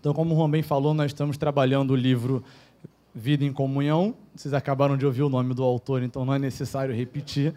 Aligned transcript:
Então, 0.00 0.14
como 0.14 0.34
o 0.34 0.36
Juan 0.38 0.48
bem 0.48 0.62
falou, 0.62 0.94
nós 0.94 1.10
estamos 1.10 1.36
trabalhando 1.36 1.90
o 1.90 1.94
livro 1.94 2.42
Vida 3.14 3.44
em 3.44 3.52
Comunhão. 3.52 4.14
Vocês 4.34 4.54
acabaram 4.54 4.96
de 4.96 5.04
ouvir 5.04 5.20
o 5.20 5.28
nome 5.28 5.52
do 5.52 5.62
autor, 5.62 6.02
então 6.02 6.24
não 6.24 6.32
é 6.32 6.38
necessário 6.38 6.94
repetir. 6.94 7.52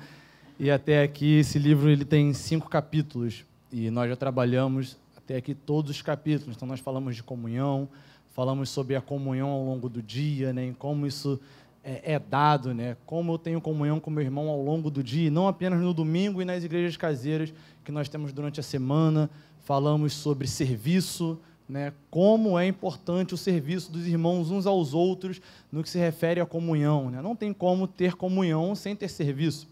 E 0.60 0.70
até 0.70 1.04
aqui, 1.04 1.40
esse 1.40 1.58
livro 1.58 1.90
ele 1.90 2.04
tem 2.04 2.34
cinco 2.34 2.68
capítulos. 2.68 3.46
E 3.72 3.90
nós 3.90 4.10
já 4.10 4.18
trabalhamos 4.18 4.98
até 5.16 5.38
aqui 5.38 5.56
todos 5.56 5.92
os 5.92 6.02
capítulos. 6.02 6.58
Então, 6.58 6.68
nós 6.68 6.82
falamos 6.82 7.16
de 7.16 7.24
comunhão, 7.24 7.88
falamos 8.34 8.70
sobre 8.70 8.98
a 8.98 9.02
comunhão 9.02 9.48
ao 9.48 9.64
longo 9.64 9.88
do 9.88 10.02
dia, 10.02 10.52
né, 10.52 10.66
em 10.66 10.74
como 10.74 11.08
isso 11.08 11.40
é, 11.82 12.14
é, 12.14 12.20
dado, 12.20 12.74
né, 12.74 12.98
como 13.06 13.32
eu 13.32 13.38
tenho 13.38 13.62
comunhão 13.62 14.02
com 14.02 14.12
meu 14.12 14.22
irmão 14.22 14.50
ao 14.50 14.62
longo 14.62 14.92
do 14.92 15.02
dia, 15.02 15.32
não 15.32 15.48
apenas 15.48 15.80
no 15.80 15.94
domingo 15.94 16.42
e 16.42 16.46
nas 16.46 16.62
igrejas 16.62 16.98
caseiras 16.98 17.54
que 17.86 17.92
nós 17.92 18.10
temos 18.10 18.34
durante 18.34 18.60
a 18.60 18.64
semana. 18.64 19.30
Falamos 19.64 20.12
sobre 20.12 20.46
serviço, 20.46 21.40
né, 21.68 21.94
como 22.10 22.60
é 22.60 22.68
importante 22.68 23.34
o 23.34 23.38
serviço 23.38 23.92
dos 23.92 24.06
irmãos 24.06 24.52
uns 24.52 24.66
aos 24.66 24.94
outros 24.94 25.42
no 25.72 25.82
que 25.82 25.90
se 25.90 25.98
refere 25.98 26.40
à 26.40 26.46
comunhão. 26.46 27.10
Né? 27.10 27.22
Não 27.22 27.36
tem 27.36 27.54
como 27.54 27.88
ter 27.88 28.16
comunhão 28.16 28.76
sem 28.76 28.96
ter 28.96 29.10
serviço. 29.10 29.68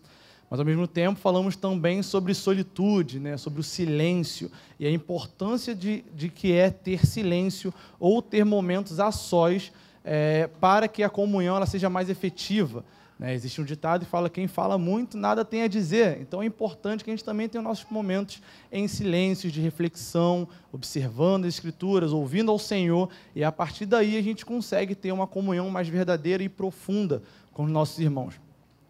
Mas, 0.50 0.60
ao 0.60 0.66
mesmo 0.66 0.86
tempo, 0.86 1.18
falamos 1.18 1.56
também 1.56 2.04
sobre 2.04 2.34
solitude, 2.34 3.22
né, 3.22 3.38
sobre 3.38 3.62
o 3.62 3.64
silêncio 3.64 4.52
e 4.78 4.86
a 4.86 4.92
importância 4.92 5.74
de, 5.74 6.04
de 6.14 6.28
que 6.28 6.52
é 6.52 6.70
ter 6.70 7.06
silêncio 7.06 7.74
ou 7.98 8.22
ter 8.22 8.44
momentos 8.44 9.00
a 9.00 9.14
sós 9.14 9.72
é, 10.04 10.50
para 10.60 10.90
que 10.90 11.04
a 11.04 11.10
comunhão 11.10 11.56
ela 11.56 11.66
seja 11.66 11.90
mais 11.90 12.10
efetiva. 12.10 12.84
Né? 13.22 13.36
Existe 13.36 13.62
um 13.62 13.64
ditado 13.64 14.04
que 14.04 14.10
fala: 14.10 14.32
quem 14.32 14.48
fala 14.48 14.80
muito, 14.80 15.16
nada 15.16 15.46
tem 15.46 15.62
a 15.62 15.68
dizer. 15.68 16.20
Então 16.20 16.42
é 16.42 16.46
importante 16.46 17.04
que 17.04 17.12
a 17.12 17.14
gente 17.14 17.24
também 17.24 17.48
tenha 17.48 17.62
nossos 17.62 17.86
momentos 17.92 18.42
em 18.72 18.88
silêncio, 18.88 19.52
de 19.52 19.62
reflexão, 19.62 20.48
observando 20.74 21.46
as 21.46 21.54
Escrituras, 21.54 22.12
ouvindo 22.12 22.50
ao 22.50 22.58
Senhor, 22.58 23.10
e 23.36 23.44
a 23.44 23.52
partir 23.52 23.86
daí 23.86 24.18
a 24.18 24.22
gente 24.24 24.44
consegue 24.44 24.96
ter 24.96 25.12
uma 25.12 25.28
comunhão 25.28 25.70
mais 25.70 25.88
verdadeira 25.88 26.42
e 26.42 26.50
profunda 26.50 27.22
com 27.54 27.66
os 27.66 27.72
nossos 27.72 28.00
irmãos. 28.00 28.42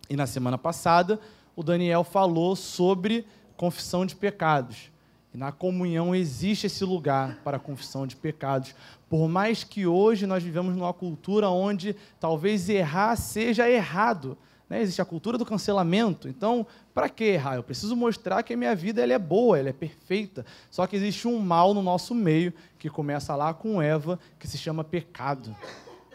E 0.10 0.16
na 0.16 0.26
semana 0.26 0.58
passada, 0.58 1.20
o 1.54 1.62
Daniel 1.62 2.06
falou 2.06 2.56
sobre 2.56 3.26
confissão 3.58 4.06
de 4.06 4.16
pecados. 4.16 4.90
E 5.34 5.38
na 5.38 5.52
comunhão 5.52 6.16
existe 6.16 6.68
esse 6.68 6.84
lugar 6.86 7.38
para 7.44 7.58
a 7.58 7.60
confissão 7.60 8.08
de 8.08 8.16
pecados. 8.16 8.76
Por 9.12 9.28
mais 9.28 9.62
que 9.66 9.86
hoje 9.86 10.26
nós 10.26 10.42
vivemos 10.42 10.74
numa 10.74 10.94
cultura 10.94 11.50
onde 11.50 11.98
talvez 12.18 12.70
errar 12.70 13.18
seja 13.18 13.70
errado. 13.70 14.38
Né? 14.70 14.82
Existe 14.82 15.02
a 15.02 15.06
cultura 15.06 15.38
do 15.38 15.46
cancelamento. 15.46 16.30
Então, 16.30 16.66
para 16.94 17.10
que 17.10 17.26
errar? 17.26 17.56
Eu 17.56 17.64
preciso 17.64 17.94
mostrar 17.94 18.42
que 18.42 18.54
a 18.54 18.58
minha 18.58 18.74
vida 18.74 19.02
ela 19.02 19.12
é 19.12 19.20
boa, 19.20 19.60
ela 19.60 19.68
é 19.68 19.74
perfeita. 19.74 20.46
Só 20.70 20.88
que 20.88 20.96
existe 20.96 21.28
um 21.28 21.40
mal 21.40 21.74
no 21.74 21.84
nosso 21.84 22.16
meio 22.16 22.54
que 22.80 22.90
começa 22.90 23.36
lá 23.36 23.54
com 23.54 23.82
Eva, 23.82 24.18
que 24.40 24.48
se 24.48 24.58
chama 24.58 24.82
pecado. 24.82 25.54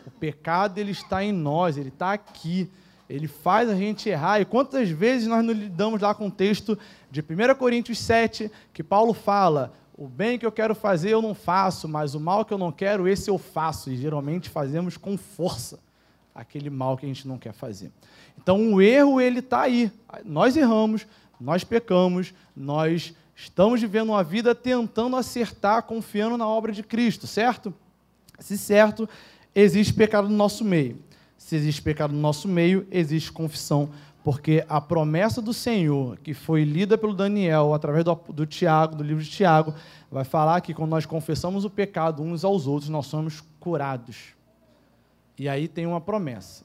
O 0.06 0.10
pecado 0.10 0.78
ele 0.78 0.92
está 0.92 1.22
em 1.22 1.32
nós, 1.32 1.76
ele 1.76 1.90
está 1.90 2.14
aqui. 2.14 2.70
Ele 3.10 3.28
faz 3.28 3.68
a 3.68 3.74
gente 3.74 4.08
errar. 4.08 4.40
E 4.40 4.46
quantas 4.46 4.88
vezes 4.88 5.28
nós 5.28 5.44
nos 5.44 5.54
lidamos 5.54 6.00
lá 6.00 6.14
com 6.14 6.28
o 6.28 6.30
texto 6.30 6.78
de 7.10 7.20
1 7.20 7.54
Coríntios 7.58 7.98
7, 7.98 8.50
que 8.72 8.82
Paulo 8.82 9.12
fala: 9.12 9.74
o 9.96 10.06
bem 10.06 10.38
que 10.38 10.44
eu 10.44 10.52
quero 10.52 10.74
fazer 10.74 11.10
eu 11.10 11.22
não 11.22 11.34
faço, 11.34 11.88
mas 11.88 12.14
o 12.14 12.20
mal 12.20 12.44
que 12.44 12.52
eu 12.52 12.58
não 12.58 12.70
quero, 12.70 13.08
esse 13.08 13.30
eu 13.30 13.38
faço. 13.38 13.90
E 13.90 13.96
geralmente 13.96 14.50
fazemos 14.50 14.96
com 14.96 15.16
força 15.16 15.78
aquele 16.34 16.68
mal 16.68 16.98
que 16.98 17.06
a 17.06 17.08
gente 17.08 17.26
não 17.26 17.38
quer 17.38 17.52
fazer. 17.52 17.90
Então 18.38 18.74
o 18.74 18.82
erro 18.82 19.20
ele 19.20 19.38
está 19.38 19.62
aí. 19.62 19.90
Nós 20.24 20.54
erramos, 20.54 21.06
nós 21.40 21.64
pecamos, 21.64 22.34
nós 22.54 23.14
estamos 23.34 23.80
vivendo 23.80 24.10
uma 24.10 24.22
vida 24.22 24.54
tentando 24.54 25.16
acertar, 25.16 25.82
confiando 25.84 26.36
na 26.36 26.46
obra 26.46 26.72
de 26.72 26.82
Cristo, 26.82 27.26
certo? 27.26 27.72
Se 28.38 28.58
certo, 28.58 29.08
existe 29.54 29.94
pecado 29.94 30.28
no 30.28 30.36
nosso 30.36 30.62
meio. 30.62 30.98
Se 31.38 31.56
existe 31.56 31.80
pecado 31.80 32.12
no 32.12 32.20
nosso 32.20 32.48
meio, 32.48 32.86
existe 32.90 33.32
confissão, 33.32 33.90
porque 34.26 34.64
a 34.68 34.80
promessa 34.80 35.40
do 35.40 35.54
Senhor, 35.54 36.18
que 36.18 36.34
foi 36.34 36.64
lida 36.64 36.98
pelo 36.98 37.14
Daniel 37.14 37.72
através 37.72 38.04
do, 38.04 38.12
do 38.30 38.44
Tiago, 38.44 38.96
do 38.96 39.04
livro 39.04 39.22
de 39.22 39.30
Tiago, 39.30 39.72
vai 40.10 40.24
falar 40.24 40.60
que 40.62 40.74
quando 40.74 40.90
nós 40.90 41.06
confessamos 41.06 41.64
o 41.64 41.70
pecado 41.70 42.24
uns 42.24 42.44
aos 42.44 42.66
outros, 42.66 42.90
nós 42.90 43.06
somos 43.06 43.40
curados. 43.60 44.34
E 45.38 45.48
aí 45.48 45.68
tem 45.68 45.86
uma 45.86 46.00
promessa. 46.00 46.64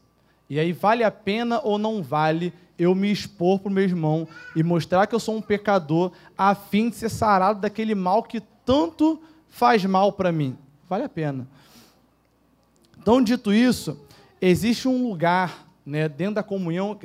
E 0.50 0.60
aí 0.60 0.74
vale 0.74 1.04
a 1.04 1.12
pena 1.12 1.62
ou 1.64 1.78
não 1.78 2.02
vale 2.02 2.52
eu 2.80 2.96
me 2.96 3.12
expor 3.12 3.60
para 3.60 3.70
o 3.70 3.72
meu 3.72 3.84
irmão 3.84 4.28
e 4.56 4.64
mostrar 4.64 5.06
que 5.06 5.14
eu 5.14 5.20
sou 5.20 5.38
um 5.38 5.42
pecador 5.42 6.14
a 6.36 6.56
fim 6.56 6.90
de 6.90 6.96
ser 6.96 7.10
sarado 7.10 7.62
daquele 7.62 7.94
mal 7.94 8.24
que 8.24 8.42
tanto 8.66 9.22
faz 9.48 9.86
mal 9.86 10.12
para 10.12 10.32
mim? 10.32 10.58
Vale 10.90 11.04
a 11.04 11.10
pena. 11.10 11.48
Então, 12.98 13.22
dito 13.22 13.54
isso, 13.54 14.04
existe 14.42 14.88
um 14.88 15.08
lugar 15.08 15.71
né, 15.86 16.08
dentro, 16.08 16.36
da 16.36 16.44
comunhão, 16.44 16.98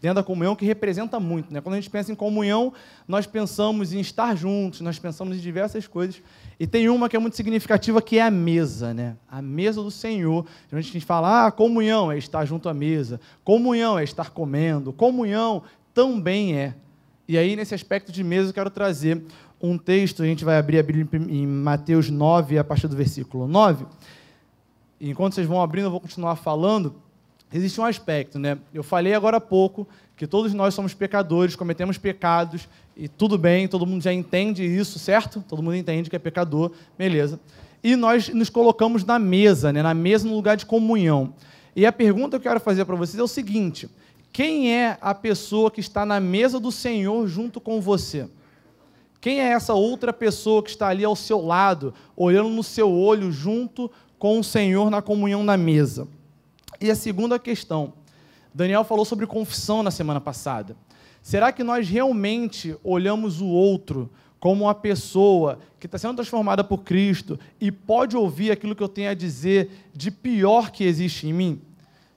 dentro 0.00 0.14
da 0.14 0.22
comunhão 0.22 0.54
que 0.54 0.64
representa 0.64 1.18
muito. 1.18 1.52
Né? 1.52 1.60
Quando 1.60 1.74
a 1.74 1.80
gente 1.80 1.90
pensa 1.90 2.12
em 2.12 2.14
comunhão, 2.14 2.72
nós 3.06 3.26
pensamos 3.26 3.92
em 3.92 4.00
estar 4.00 4.36
juntos, 4.36 4.80
nós 4.80 4.98
pensamos 4.98 5.36
em 5.36 5.40
diversas 5.40 5.86
coisas. 5.86 6.22
E 6.60 6.66
tem 6.66 6.88
uma 6.88 7.08
que 7.08 7.16
é 7.16 7.18
muito 7.18 7.36
significativa, 7.36 8.02
que 8.02 8.18
é 8.18 8.22
a 8.22 8.30
mesa. 8.30 8.92
Né? 8.92 9.16
A 9.30 9.40
mesa 9.40 9.82
do 9.82 9.90
Senhor. 9.90 10.44
A 10.70 10.80
gente 10.80 11.00
fala, 11.00 11.46
ah, 11.46 11.50
comunhão 11.50 12.12
é 12.12 12.18
estar 12.18 12.44
junto 12.44 12.68
à 12.68 12.74
mesa. 12.74 13.20
Comunhão 13.42 13.98
é 13.98 14.04
estar 14.04 14.30
comendo. 14.30 14.92
Comunhão 14.92 15.62
também 15.94 16.54
é. 16.54 16.74
E 17.26 17.36
aí, 17.36 17.56
nesse 17.56 17.74
aspecto 17.74 18.12
de 18.12 18.22
mesa, 18.22 18.50
eu 18.50 18.54
quero 18.54 18.70
trazer 18.70 19.22
um 19.60 19.76
texto, 19.76 20.22
a 20.22 20.26
gente 20.26 20.44
vai 20.44 20.56
abrir 20.56 20.78
a 20.78 20.82
Bíblia 20.82 21.06
em 21.28 21.46
Mateus 21.46 22.08
9, 22.08 22.58
a 22.58 22.64
partir 22.64 22.86
do 22.88 22.96
versículo 22.96 23.48
9, 23.48 23.86
e 25.00 25.10
enquanto 25.10 25.34
vocês 25.34 25.46
vão 25.46 25.62
abrindo, 25.62 25.86
eu 25.86 25.90
vou 25.90 26.00
continuar 26.00 26.36
falando. 26.36 26.94
Existe 27.52 27.80
um 27.80 27.84
aspecto, 27.84 28.38
né? 28.38 28.58
Eu 28.74 28.82
falei 28.82 29.14
agora 29.14 29.38
há 29.38 29.40
pouco 29.40 29.88
que 30.16 30.26
todos 30.26 30.52
nós 30.52 30.74
somos 30.74 30.92
pecadores, 30.92 31.56
cometemos 31.56 31.96
pecados, 31.96 32.68
e 32.96 33.06
tudo 33.06 33.38
bem, 33.38 33.68
todo 33.68 33.86
mundo 33.86 34.02
já 34.02 34.12
entende 34.12 34.64
isso, 34.64 34.98
certo? 34.98 35.42
Todo 35.48 35.62
mundo 35.62 35.76
entende 35.76 36.10
que 36.10 36.16
é 36.16 36.18
pecador, 36.18 36.72
beleza. 36.98 37.38
E 37.82 37.94
nós 37.94 38.28
nos 38.28 38.50
colocamos 38.50 39.04
na 39.04 39.18
mesa, 39.18 39.72
né? 39.72 39.82
na 39.82 39.94
mesa 39.94 40.26
no 40.26 40.34
lugar 40.34 40.56
de 40.56 40.66
comunhão. 40.66 41.32
E 41.76 41.86
a 41.86 41.92
pergunta 41.92 42.30
que 42.38 42.46
eu 42.46 42.50
quero 42.50 42.60
fazer 42.60 42.84
para 42.84 42.96
vocês 42.96 43.20
é 43.20 43.22
o 43.22 43.28
seguinte: 43.28 43.88
quem 44.32 44.74
é 44.74 44.98
a 45.00 45.14
pessoa 45.14 45.70
que 45.70 45.80
está 45.80 46.04
na 46.04 46.18
mesa 46.18 46.58
do 46.58 46.72
Senhor 46.72 47.26
junto 47.28 47.60
com 47.60 47.80
você? 47.80 48.28
Quem 49.20 49.40
é 49.40 49.52
essa 49.52 49.74
outra 49.74 50.12
pessoa 50.12 50.62
que 50.62 50.70
está 50.70 50.88
ali 50.88 51.04
ao 51.04 51.16
seu 51.16 51.40
lado, 51.40 51.94
olhando 52.16 52.48
no 52.48 52.62
seu 52.62 52.92
olho, 52.92 53.30
junto 53.30 53.90
com 54.18 54.40
o 54.40 54.44
Senhor 54.44 54.90
na 54.90 55.00
comunhão 55.00 55.44
na 55.44 55.56
mesa. 55.56 56.08
E 56.80 56.90
a 56.90 56.94
segunda 56.94 57.38
questão, 57.38 57.92
Daniel 58.54 58.84
falou 58.84 59.04
sobre 59.04 59.26
confissão 59.26 59.82
na 59.82 59.90
semana 59.90 60.20
passada. 60.20 60.76
Será 61.20 61.52
que 61.52 61.64
nós 61.64 61.88
realmente 61.88 62.76
olhamos 62.84 63.40
o 63.40 63.46
outro 63.46 64.10
como 64.38 64.64
uma 64.64 64.74
pessoa 64.74 65.58
que 65.80 65.86
está 65.86 65.98
sendo 65.98 66.14
transformada 66.14 66.62
por 66.62 66.78
Cristo 66.84 67.38
e 67.60 67.72
pode 67.72 68.16
ouvir 68.16 68.52
aquilo 68.52 68.76
que 68.76 68.82
eu 68.82 68.88
tenho 68.88 69.10
a 69.10 69.14
dizer 69.14 69.70
de 69.92 70.10
pior 70.10 70.70
que 70.70 70.84
existe 70.84 71.26
em 71.26 71.32
mim? 71.32 71.60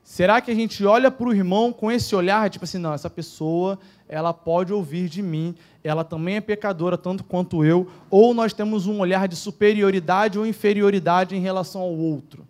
Será 0.04 0.42
que 0.42 0.52
a 0.52 0.56
gente 0.56 0.86
olha 0.86 1.10
para 1.10 1.28
o 1.28 1.34
irmão 1.34 1.72
com 1.72 1.92
esse 1.92 2.16
olhar, 2.16 2.50
tipo 2.50 2.66
assim, 2.66 2.78
não, 2.78 2.94
essa 2.94 3.10
pessoa, 3.10 3.80
ela 4.10 4.34
pode 4.34 4.74
ouvir 4.74 5.08
de 5.08 5.22
mim, 5.22 5.56
ela 5.84 6.04
também 6.04 6.36
é 6.36 6.42
pecadora 6.42 6.98
tanto 6.98 7.24
quanto 7.24 7.64
eu, 7.64 7.88
ou 8.10 8.34
nós 8.34 8.54
temos 8.54 8.88
um 8.88 9.00
olhar 9.00 9.28
de 9.28 9.36
superioridade 9.36 10.38
ou 10.38 10.46
inferioridade 10.46 11.36
em 11.36 11.40
relação 11.40 11.82
ao 11.82 11.96
outro? 11.96 12.46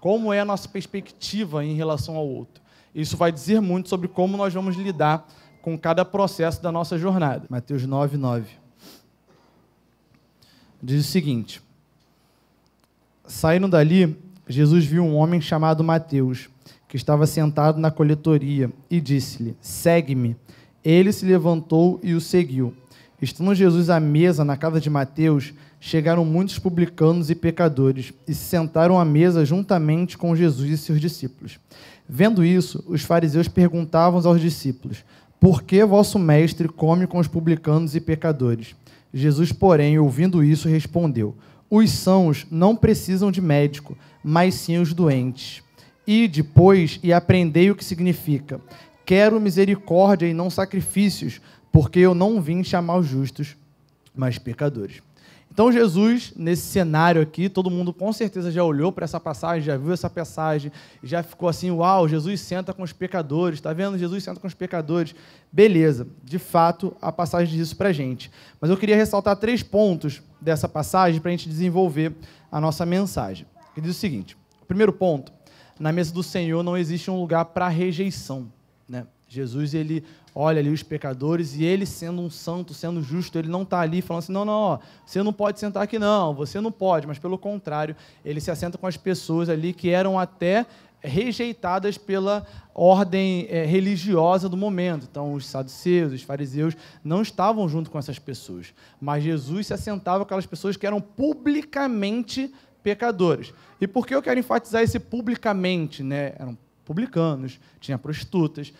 Como 0.00 0.32
é 0.32 0.40
a 0.40 0.44
nossa 0.44 0.68
perspectiva 0.68 1.64
em 1.64 1.74
relação 1.74 2.16
ao 2.16 2.26
outro? 2.26 2.62
Isso 2.94 3.16
vai 3.16 3.30
dizer 3.30 3.60
muito 3.60 3.88
sobre 3.88 4.08
como 4.08 4.36
nós 4.36 4.52
vamos 4.52 4.74
lidar 4.76 5.28
com 5.62 5.78
cada 5.78 6.04
processo 6.04 6.62
da 6.62 6.72
nossa 6.72 6.98
jornada. 6.98 7.46
Mateus 7.48 7.84
9, 7.86 8.16
9. 8.16 8.46
Diz 10.82 11.06
o 11.06 11.08
seguinte: 11.08 11.62
Saindo 13.26 13.68
dali, 13.68 14.18
Jesus 14.48 14.84
viu 14.84 15.04
um 15.04 15.14
homem 15.14 15.40
chamado 15.40 15.84
Mateus 15.84 16.48
que 16.88 16.96
estava 16.96 17.24
sentado 17.24 17.78
na 17.78 17.90
coletoria, 17.90 18.68
e 18.90 19.00
disse-lhe: 19.00 19.56
Segue-me. 19.60 20.36
Ele 20.82 21.12
se 21.12 21.24
levantou 21.24 22.00
e 22.02 22.14
o 22.14 22.20
seguiu. 22.20 22.74
Estando 23.22 23.54
Jesus 23.54 23.90
à 23.90 24.00
mesa 24.00 24.44
na 24.44 24.56
casa 24.56 24.80
de 24.80 24.90
Mateus, 24.90 25.52
chegaram 25.80 26.24
muitos 26.26 26.58
publicanos 26.58 27.30
e 27.30 27.34
pecadores 27.34 28.12
e 28.28 28.34
se 28.34 28.44
sentaram 28.44 29.00
à 29.00 29.04
mesa 29.04 29.44
juntamente 29.46 30.18
com 30.18 30.36
Jesus 30.36 30.70
e 30.70 30.76
seus 30.76 31.00
discípulos. 31.00 31.58
Vendo 32.06 32.44
isso, 32.44 32.84
os 32.86 33.02
fariseus 33.02 33.48
perguntavam 33.48 34.20
aos 34.24 34.40
discípulos: 34.40 35.02
Por 35.40 35.62
que 35.62 35.82
vosso 35.84 36.18
mestre 36.18 36.68
come 36.68 37.06
com 37.06 37.18
os 37.18 37.26
publicanos 37.26 37.96
e 37.96 38.00
pecadores? 38.00 38.74
Jesus, 39.12 39.50
porém, 39.50 39.98
ouvindo 39.98 40.44
isso, 40.44 40.68
respondeu: 40.68 41.34
Os 41.70 41.90
sãos 41.90 42.46
não 42.50 42.76
precisam 42.76 43.32
de 43.32 43.40
médico, 43.40 43.96
mas 44.22 44.54
sim 44.54 44.78
os 44.78 44.92
doentes. 44.92 45.62
E 46.06 46.28
depois 46.28 47.00
e 47.02 47.12
aprendei 47.12 47.70
o 47.70 47.76
que 47.76 47.84
significa. 47.84 48.60
Quero 49.06 49.40
misericórdia 49.40 50.26
e 50.26 50.34
não 50.34 50.50
sacrifícios, 50.50 51.40
porque 51.72 52.00
eu 52.00 52.14
não 52.14 52.40
vim 52.40 52.62
chamar 52.62 52.98
os 52.98 53.06
justos, 53.06 53.56
mas 54.14 54.38
pecadores. 54.38 55.00
Então, 55.52 55.72
Jesus, 55.72 56.32
nesse 56.36 56.62
cenário 56.62 57.20
aqui, 57.20 57.48
todo 57.48 57.70
mundo 57.70 57.92
com 57.92 58.12
certeza 58.12 58.52
já 58.52 58.62
olhou 58.62 58.92
para 58.92 59.04
essa 59.04 59.18
passagem, 59.18 59.62
já 59.62 59.76
viu 59.76 59.92
essa 59.92 60.08
passagem, 60.08 60.70
já 61.02 61.22
ficou 61.24 61.48
assim: 61.48 61.70
uau, 61.72 62.08
Jesus 62.08 62.40
senta 62.40 62.72
com 62.72 62.84
os 62.84 62.92
pecadores, 62.92 63.58
está 63.58 63.72
vendo? 63.72 63.98
Jesus 63.98 64.22
senta 64.22 64.38
com 64.38 64.46
os 64.46 64.54
pecadores. 64.54 65.14
Beleza, 65.52 66.06
de 66.22 66.38
fato, 66.38 66.96
a 67.02 67.10
passagem 67.10 67.52
diz 67.52 67.66
isso 67.66 67.76
para 67.76 67.88
a 67.88 67.92
gente. 67.92 68.30
Mas 68.60 68.70
eu 68.70 68.76
queria 68.76 68.94
ressaltar 68.94 69.36
três 69.36 69.62
pontos 69.62 70.22
dessa 70.40 70.68
passagem 70.68 71.20
para 71.20 71.30
a 71.30 71.32
gente 71.32 71.48
desenvolver 71.48 72.14
a 72.50 72.60
nossa 72.60 72.86
mensagem. 72.86 73.44
Que 73.74 73.80
diz 73.80 73.96
o 73.96 73.98
seguinte: 73.98 74.36
o 74.62 74.66
primeiro 74.66 74.92
ponto, 74.92 75.32
na 75.80 75.90
mesa 75.90 76.14
do 76.14 76.22
Senhor 76.22 76.62
não 76.62 76.76
existe 76.76 77.10
um 77.10 77.18
lugar 77.18 77.46
para 77.46 77.66
rejeição. 77.66 78.52
Né? 78.88 79.04
Jesus, 79.28 79.74
ele 79.74 80.04
olha 80.34 80.60
ali 80.60 80.70
os 80.70 80.82
pecadores 80.82 81.54
e 81.54 81.64
ele, 81.64 81.86
sendo 81.86 82.20
um 82.22 82.30
santo, 82.30 82.72
sendo 82.74 83.02
justo, 83.02 83.38
ele 83.38 83.48
não 83.48 83.62
está 83.62 83.80
ali 83.80 84.02
falando 84.02 84.22
assim: 84.22 84.32
não, 84.32 84.44
não, 84.44 84.52
ó, 84.52 84.78
você 85.04 85.22
não 85.22 85.32
pode 85.32 85.60
sentar 85.60 85.82
aqui, 85.82 85.98
não, 85.98 86.34
você 86.34 86.60
não 86.60 86.72
pode, 86.72 87.06
mas 87.06 87.18
pelo 87.18 87.38
contrário, 87.38 87.96
ele 88.24 88.40
se 88.40 88.50
assenta 88.50 88.78
com 88.78 88.86
as 88.86 88.96
pessoas 88.96 89.48
ali 89.48 89.72
que 89.72 89.90
eram 89.90 90.18
até 90.18 90.66
rejeitadas 91.02 91.96
pela 91.96 92.46
ordem 92.74 93.46
é, 93.48 93.64
religiosa 93.64 94.48
do 94.48 94.56
momento. 94.56 95.06
Então, 95.10 95.32
os 95.32 95.46
saduceus, 95.46 96.12
os 96.12 96.22
fariseus 96.22 96.76
não 97.02 97.22
estavam 97.22 97.68
junto 97.68 97.90
com 97.90 97.98
essas 97.98 98.18
pessoas, 98.18 98.72
mas 99.00 99.24
Jesus 99.24 99.68
se 99.68 99.74
assentava 99.74 100.18
com 100.18 100.24
aquelas 100.24 100.46
pessoas 100.46 100.76
que 100.76 100.86
eram 100.86 101.00
publicamente 101.00 102.52
pecadores. 102.82 103.52
E 103.80 103.86
por 103.86 104.06
que 104.06 104.14
eu 104.14 104.22
quero 104.22 104.38
enfatizar 104.38 104.82
esse 104.82 104.98
publicamente? 104.98 106.02
Né? 106.02 106.34
Eram 106.38 106.56
publicanos, 106.84 107.58
tinha 107.80 107.98
prostitutas 107.98 108.72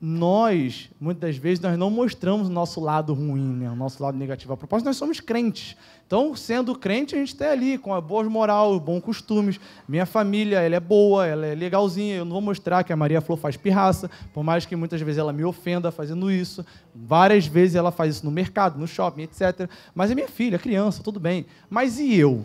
nós, 0.00 0.90
muitas 1.00 1.38
vezes, 1.38 1.58
nós 1.58 1.78
não 1.78 1.90
mostramos 1.90 2.48
o 2.48 2.50
nosso 2.50 2.80
lado 2.80 3.14
ruim, 3.14 3.56
né? 3.56 3.70
o 3.70 3.74
nosso 3.74 4.02
lado 4.02 4.18
negativo. 4.18 4.52
A 4.52 4.56
propósito, 4.56 4.86
nós 4.86 4.96
somos 4.96 5.20
crentes. 5.20 5.74
Então, 6.06 6.36
sendo 6.36 6.78
crente, 6.78 7.14
a 7.14 7.18
gente 7.18 7.32
está 7.32 7.50
ali 7.50 7.78
com 7.78 7.94
a 7.94 8.00
boa 8.00 8.22
moral, 8.24 8.78
bons 8.78 9.00
costumes. 9.00 9.58
Minha 9.88 10.04
família, 10.04 10.60
ela 10.60 10.76
é 10.76 10.80
boa, 10.80 11.26
ela 11.26 11.46
é 11.46 11.54
legalzinha. 11.54 12.16
Eu 12.16 12.26
não 12.26 12.32
vou 12.32 12.42
mostrar 12.42 12.84
que 12.84 12.92
a 12.92 12.96
Maria 12.96 13.22
Flor 13.22 13.38
faz 13.38 13.56
pirraça, 13.56 14.10
por 14.34 14.44
mais 14.44 14.66
que 14.66 14.76
muitas 14.76 15.00
vezes 15.00 15.18
ela 15.18 15.32
me 15.32 15.44
ofenda 15.44 15.90
fazendo 15.90 16.30
isso. 16.30 16.64
Várias 16.94 17.46
vezes 17.46 17.74
ela 17.74 17.90
faz 17.90 18.16
isso 18.16 18.24
no 18.26 18.30
mercado, 18.30 18.78
no 18.78 18.86
shopping, 18.86 19.22
etc. 19.22 19.68
Mas 19.94 20.10
é 20.10 20.14
minha 20.14 20.28
filha, 20.28 20.58
criança, 20.58 21.02
tudo 21.02 21.18
bem. 21.18 21.46
Mas 21.70 21.98
e 21.98 22.14
eu? 22.14 22.44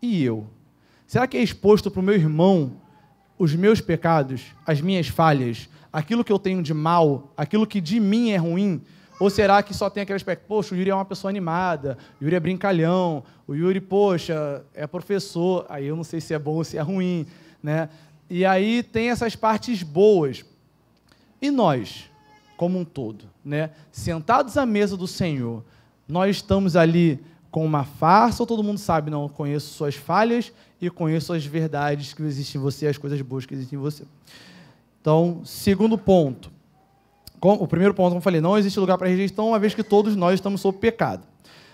E 0.00 0.22
eu? 0.22 0.46
Será 1.08 1.26
que 1.26 1.36
é 1.36 1.42
exposto 1.42 1.90
para 1.90 2.00
o 2.00 2.04
meu 2.04 2.14
irmão 2.14 2.72
os 3.36 3.54
meus 3.54 3.80
pecados, 3.80 4.46
as 4.64 4.80
minhas 4.80 5.08
falhas? 5.08 5.68
Aquilo 5.98 6.22
que 6.22 6.30
eu 6.30 6.38
tenho 6.38 6.62
de 6.62 6.72
mal, 6.72 7.32
aquilo 7.36 7.66
que 7.66 7.80
de 7.80 7.98
mim 7.98 8.30
é 8.30 8.36
ruim? 8.36 8.80
Ou 9.18 9.28
será 9.28 9.64
que 9.64 9.74
só 9.74 9.90
tem 9.90 10.04
aquele 10.04 10.16
aspecto, 10.16 10.44
poxa, 10.46 10.72
o 10.72 10.78
Yuri 10.78 10.90
é 10.90 10.94
uma 10.94 11.04
pessoa 11.04 11.28
animada, 11.28 11.98
o 12.20 12.24
Yuri 12.24 12.36
é 12.36 12.40
brincalhão, 12.40 13.24
o 13.48 13.54
Yuri, 13.54 13.80
poxa, 13.80 14.64
é 14.72 14.86
professor, 14.86 15.66
aí 15.68 15.86
eu 15.86 15.96
não 15.96 16.04
sei 16.04 16.20
se 16.20 16.32
é 16.32 16.38
bom 16.38 16.54
ou 16.54 16.62
se 16.62 16.78
é 16.78 16.80
ruim, 16.80 17.26
né? 17.60 17.88
E 18.30 18.46
aí 18.46 18.84
tem 18.84 19.10
essas 19.10 19.34
partes 19.34 19.82
boas. 19.82 20.44
E 21.42 21.50
nós, 21.50 22.08
como 22.56 22.78
um 22.78 22.84
todo, 22.84 23.24
né? 23.44 23.70
Sentados 23.90 24.56
à 24.56 24.64
mesa 24.64 24.96
do 24.96 25.08
Senhor, 25.08 25.64
nós 26.06 26.36
estamos 26.36 26.76
ali 26.76 27.20
com 27.50 27.66
uma 27.66 27.82
farsa 27.82 28.44
ou 28.44 28.46
todo 28.46 28.62
mundo 28.62 28.78
sabe, 28.78 29.10
não, 29.10 29.28
conheço 29.28 29.74
suas 29.74 29.96
falhas 29.96 30.52
e 30.80 30.88
conheço 30.88 31.32
as 31.32 31.44
verdades 31.44 32.14
que 32.14 32.22
existem 32.22 32.60
em 32.60 32.62
você, 32.62 32.86
as 32.86 32.98
coisas 32.98 33.20
boas 33.20 33.44
que 33.44 33.54
existem 33.54 33.76
em 33.76 33.82
você. 33.82 34.04
Então, 35.00 35.40
segundo 35.44 35.96
ponto. 35.96 36.50
O 37.40 37.68
primeiro 37.68 37.94
ponto, 37.94 38.08
como 38.08 38.18
eu 38.18 38.22
falei, 38.22 38.40
não 38.40 38.58
existe 38.58 38.80
lugar 38.80 38.98
para 38.98 39.08
rejeição, 39.08 39.48
uma 39.48 39.58
vez 39.58 39.74
que 39.74 39.84
todos 39.84 40.16
nós 40.16 40.34
estamos 40.34 40.60
sob 40.60 40.78
pecado. 40.78 41.26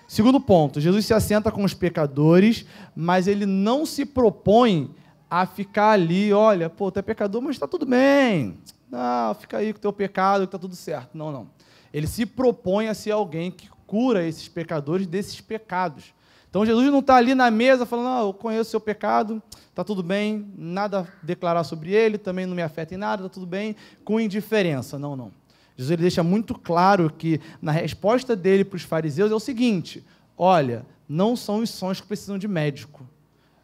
Segundo 0.06 0.38
ponto, 0.38 0.80
Jesus 0.80 1.06
se 1.06 1.14
assenta 1.14 1.50
com 1.50 1.64
os 1.64 1.72
pecadores, 1.72 2.66
mas 2.94 3.26
ele 3.26 3.46
não 3.46 3.86
se 3.86 4.04
propõe 4.04 4.94
a 5.30 5.46
ficar 5.46 5.92
ali, 5.92 6.32
olha, 6.32 6.68
pô, 6.68 6.90
tu 6.92 6.98
é 6.98 7.02
pecador, 7.02 7.40
mas 7.40 7.56
está 7.56 7.66
tudo 7.66 7.86
bem. 7.86 8.58
Não, 8.90 9.34
fica 9.34 9.56
aí 9.56 9.72
com 9.72 9.78
o 9.78 9.80
teu 9.80 9.92
pecado, 9.92 10.42
que 10.42 10.48
está 10.48 10.58
tudo 10.58 10.76
certo. 10.76 11.16
Não, 11.16 11.32
não. 11.32 11.48
Ele 11.92 12.06
se 12.06 12.26
propõe 12.26 12.88
a 12.88 12.94
ser 12.94 13.12
alguém 13.12 13.50
que 13.50 13.68
cura 13.86 14.26
esses 14.26 14.48
pecadores 14.48 15.06
desses 15.06 15.40
pecados. 15.40 16.12
Então 16.54 16.64
Jesus 16.64 16.88
não 16.88 17.00
está 17.00 17.16
ali 17.16 17.34
na 17.34 17.50
mesa 17.50 17.84
falando, 17.84 18.06
ah, 18.10 18.20
eu 18.20 18.32
conheço 18.32 18.68
o 18.68 18.70
seu 18.70 18.80
pecado, 18.80 19.42
está 19.70 19.82
tudo 19.82 20.04
bem, 20.04 20.46
nada 20.56 21.00
a 21.00 21.26
declarar 21.26 21.64
sobre 21.64 21.90
ele, 21.90 22.16
também 22.16 22.46
não 22.46 22.54
me 22.54 22.62
afeta 22.62 22.94
em 22.94 22.96
nada, 22.96 23.24
está 23.24 23.34
tudo 23.34 23.44
bem, 23.44 23.74
com 24.04 24.20
indiferença. 24.20 24.96
Não, 24.96 25.16
não. 25.16 25.32
Jesus 25.76 25.90
ele 25.90 26.02
deixa 26.02 26.22
muito 26.22 26.54
claro 26.54 27.10
que 27.10 27.40
na 27.60 27.72
resposta 27.72 28.36
dele 28.36 28.64
para 28.64 28.76
os 28.76 28.84
fariseus 28.84 29.32
é 29.32 29.34
o 29.34 29.40
seguinte: 29.40 30.04
olha, 30.38 30.86
não 31.08 31.34
são 31.34 31.58
os 31.58 31.70
sons 31.70 32.00
que 32.00 32.06
precisam 32.06 32.38
de 32.38 32.46
médico, 32.46 33.04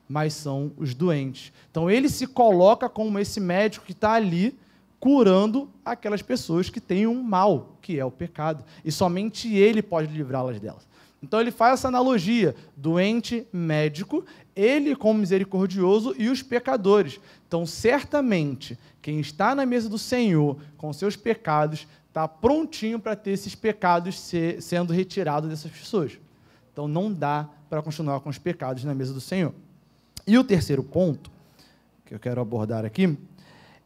mas 0.08 0.34
são 0.34 0.72
os 0.76 0.93
doentes. 0.93 1.52
Então 1.70 1.88
ele 1.88 2.08
se 2.08 2.26
coloca 2.26 2.88
como 2.88 3.20
esse 3.20 3.38
médico 3.38 3.86
que 3.86 3.93
está 3.93 4.14
ali 4.14 4.58
curando 4.98 5.70
aquelas 5.84 6.22
pessoas 6.22 6.69
que 6.69 6.81
têm 6.81 7.06
um 7.06 7.22
mal, 7.22 7.78
que 7.81 8.00
é 8.00 8.04
o 8.04 8.10
pecado. 8.10 8.64
E 8.84 8.90
somente 8.90 9.54
ele 9.54 9.81
pode 9.81 10.12
livrá-las 10.12 10.58
delas. 10.58 10.89
Então 11.22 11.40
ele 11.40 11.50
faz 11.50 11.81
essa 11.81 11.88
analogia: 11.88 12.55
doente, 12.76 13.46
médico, 13.52 14.25
ele 14.56 14.96
como 14.96 15.20
misericordioso 15.20 16.14
e 16.19 16.28
os 16.28 16.43
pecadores. 16.43 17.20
Então, 17.46 17.67
certamente, 17.67 18.78
quem 19.02 19.20
está 19.20 19.55
na 19.55 19.67
mesa 19.67 19.88
do 19.88 19.99
Senhor 19.99 20.58
com 20.76 20.93
seus 20.93 21.17
pecados 21.17 21.87
está 22.08 22.26
prontinho 22.26 22.99
para 22.99 23.14
ter 23.14 23.32
esses 23.32 23.55
pecados 23.55 24.19
ser, 24.19 24.61
sendo 24.61 24.93
retirados 24.93 25.49
dessas 25.49 25.70
pessoas. 25.70 26.19
Então, 26.72 26.88
não 26.88 27.12
dá 27.12 27.49
para 27.69 27.82
continuar 27.82 28.20
com 28.20 28.28
os 28.28 28.38
pecados 28.38 28.84
na 28.84 28.94
mesa 28.94 29.12
do 29.12 29.20
Senhor. 29.20 29.55
E 30.26 30.37
o 30.38 30.44
terceiro 30.44 30.82
ponto 30.82 31.31
que 32.05 32.14
eu 32.14 32.19
quero 32.19 32.40
abordar 32.40 32.84
aqui 32.84 33.17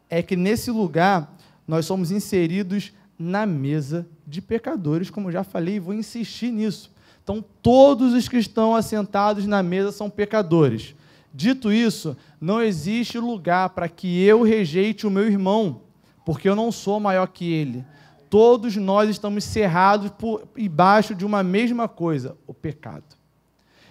é 0.08 0.22
que 0.22 0.36
nesse 0.36 0.70
lugar 0.70 1.36
nós 1.66 1.86
somos 1.86 2.10
inseridos 2.10 2.92
na 3.18 3.46
mesa 3.46 4.06
de 4.26 4.40
pecadores, 4.42 5.10
como 5.10 5.30
já 5.30 5.44
falei, 5.44 5.76
e 5.76 5.80
vou 5.80 5.94
insistir 5.94 6.50
nisso. 6.50 6.93
Então, 7.24 7.42
todos 7.62 8.12
os 8.12 8.28
que 8.28 8.36
estão 8.36 8.76
assentados 8.76 9.46
na 9.46 9.62
mesa 9.62 9.90
são 9.90 10.10
pecadores. 10.10 10.94
Dito 11.32 11.72
isso, 11.72 12.14
não 12.38 12.62
existe 12.62 13.18
lugar 13.18 13.70
para 13.70 13.88
que 13.88 14.22
eu 14.22 14.42
rejeite 14.42 15.06
o 15.06 15.10
meu 15.10 15.26
irmão, 15.26 15.80
porque 16.24 16.48
eu 16.48 16.54
não 16.54 16.70
sou 16.70 17.00
maior 17.00 17.26
que 17.26 17.50
ele. 17.50 17.84
Todos 18.28 18.76
nós 18.76 19.08
estamos 19.08 19.42
cerrados 19.42 20.10
por 20.10 20.42
embaixo 20.56 21.14
de 21.14 21.24
uma 21.24 21.42
mesma 21.42 21.88
coisa, 21.88 22.36
o 22.46 22.52
pecado. 22.52 23.16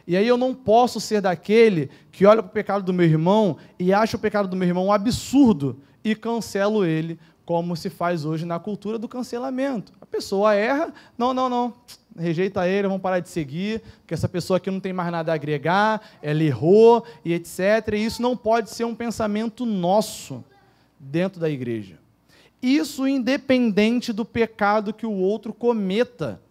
E 0.05 0.15
aí 0.15 0.27
eu 0.27 0.37
não 0.37 0.53
posso 0.53 0.99
ser 0.99 1.21
daquele 1.21 1.89
que 2.11 2.25
olha 2.25 2.43
para 2.43 2.49
o 2.49 2.53
pecado 2.53 2.83
do 2.83 2.93
meu 2.93 3.05
irmão 3.05 3.57
e 3.79 3.91
acha 3.91 4.15
o 4.15 4.19
pecado 4.19 4.47
do 4.47 4.55
meu 4.55 4.67
irmão 4.67 4.87
um 4.87 4.93
absurdo 4.93 5.81
e 6.03 6.13
cancelo 6.13 6.85
ele, 6.85 7.17
como 7.45 7.75
se 7.75 7.89
faz 7.89 8.25
hoje 8.25 8.45
na 8.45 8.59
cultura 8.59 8.97
do 8.97 9.07
cancelamento. 9.07 9.91
A 9.99 10.05
pessoa 10.05 10.55
erra, 10.55 10.93
não, 11.17 11.33
não, 11.33 11.49
não, 11.49 11.73
rejeita 12.17 12.67
ele, 12.67 12.87
vamos 12.87 13.01
parar 13.01 13.19
de 13.19 13.29
seguir, 13.29 13.81
porque 13.99 14.13
essa 14.13 14.29
pessoa 14.29 14.57
aqui 14.57 14.69
não 14.69 14.79
tem 14.79 14.93
mais 14.93 15.11
nada 15.11 15.31
a 15.31 15.35
agregar, 15.35 16.01
ela 16.21 16.43
errou 16.43 17.05
e 17.25 17.33
etc. 17.33 17.59
E 17.93 18.05
isso 18.05 18.21
não 18.21 18.37
pode 18.37 18.69
ser 18.69 18.85
um 18.85 18.95
pensamento 18.95 19.65
nosso 19.65 20.43
dentro 20.99 21.39
da 21.39 21.49
igreja. 21.49 21.97
Isso 22.61 23.07
independente 23.07 24.13
do 24.13 24.23
pecado 24.23 24.93
que 24.93 25.05
o 25.05 25.11
outro 25.11 25.53
cometa. 25.53 26.41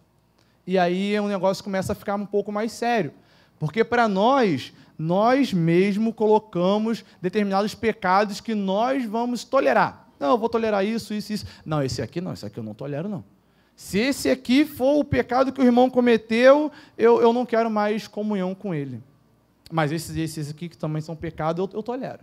E 0.65 0.77
aí 0.77 1.19
o 1.19 1.27
negócio 1.27 1.63
começa 1.63 1.93
a 1.93 1.95
ficar 1.95 2.15
um 2.15 2.25
pouco 2.25 2.51
mais 2.51 2.71
sério. 2.71 3.11
Porque 3.57 3.83
para 3.83 4.07
nós, 4.07 4.71
nós 4.97 5.51
mesmo 5.51 6.13
colocamos 6.13 7.03
determinados 7.21 7.73
pecados 7.73 8.39
que 8.39 8.53
nós 8.53 9.05
vamos 9.05 9.43
tolerar. 9.43 10.02
Não, 10.23 10.31
eu 10.31 10.37
vou 10.37 10.47
tolerar 10.47 10.85
isso, 10.85 11.13
isso, 11.13 11.33
isso. 11.33 11.45
Não, 11.65 11.83
esse 11.83 12.01
aqui 12.01 12.21
não, 12.21 12.31
esse 12.31 12.45
aqui 12.45 12.57
eu 12.57 12.63
não 12.63 12.73
tolero, 12.73 13.09
não. 13.09 13.25
Se 13.75 13.99
esse 13.99 14.29
aqui 14.29 14.63
for 14.63 14.99
o 14.99 15.03
pecado 15.03 15.51
que 15.51 15.59
o 15.59 15.65
irmão 15.65 15.89
cometeu, 15.89 16.71
eu, 16.97 17.19
eu 17.19 17.33
não 17.33 17.45
quero 17.45 17.69
mais 17.69 18.07
comunhão 18.07 18.55
com 18.55 18.73
ele. 18.73 19.03
Mas 19.69 19.91
esses, 19.91 20.15
esses 20.15 20.49
aqui 20.49 20.69
que 20.69 20.77
também 20.77 21.01
são 21.01 21.13
pecados, 21.13 21.59
eu, 21.59 21.77
eu 21.77 21.83
tolero. 21.83 22.21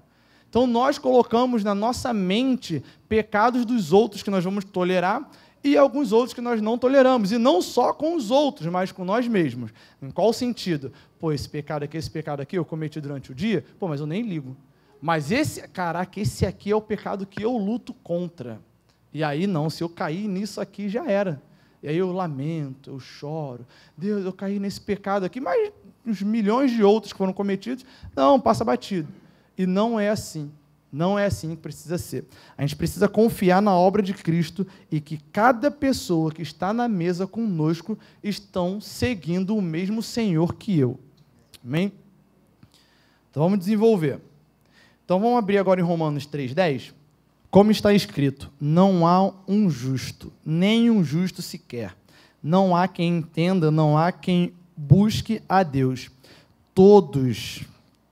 Então 0.48 0.66
nós 0.66 0.96
colocamos 0.96 1.62
na 1.62 1.74
nossa 1.74 2.10
mente 2.14 2.82
pecados 3.06 3.66
dos 3.66 3.92
outros 3.92 4.22
que 4.22 4.30
nós 4.30 4.42
vamos 4.42 4.64
tolerar 4.64 5.28
e 5.62 5.76
alguns 5.76 6.10
outros 6.10 6.32
que 6.32 6.40
nós 6.40 6.62
não 6.62 6.78
toleramos. 6.78 7.32
E 7.32 7.36
não 7.36 7.60
só 7.60 7.92
com 7.92 8.16
os 8.16 8.30
outros, 8.30 8.66
mas 8.72 8.90
com 8.90 9.04
nós 9.04 9.28
mesmos. 9.28 9.72
Em 10.00 10.10
qual 10.10 10.32
sentido? 10.32 10.90
Pô, 11.18 11.32
esse 11.32 11.46
pecado 11.46 11.82
aqui, 11.82 11.98
esse 11.98 12.10
pecado 12.10 12.40
aqui 12.40 12.56
eu 12.56 12.64
cometi 12.64 12.98
durante 12.98 13.30
o 13.30 13.34
dia, 13.34 13.62
pô, 13.78 13.88
mas 13.88 14.00
eu 14.00 14.06
nem 14.06 14.22
ligo. 14.22 14.56
Mas 15.00 15.30
esse, 15.30 15.66
caraca, 15.68 16.20
esse 16.20 16.44
aqui 16.44 16.70
é 16.70 16.76
o 16.76 16.80
pecado 16.80 17.26
que 17.26 17.42
eu 17.42 17.56
luto 17.56 17.94
contra. 17.94 18.60
E 19.12 19.24
aí 19.24 19.46
não, 19.46 19.70
se 19.70 19.82
eu 19.82 19.88
cair 19.88 20.28
nisso 20.28 20.60
aqui 20.60 20.88
já 20.88 21.10
era. 21.10 21.42
E 21.82 21.88
aí 21.88 21.96
eu 21.96 22.12
lamento, 22.12 22.90
eu 22.90 23.00
choro. 23.00 23.66
Deus, 23.96 24.24
eu 24.24 24.32
caí 24.32 24.58
nesse 24.58 24.80
pecado 24.80 25.24
aqui, 25.24 25.40
mas 25.40 25.72
os 26.06 26.22
milhões 26.22 26.70
de 26.70 26.82
outros 26.82 27.12
que 27.12 27.18
foram 27.18 27.32
cometidos, 27.32 27.84
não, 28.14 28.38
passa 28.38 28.64
batido. 28.64 29.08
E 29.56 29.66
não 29.66 29.98
é 29.98 30.10
assim. 30.10 30.50
Não 30.92 31.18
é 31.18 31.26
assim 31.26 31.50
que 31.50 31.62
precisa 31.62 31.96
ser. 31.96 32.24
A 32.58 32.62
gente 32.62 32.76
precisa 32.76 33.08
confiar 33.08 33.62
na 33.62 33.74
obra 33.74 34.02
de 34.02 34.12
Cristo 34.12 34.66
e 34.90 35.00
que 35.00 35.18
cada 35.32 35.70
pessoa 35.70 36.32
que 36.32 36.42
está 36.42 36.72
na 36.72 36.88
mesa 36.88 37.26
conosco 37.26 37.98
estão 38.22 38.80
seguindo 38.80 39.56
o 39.56 39.62
mesmo 39.62 40.02
Senhor 40.02 40.54
que 40.56 40.76
eu. 40.78 40.98
Amém? 41.64 41.92
Então 43.30 43.44
vamos 43.44 43.60
desenvolver. 43.60 44.20
Então 45.10 45.18
vamos 45.18 45.38
abrir 45.38 45.58
agora 45.58 45.80
em 45.80 45.82
Romanos 45.82 46.24
3,10. 46.24 46.92
Como 47.50 47.72
está 47.72 47.92
escrito: 47.92 48.48
Não 48.60 49.04
há 49.04 49.34
um 49.48 49.68
justo, 49.68 50.32
nem 50.46 50.88
um 50.88 51.02
justo 51.02 51.42
sequer. 51.42 51.96
Não 52.40 52.76
há 52.76 52.86
quem 52.86 53.18
entenda, 53.18 53.72
não 53.72 53.98
há 53.98 54.12
quem 54.12 54.54
busque 54.76 55.42
a 55.48 55.64
Deus. 55.64 56.12
Todos, 56.72 57.64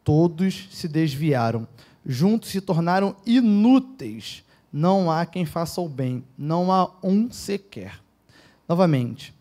todos 0.02 0.66
se 0.72 0.88
desviaram 0.88 1.68
juntos 2.04 2.48
se 2.48 2.60
tornaram 2.60 3.14
inúteis. 3.24 4.42
Não 4.72 5.08
há 5.08 5.24
quem 5.24 5.46
faça 5.46 5.80
o 5.80 5.88
bem, 5.88 6.24
não 6.36 6.72
há 6.72 6.90
um 7.00 7.30
sequer. 7.30 8.00
Novamente, 8.68 9.32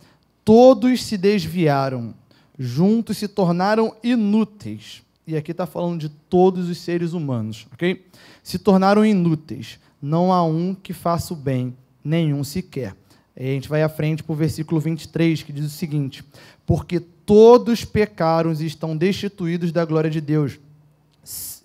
todos 0.45 1.03
se 1.03 1.17
desviaram, 1.17 2.13
juntos 2.55 3.17
se 3.17 3.27
tornaram 3.27 3.95
inúteis. 4.03 5.06
E 5.27 5.36
aqui 5.36 5.51
está 5.51 5.65
falando 5.65 6.00
de 6.00 6.10
todos 6.10 6.69
os 6.69 6.77
seres 6.77 7.12
humanos, 7.13 7.67
ok? 7.74 8.05
Se 8.41 8.57
tornaram 8.57 9.05
inúteis. 9.05 9.77
Não 10.01 10.31
há 10.31 10.43
um 10.43 10.74
que 10.74 10.93
faça 10.93 11.34
o 11.34 11.38
bem, 11.38 11.75
nenhum 12.03 12.43
sequer. 12.43 12.96
Aí 13.38 13.50
a 13.50 13.53
gente 13.53 13.67
vai 13.67 13.84
à 13.84 13.89
frente 13.89 14.24
para 14.24 14.34
o 14.34 14.36
versículo 14.36 14.79
23, 14.79 15.43
que 15.43 15.51
diz 15.51 15.65
o 15.65 15.69
seguinte: 15.69 16.24
Porque 16.65 17.00
todos 17.00 17.84
pecaram 17.84 18.53
e 18.53 18.65
estão 18.65 18.96
destituídos 18.96 19.72
da 19.74 19.84
glória 19.84 20.10
de 20.10 20.22
Deus 20.22 20.60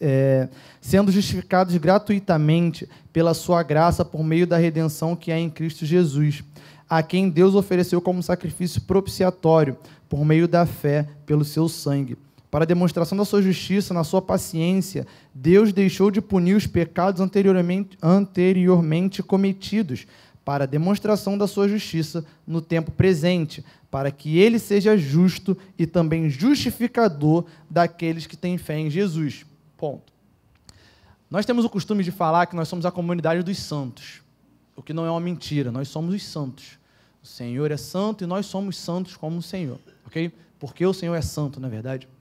é, 0.01 0.49
sendo 0.81 1.13
justificados 1.13 1.77
gratuitamente 1.77 2.89
pela 3.13 3.35
sua 3.35 3.63
graça 3.63 4.05
por 4.05 4.25
meio 4.25 4.47
da 4.47 4.57
redenção 4.57 5.15
que 5.15 5.31
há 5.31 5.39
em 5.39 5.49
Cristo 5.49 5.87
Jesus, 5.87 6.43
a 6.91 7.03
quem 7.03 7.31
Deus 7.31 7.55
ofereceu 7.55 8.01
como 8.01 8.23
sacrifício 8.23 8.81
propiciatório 8.83 9.77
por 10.09 10.25
meio 10.25 10.49
da 10.49 10.67
fé 10.67 11.07
pelo 11.25 11.45
seu 11.45 11.69
sangue. 11.69 12.19
Para 12.53 12.67
demonstração 12.67 13.17
da 13.17 13.25
sua 13.25 13.41
justiça, 13.41 13.95
na 13.95 14.05
sua 14.05 14.21
paciência, 14.21 15.07
Deus 15.35 15.73
deixou 15.73 16.11
de 16.11 16.21
punir 16.21 16.55
os 16.55 16.67
pecados 16.67 17.19
anteriormente, 17.19 17.97
anteriormente 18.03 19.23
cometidos, 19.23 20.07
para 20.45 20.67
demonstração 20.67 21.39
da 21.39 21.47
sua 21.47 21.67
justiça 21.67 22.27
no 22.47 22.61
tempo 22.61 22.91
presente, 22.91 23.65
para 23.91 24.11
que 24.11 24.39
ele 24.39 24.59
seja 24.59 24.99
justo 24.99 25.57
e 25.79 25.87
também 25.87 26.29
justificador 26.29 27.47
daqueles 27.71 28.27
que 28.27 28.37
têm 28.37 28.59
fé 28.59 28.79
em 28.79 28.91
Jesus. 28.91 29.47
Ponto. 29.79 30.13
Nós 31.31 31.47
temos 31.47 31.65
o 31.65 31.71
costume 31.71 32.05
de 32.05 32.11
falar 32.11 32.45
que 32.45 32.55
nós 32.55 32.69
somos 32.69 32.85
a 32.85 32.91
comunidade 32.91 33.43
dos 33.43 33.57
santos, 33.57 34.21
o 34.77 34.83
que 34.83 34.93
não 34.93 35.07
é 35.07 35.11
uma 35.11 35.21
mentira, 35.21 35.73
nós 35.73 35.89
somos 35.89 36.15
os 36.15 36.23
santos. 36.23 36.79
O 37.23 37.27
Senhor 37.27 37.71
é 37.71 37.79
santo 37.79 38.25
e 38.25 38.27
nós 38.27 38.45
somos 38.45 38.77
santos 38.77 39.17
como 39.17 39.39
o 39.39 39.43
Senhor, 39.43 39.81
ok? 40.07 40.31
Porque 40.59 40.85
o 40.85 40.93
Senhor 40.93 41.15
é 41.15 41.23
santo, 41.23 41.59
na 41.59 41.71
verdade. 41.71 42.12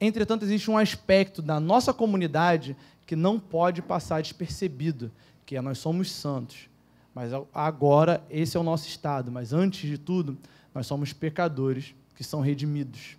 Entretanto, 0.00 0.44
existe 0.44 0.70
um 0.70 0.78
aspecto 0.78 1.42
da 1.42 1.58
nossa 1.58 1.92
comunidade 1.92 2.76
que 3.06 3.16
não 3.16 3.40
pode 3.40 3.82
passar 3.82 4.22
despercebido, 4.22 5.10
que 5.44 5.56
é 5.56 5.60
nós 5.60 5.78
somos 5.78 6.10
santos. 6.12 6.68
Mas 7.14 7.32
agora 7.52 8.22
esse 8.30 8.56
é 8.56 8.60
o 8.60 8.62
nosso 8.62 8.86
estado, 8.86 9.32
mas 9.32 9.52
antes 9.52 9.88
de 9.88 9.98
tudo, 9.98 10.38
nós 10.74 10.86
somos 10.86 11.12
pecadores 11.12 11.94
que 12.14 12.22
são 12.22 12.40
redimidos. 12.40 13.16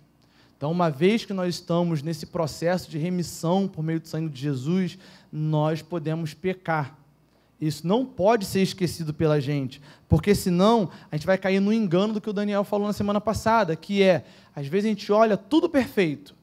Então, 0.56 0.70
uma 0.70 0.90
vez 0.90 1.24
que 1.24 1.32
nós 1.32 1.54
estamos 1.54 2.02
nesse 2.02 2.26
processo 2.26 2.90
de 2.90 2.98
remissão 2.98 3.66
por 3.66 3.82
meio 3.82 3.98
do 4.00 4.08
sangue 4.08 4.28
de 4.28 4.40
Jesus, 4.40 4.98
nós 5.32 5.82
podemos 5.82 6.34
pecar. 6.34 6.98
Isso 7.60 7.86
não 7.86 8.06
pode 8.06 8.46
ser 8.46 8.62
esquecido 8.62 9.12
pela 9.12 9.40
gente, 9.40 9.82
porque 10.08 10.34
senão 10.34 10.88
a 11.10 11.16
gente 11.16 11.26
vai 11.26 11.36
cair 11.36 11.60
no 11.60 11.72
engano 11.72 12.14
do 12.14 12.20
que 12.20 12.30
o 12.30 12.32
Daniel 12.32 12.64
falou 12.64 12.86
na 12.86 12.92
semana 12.92 13.20
passada, 13.20 13.76
que 13.76 14.02
é, 14.02 14.24
às 14.54 14.66
vezes 14.66 14.86
a 14.86 14.88
gente 14.88 15.12
olha 15.12 15.36
tudo 15.36 15.68
perfeito, 15.68 16.34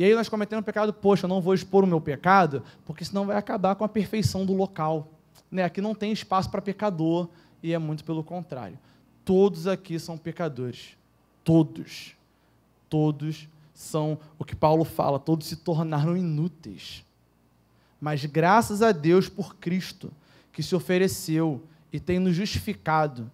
e 0.00 0.04
aí 0.04 0.14
nós 0.14 0.30
cometemos 0.30 0.62
um 0.62 0.64
pecado, 0.64 0.94
poxa, 0.94 1.26
eu 1.26 1.28
não 1.28 1.42
vou 1.42 1.52
expor 1.52 1.84
o 1.84 1.86
meu 1.86 2.00
pecado, 2.00 2.62
porque 2.86 3.04
senão 3.04 3.26
vai 3.26 3.36
acabar 3.36 3.74
com 3.74 3.84
a 3.84 3.88
perfeição 3.88 4.46
do 4.46 4.54
local. 4.54 5.08
Né? 5.50 5.62
Aqui 5.62 5.82
não 5.82 5.94
tem 5.94 6.10
espaço 6.10 6.48
para 6.48 6.62
pecador, 6.62 7.28
e 7.62 7.74
é 7.74 7.78
muito 7.78 8.02
pelo 8.02 8.24
contrário. 8.24 8.78
Todos 9.26 9.66
aqui 9.66 9.98
são 9.98 10.16
pecadores. 10.16 10.96
Todos. 11.44 12.16
Todos 12.88 13.46
são 13.74 14.18
o 14.38 14.44
que 14.46 14.56
Paulo 14.56 14.86
fala, 14.86 15.18
todos 15.18 15.46
se 15.46 15.56
tornaram 15.56 16.16
inúteis. 16.16 17.04
Mas 18.00 18.24
graças 18.24 18.80
a 18.80 18.92
Deus 18.92 19.28
por 19.28 19.56
Cristo, 19.56 20.10
que 20.50 20.62
se 20.62 20.74
ofereceu 20.74 21.62
e 21.92 22.00
tem 22.00 22.18
nos 22.18 22.34
justificado, 22.34 23.30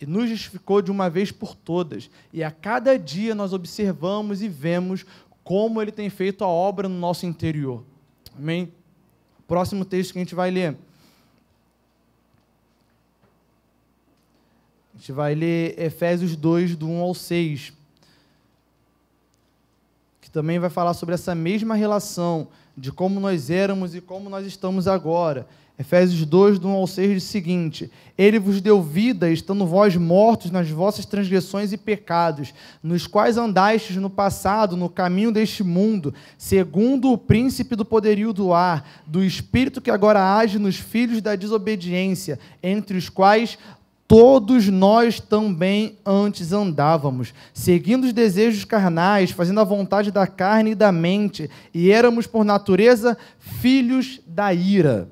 e 0.00 0.06
nos 0.06 0.28
justificou 0.28 0.82
de 0.82 0.90
uma 0.90 1.08
vez 1.08 1.30
por 1.30 1.54
todas. 1.54 2.10
E 2.32 2.42
a 2.42 2.50
cada 2.50 2.98
dia 2.98 3.32
nós 3.32 3.52
observamos 3.52 4.42
e 4.42 4.48
vemos 4.48 5.06
como 5.42 5.80
ele 5.80 5.92
tem 5.92 6.08
feito 6.10 6.44
a 6.44 6.48
obra 6.48 6.88
no 6.88 6.98
nosso 6.98 7.26
interior. 7.26 7.84
Amém? 8.36 8.72
Próximo 9.46 9.84
texto 9.84 10.12
que 10.12 10.18
a 10.18 10.22
gente 10.22 10.34
vai 10.34 10.50
ler. 10.50 10.76
A 14.94 14.98
gente 14.98 15.12
vai 15.12 15.34
ler 15.34 15.78
Efésios 15.78 16.36
2, 16.36 16.76
do 16.76 16.88
1 16.88 17.00
ao 17.00 17.14
6 17.14 17.80
que 20.30 20.32
também 20.32 20.60
vai 20.60 20.70
falar 20.70 20.94
sobre 20.94 21.16
essa 21.16 21.34
mesma 21.34 21.74
relação 21.74 22.46
de 22.80 22.90
como 22.90 23.20
nós 23.20 23.50
éramos 23.50 23.94
e 23.94 24.00
como 24.00 24.30
nós 24.30 24.46
estamos 24.46 24.88
agora. 24.88 25.46
Efésios 25.78 26.26
2, 26.26 26.58
do 26.58 26.68
1 26.68 26.70
ao 26.72 26.86
6, 26.86 27.14
diz 27.14 27.24
o 27.24 27.26
seguinte: 27.26 27.90
Ele 28.16 28.38
vos 28.38 28.60
deu 28.60 28.82
vida, 28.82 29.30
estando 29.30 29.66
vós 29.66 29.96
mortos 29.96 30.50
nas 30.50 30.68
vossas 30.70 31.06
transgressões 31.06 31.72
e 31.72 31.78
pecados, 31.78 32.52
nos 32.82 33.06
quais 33.06 33.36
andastes 33.36 33.96
no 33.96 34.10
passado, 34.10 34.76
no 34.76 34.88
caminho 34.90 35.32
deste 35.32 35.62
mundo, 35.62 36.12
segundo 36.36 37.12
o 37.12 37.18
príncipe 37.18 37.76
do 37.76 37.84
poderio 37.84 38.32
do 38.32 38.52
ar, 38.52 39.02
do 39.06 39.24
espírito 39.24 39.80
que 39.80 39.90
agora 39.90 40.36
age 40.36 40.58
nos 40.58 40.76
filhos 40.76 41.22
da 41.22 41.34
desobediência, 41.34 42.38
entre 42.62 42.96
os 42.98 43.08
quais 43.08 43.58
todos 44.10 44.66
nós 44.66 45.20
também 45.20 45.96
antes 46.04 46.52
andávamos, 46.52 47.32
seguindo 47.54 48.06
os 48.06 48.12
desejos 48.12 48.64
carnais, 48.64 49.30
fazendo 49.30 49.60
a 49.60 49.64
vontade 49.64 50.10
da 50.10 50.26
carne 50.26 50.72
e 50.72 50.74
da 50.74 50.90
mente, 50.90 51.48
e 51.72 51.92
éramos 51.92 52.26
por 52.26 52.44
natureza 52.44 53.16
filhos 53.38 54.20
da 54.26 54.52
ira, 54.52 55.08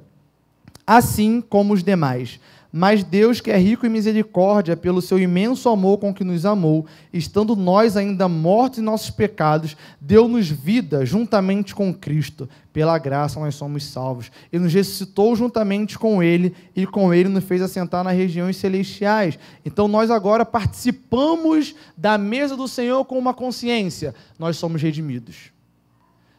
assim 0.85 1.41
como 1.41 1.75
os 1.75 1.85
demais. 1.85 2.41
Mas 2.71 3.03
Deus, 3.03 3.41
que 3.41 3.51
é 3.51 3.57
rico 3.57 3.87
em 3.87 3.89
misericórdia, 3.89 4.77
pelo 4.77 5.01
seu 5.01 5.19
imenso 5.19 5.71
amor 5.71 5.97
com 5.97 6.13
que 6.13 6.23
nos 6.23 6.45
amou, 6.45 6.87
estando 7.13 7.57
nós 7.57 7.97
ainda 7.97 8.29
mortos 8.29 8.79
em 8.79 8.83
nossos 8.83 9.09
pecados, 9.09 9.75
deu-nos 9.99 10.51
vida 10.51 11.05
juntamente 11.07 11.75
com 11.75 11.95
Cristo. 11.95 12.47
Pela 12.71 12.99
graça 12.99 13.41
nós 13.41 13.55
somos 13.55 13.85
salvos. 13.85 14.31
E 14.53 14.59
nos 14.59 14.75
ressuscitou 14.75 15.35
juntamente 15.35 15.99
com 15.99 16.23
Ele, 16.23 16.55
e 16.77 16.87
com 16.87 17.13
Ele 17.13 17.31
nos 17.31 17.45
fez 17.45 17.63
assentar 17.63 18.05
nas 18.05 18.15
regiões 18.15 18.59
celestiais. 18.59 19.39
Então 19.65 19.89
nós 19.89 20.11
agora 20.11 20.45
participamos 20.45 21.75
da 21.97 22.19
mesa 22.19 22.55
do 22.55 22.69
Senhor 22.69 23.03
com 23.07 23.19
uma 23.19 23.33
consciência. 23.33 24.15
Nós 24.39 24.59
somos 24.59 24.83
redimidos. 24.83 25.53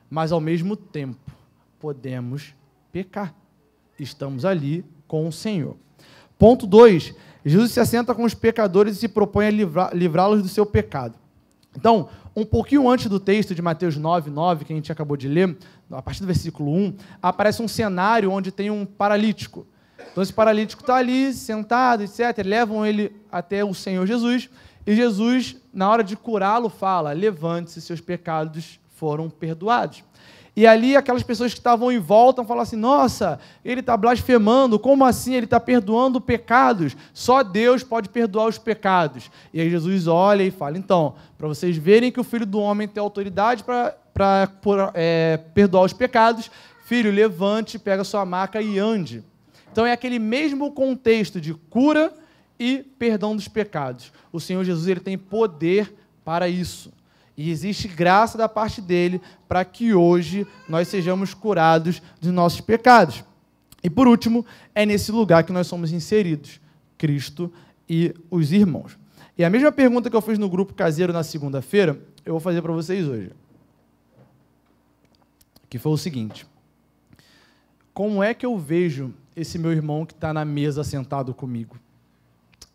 Mas 0.08 0.32
ao 0.32 0.40
mesmo 0.40 0.76
tempo, 0.76 1.32
podemos 1.80 2.54
pecar. 2.92 3.34
Estamos 4.00 4.46
ali 4.46 4.86
com 5.08 5.28
o 5.28 5.32
Senhor. 5.32 5.76
Ponto 6.40 6.66
2. 6.66 7.14
Jesus 7.46 7.72
se 7.72 7.82
assenta 7.82 8.16
com 8.16 8.24
os 8.24 8.34
pecadores 8.34 8.96
e 8.96 9.00
se 9.02 9.08
propõe 9.10 9.48
a 9.48 9.92
livrá-los 9.94 10.42
do 10.42 10.48
seu 10.48 10.66
pecado. 10.66 11.16
Então, 11.76 12.10
um 12.36 12.46
pouquinho 12.46 12.90
antes 12.90 13.08
do 13.08 13.20
texto 13.20 13.54
de 13.54 13.62
Mateus 13.62 13.98
9, 13.98 14.30
9, 14.30 14.64
que 14.64 14.72
a 14.72 14.76
gente 14.76 14.92
acabou 14.92 15.18
de 15.18 15.28
ler, 15.28 15.58
a 15.92 16.02
partir 16.02 16.22
do 16.22 16.28
versículo 16.28 16.74
1, 16.74 16.96
aparece 17.22 17.62
um 17.62 17.68
cenário 17.68 18.32
onde 18.32 18.52
tem 18.52 18.72
um 18.72 18.86
paralítico. 18.86 19.68
Então, 20.12 20.24
esse 20.24 20.32
paralítico 20.32 20.82
está 20.82 20.96
ali, 20.96 21.34
sentado, 21.34 22.04
etc. 22.04 22.20
Levam 22.46 22.86
ele 22.86 23.14
até 23.30 23.64
o 23.64 23.74
Senhor 23.74 24.08
Jesus. 24.08 24.50
E 24.88 24.96
Jesus, 24.96 25.58
na 25.74 25.90
hora 25.90 26.04
de 26.04 26.16
curá-lo, 26.16 26.70
fala: 26.70 27.12
Levante-se, 27.12 27.82
seus 27.82 28.00
pecados 28.00 28.80
foram 28.96 29.30
perdoados. 29.30 30.04
E 30.60 30.68
ali 30.68 30.94
aquelas 30.94 31.24
pessoas 31.24 31.54
que 31.54 31.60
estavam 31.62 31.90
em 31.90 32.00
volta 32.00 32.44
falam 32.44 32.64
assim: 32.64 32.76
nossa, 32.76 33.40
ele 33.64 33.80
está 33.80 33.96
blasfemando, 33.96 34.78
como 34.78 35.06
assim? 35.06 35.34
Ele 35.34 35.46
está 35.46 35.58
perdoando 35.58 36.20
pecados. 36.20 36.98
Só 37.14 37.44
Deus 37.44 37.82
pode 37.82 38.10
perdoar 38.10 38.48
os 38.48 38.58
pecados. 38.58 39.32
E 39.54 39.62
aí 39.62 39.70
Jesus 39.70 40.06
olha 40.06 40.44
e 40.44 40.52
fala: 40.52 40.78
então, 40.78 41.16
para 41.38 41.48
vocês 41.48 41.78
verem 41.78 42.12
que 42.12 42.20
o 42.20 42.26
filho 42.26 42.46
do 42.46 42.60
homem 42.60 42.90
tem 42.90 43.00
autoridade 43.00 43.64
para 43.64 44.52
é, 44.96 45.40
perdoar 45.54 45.86
os 45.86 45.94
pecados, 45.94 46.52
filho, 46.84 47.10
levante, 47.10 47.80
pega 47.80 48.04
sua 48.04 48.26
maca 48.26 48.62
e 48.62 48.78
ande. 48.78 49.24
Então 49.72 49.86
é 49.86 49.94
aquele 49.94 50.20
mesmo 50.20 50.74
contexto 50.74 51.40
de 51.40 51.54
cura 51.54 52.12
e 52.60 52.80
perdão 53.00 53.34
dos 53.34 53.48
pecados. 53.48 54.12
O 54.30 54.42
Senhor 54.42 54.66
Jesus 54.66 54.90
ele 54.90 55.00
tem 55.00 55.18
poder 55.18 55.96
para 56.26 56.50
isso. 56.50 56.92
E 57.40 57.50
existe 57.52 57.88
graça 57.88 58.38
da 58.38 58.50
parte 58.50 58.82
dele 58.82 59.22
para 59.48 59.64
que 59.64 59.94
hoje 59.94 60.46
nós 60.68 60.90
sejamos 60.90 61.34
curados 61.34 62.02
de 62.20 62.32
nossos 62.32 62.60
pecados. 62.60 63.24
E 63.82 63.90
por 63.90 64.10
último, 64.10 64.46
é 64.76 64.86
nesse 64.86 65.10
lugar 65.10 65.46
que 65.46 65.54
nós 65.54 65.66
somos 65.66 65.94
inseridos, 65.94 66.60
Cristo 66.98 67.50
e 67.88 68.14
os 68.30 68.52
irmãos. 68.52 69.00
E 69.38 69.46
a 69.46 69.50
mesma 69.50 69.72
pergunta 69.72 70.10
que 70.10 70.16
eu 70.18 70.22
fiz 70.22 70.38
no 70.38 70.50
grupo 70.50 70.74
caseiro 70.74 71.14
na 71.14 71.24
segunda-feira, 71.24 71.98
eu 72.26 72.34
vou 72.34 72.42
fazer 72.42 72.62
para 72.62 72.74
vocês 72.74 73.08
hoje. 73.08 73.32
Que 75.70 75.80
foi 75.80 75.94
o 75.94 75.98
seguinte: 75.98 76.46
Como 77.94 78.22
é 78.22 78.34
que 78.34 78.46
eu 78.46 78.58
vejo 78.58 79.14
esse 79.34 79.58
meu 79.58 79.72
irmão 79.72 80.06
que 80.06 80.12
está 80.12 80.34
na 80.34 80.44
mesa 80.44 80.84
sentado 80.84 81.34
comigo? 81.34 81.78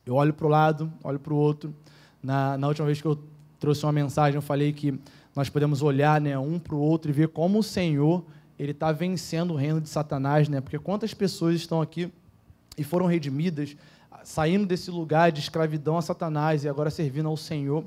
Eu 0.06 0.14
olho 0.14 0.32
para 0.32 0.46
o 0.46 0.48
lado, 0.48 0.90
olho 1.02 1.18
para 1.18 1.34
o 1.34 1.36
outro. 1.36 1.74
Na, 2.22 2.56
na 2.56 2.66
última 2.66 2.86
vez 2.86 3.02
que 3.02 3.06
eu 3.06 3.18
trouxe 3.64 3.86
uma 3.86 3.92
mensagem, 3.92 4.34
eu 4.34 4.42
falei 4.42 4.74
que 4.74 4.92
nós 5.34 5.48
podemos 5.48 5.80
olhar 5.80 6.20
né, 6.20 6.38
um 6.38 6.58
para 6.58 6.74
o 6.74 6.78
outro 6.78 7.10
e 7.10 7.14
ver 7.14 7.28
como 7.28 7.60
o 7.60 7.62
Senhor 7.62 8.22
ele 8.58 8.72
está 8.72 8.92
vencendo 8.92 9.54
o 9.54 9.56
reino 9.56 9.80
de 9.80 9.88
Satanás, 9.88 10.48
né? 10.50 10.60
Porque 10.60 10.78
quantas 10.78 11.14
pessoas 11.14 11.56
estão 11.56 11.80
aqui 11.80 12.12
e 12.76 12.84
foram 12.84 13.06
redimidas, 13.06 13.74
saindo 14.22 14.66
desse 14.66 14.90
lugar 14.90 15.32
de 15.32 15.40
escravidão 15.40 15.96
a 15.96 16.02
Satanás 16.02 16.62
e 16.62 16.68
agora 16.68 16.90
servindo 16.90 17.28
ao 17.28 17.38
Senhor. 17.38 17.84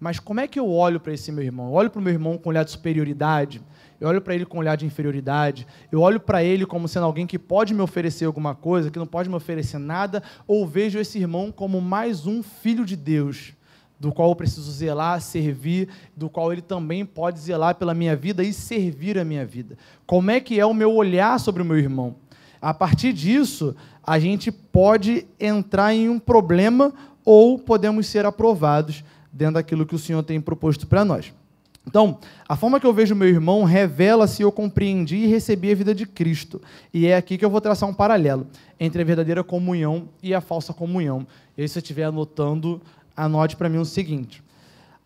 Mas 0.00 0.18
como 0.18 0.40
é 0.40 0.48
que 0.48 0.58
eu 0.58 0.68
olho 0.68 0.98
para 0.98 1.12
esse 1.12 1.30
meu 1.30 1.44
irmão? 1.44 1.66
Eu 1.66 1.74
olho 1.74 1.90
para 1.90 2.00
o 2.00 2.02
meu 2.02 2.12
irmão 2.12 2.38
com 2.38 2.48
olhar 2.48 2.64
de 2.64 2.70
superioridade, 2.70 3.60
eu 4.00 4.08
olho 4.08 4.22
para 4.22 4.34
ele 4.34 4.46
com 4.46 4.58
olhar 4.58 4.74
de 4.74 4.86
inferioridade, 4.86 5.66
eu 5.92 6.00
olho 6.00 6.18
para 6.18 6.42
ele 6.42 6.64
como 6.64 6.88
sendo 6.88 7.04
alguém 7.04 7.26
que 7.26 7.38
pode 7.38 7.74
me 7.74 7.82
oferecer 7.82 8.24
alguma 8.24 8.54
coisa, 8.54 8.90
que 8.90 8.98
não 8.98 9.06
pode 9.06 9.28
me 9.28 9.34
oferecer 9.34 9.78
nada, 9.78 10.22
ou 10.46 10.66
vejo 10.66 10.98
esse 10.98 11.18
irmão 11.18 11.52
como 11.52 11.80
mais 11.80 12.26
um 12.26 12.42
filho 12.42 12.86
de 12.86 12.96
Deus, 12.96 13.52
do 14.00 14.10
qual 14.10 14.30
eu 14.30 14.34
preciso 14.34 14.72
zelar, 14.72 15.20
servir, 15.20 15.88
do 16.16 16.30
qual 16.30 16.50
ele 16.50 16.62
também 16.62 17.04
pode 17.04 17.38
zelar 17.38 17.74
pela 17.74 17.92
minha 17.92 18.16
vida 18.16 18.42
e 18.42 18.50
servir 18.50 19.18
a 19.18 19.24
minha 19.24 19.44
vida. 19.44 19.76
Como 20.06 20.30
é 20.30 20.40
que 20.40 20.58
é 20.58 20.64
o 20.64 20.72
meu 20.72 20.94
olhar 20.94 21.38
sobre 21.38 21.60
o 21.60 21.66
meu 21.66 21.78
irmão? 21.78 22.16
A 22.62 22.72
partir 22.72 23.12
disso, 23.12 23.76
a 24.02 24.18
gente 24.18 24.50
pode 24.50 25.26
entrar 25.38 25.94
em 25.94 26.08
um 26.08 26.18
problema 26.18 26.94
ou 27.24 27.58
podemos 27.58 28.06
ser 28.06 28.24
aprovados 28.24 29.04
dentro 29.30 29.54
daquilo 29.54 29.86
que 29.86 29.94
o 29.94 29.98
Senhor 29.98 30.22
tem 30.22 30.40
proposto 30.40 30.86
para 30.86 31.04
nós. 31.04 31.32
Então, 31.86 32.18
a 32.48 32.56
forma 32.56 32.78
que 32.78 32.86
eu 32.86 32.92
vejo 32.92 33.14
meu 33.14 33.28
irmão 33.28 33.64
revela 33.64 34.26
se 34.26 34.42
eu 34.42 34.52
compreendi 34.52 35.16
e 35.16 35.26
recebi 35.26 35.72
a 35.72 35.74
vida 35.74 35.94
de 35.94 36.06
Cristo. 36.06 36.60
E 36.92 37.06
é 37.06 37.16
aqui 37.16 37.38
que 37.38 37.44
eu 37.44 37.50
vou 37.50 37.60
traçar 37.60 37.88
um 37.88 37.94
paralelo 37.94 38.46
entre 38.78 39.00
a 39.00 39.04
verdadeira 39.04 39.42
comunhão 39.42 40.08
e 40.22 40.34
a 40.34 40.40
falsa 40.40 40.72
comunhão. 40.72 41.26
E 41.56 41.62
aí, 41.62 41.68
se 41.68 41.74
você 41.74 41.78
estiver 41.80 42.04
anotando, 42.04 42.80
anote 43.24 43.56
para 43.56 43.68
mim 43.68 43.78
o 43.78 43.84
seguinte: 43.84 44.42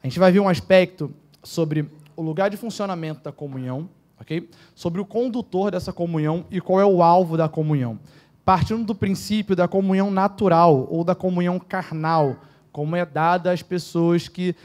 a 0.03 0.07
gente 0.07 0.19
vai 0.19 0.31
ver 0.31 0.41
um 0.41 0.49
aspecto 0.49 1.13
sobre 1.43 1.89
o 2.17 2.23
lugar 2.23 2.51
de 2.51 2.57
funcionamento 2.57 3.23
da 3.23 3.33
comunhão, 3.33 3.89
ok? 4.21 4.49
Sobre 4.75 5.01
o 5.01 5.05
condutor 5.05 5.71
dessa 5.71 5.93
comunhão 5.93 6.47
e 6.51 6.61
qual 6.61 6.81
é 6.81 6.87
o 6.87 7.03
alvo 7.03 7.37
da 7.37 7.49
comunhão. 7.49 7.99
Partindo 8.45 8.85
do 8.85 8.95
princípio 8.95 9.57
da 9.57 9.67
comunhão 9.67 10.11
natural 10.11 10.87
ou 10.91 11.03
da 11.03 11.15
comunhão 11.15 11.59
carnal 11.59 12.37
como 12.71 12.97
é 12.97 13.07
dada 13.07 13.53
às 13.53 13.63
pessoas 13.63 14.27
que 14.27 14.57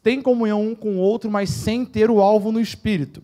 têm 0.00 0.22
comunhão 0.22 0.64
um 0.64 0.76
com 0.76 0.90
o 0.90 0.98
outro, 0.98 1.28
mas 1.28 1.50
sem 1.50 1.84
ter 1.84 2.08
o 2.08 2.20
alvo 2.20 2.52
no 2.52 2.60
espírito. 2.60 3.20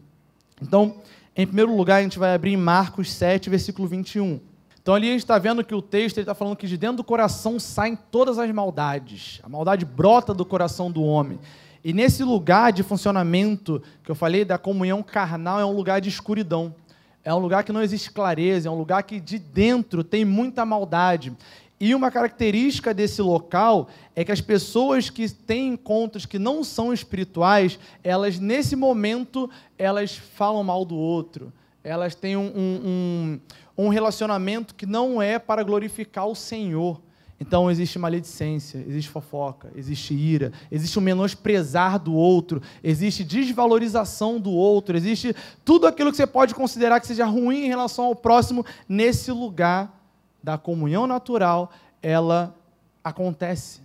Então, 0.61 0.97
em 1.37 1.47
primeiro 1.47 1.77
lugar, 1.77 1.99
a 1.99 2.03
gente 2.03 2.19
vai 2.19 2.35
abrir 2.35 2.53
em 2.53 2.57
Marcos 2.57 3.13
7, 3.13 3.49
versículo 3.49 3.87
21. 3.87 4.41
Então, 4.85 4.95
ali 4.95 5.09
a 5.09 5.13
gente 5.13 5.21
está 5.21 5.39
vendo 5.39 5.65
que 5.65 5.75
o 5.75 5.81
texto 5.81 6.19
está 6.19 6.35
falando 6.35 6.57
que 6.57 6.67
de 6.67 6.77
dentro 6.77 6.99
do 6.99 7.05
coração 7.05 7.59
saem 7.59 7.97
todas 7.97 8.39
as 8.39 8.51
maldades. 8.51 9.41
A 9.43 9.49
maldade 9.49 9.83
brota 9.83 10.35
do 10.35 10.45
coração 10.45 10.91
do 10.91 11.03
homem. 11.03 11.39
E 11.83 11.95
nesse 11.95 12.23
lugar 12.23 12.71
de 12.71 12.83
funcionamento 12.83 13.83
que 14.03 14.11
eu 14.11 14.15
falei 14.15 14.45
da 14.45 14.59
comunhão 14.59 15.03
carnal, 15.03 15.59
é 15.59 15.65
um 15.65 15.75
lugar 15.75 16.03
de 16.03 16.11
escuridão. 16.11 16.75
É 17.25 17.33
um 17.33 17.39
lugar 17.39 17.65
que 17.65 17.73
não 17.73 17.81
existe 17.81 18.11
clareza, 18.11 18.69
é 18.69 18.71
um 18.71 18.77
lugar 18.77 19.03
que 19.05 19.19
de 19.19 19.39
dentro 19.39 20.05
tem 20.05 20.23
muita 20.23 20.67
maldade. 20.67 21.33
E 21.81 21.95
uma 21.95 22.11
característica 22.11 22.93
desse 22.93 23.23
local 23.23 23.89
é 24.15 24.23
que 24.23 24.33
as 24.33 24.43
pessoas 24.43 25.09
que 25.09 25.27
têm 25.31 25.69
encontros 25.69 26.27
que 26.27 26.39
não 26.39 26.63
são 26.63 26.93
espirituais, 26.93 27.79
elas 28.03 28.39
nesse 28.39 28.77
momento 28.77 29.49
elas 29.79 30.15
falam 30.15 30.63
mal 30.63 30.85
do 30.85 30.95
outro, 30.95 31.51
elas 31.85 32.15
têm 32.15 32.35
um, 32.37 32.51
um, 32.57 33.41
um 33.77 33.89
relacionamento 33.89 34.75
que 34.75 34.87
não 34.87 35.21
é 35.21 35.39
para 35.39 35.63
glorificar 35.63 36.27
o 36.27 36.35
Senhor. 36.35 37.01
Então 37.39 37.71
existe 37.71 37.99
maledicência, 37.99 38.83
existe 38.89 39.11
fofoca, 39.11 39.71
existe 39.77 40.15
ira, 40.15 40.51
existe 40.71 40.99
o 40.99 41.03
menosprezar 41.03 41.99
do 41.99 42.15
outro, 42.15 42.63
existe 42.83 43.23
desvalorização 43.23 44.41
do 44.41 44.51
outro, 44.51 44.97
existe 44.97 45.37
tudo 45.65 45.87
aquilo 45.87 46.11
que 46.11 46.17
você 46.17 46.27
pode 46.27 46.55
considerar 46.55 47.01
que 47.01 47.07
seja 47.07 47.27
ruim 47.27 47.65
em 47.65 47.69
relação 47.69 48.07
ao 48.07 48.17
próximo 48.17 48.65
nesse 48.89 49.31
lugar 49.31 50.01
da 50.43 50.57
comunhão 50.57 51.07
natural, 51.07 51.71
ela 52.01 52.57
acontece 53.03 53.83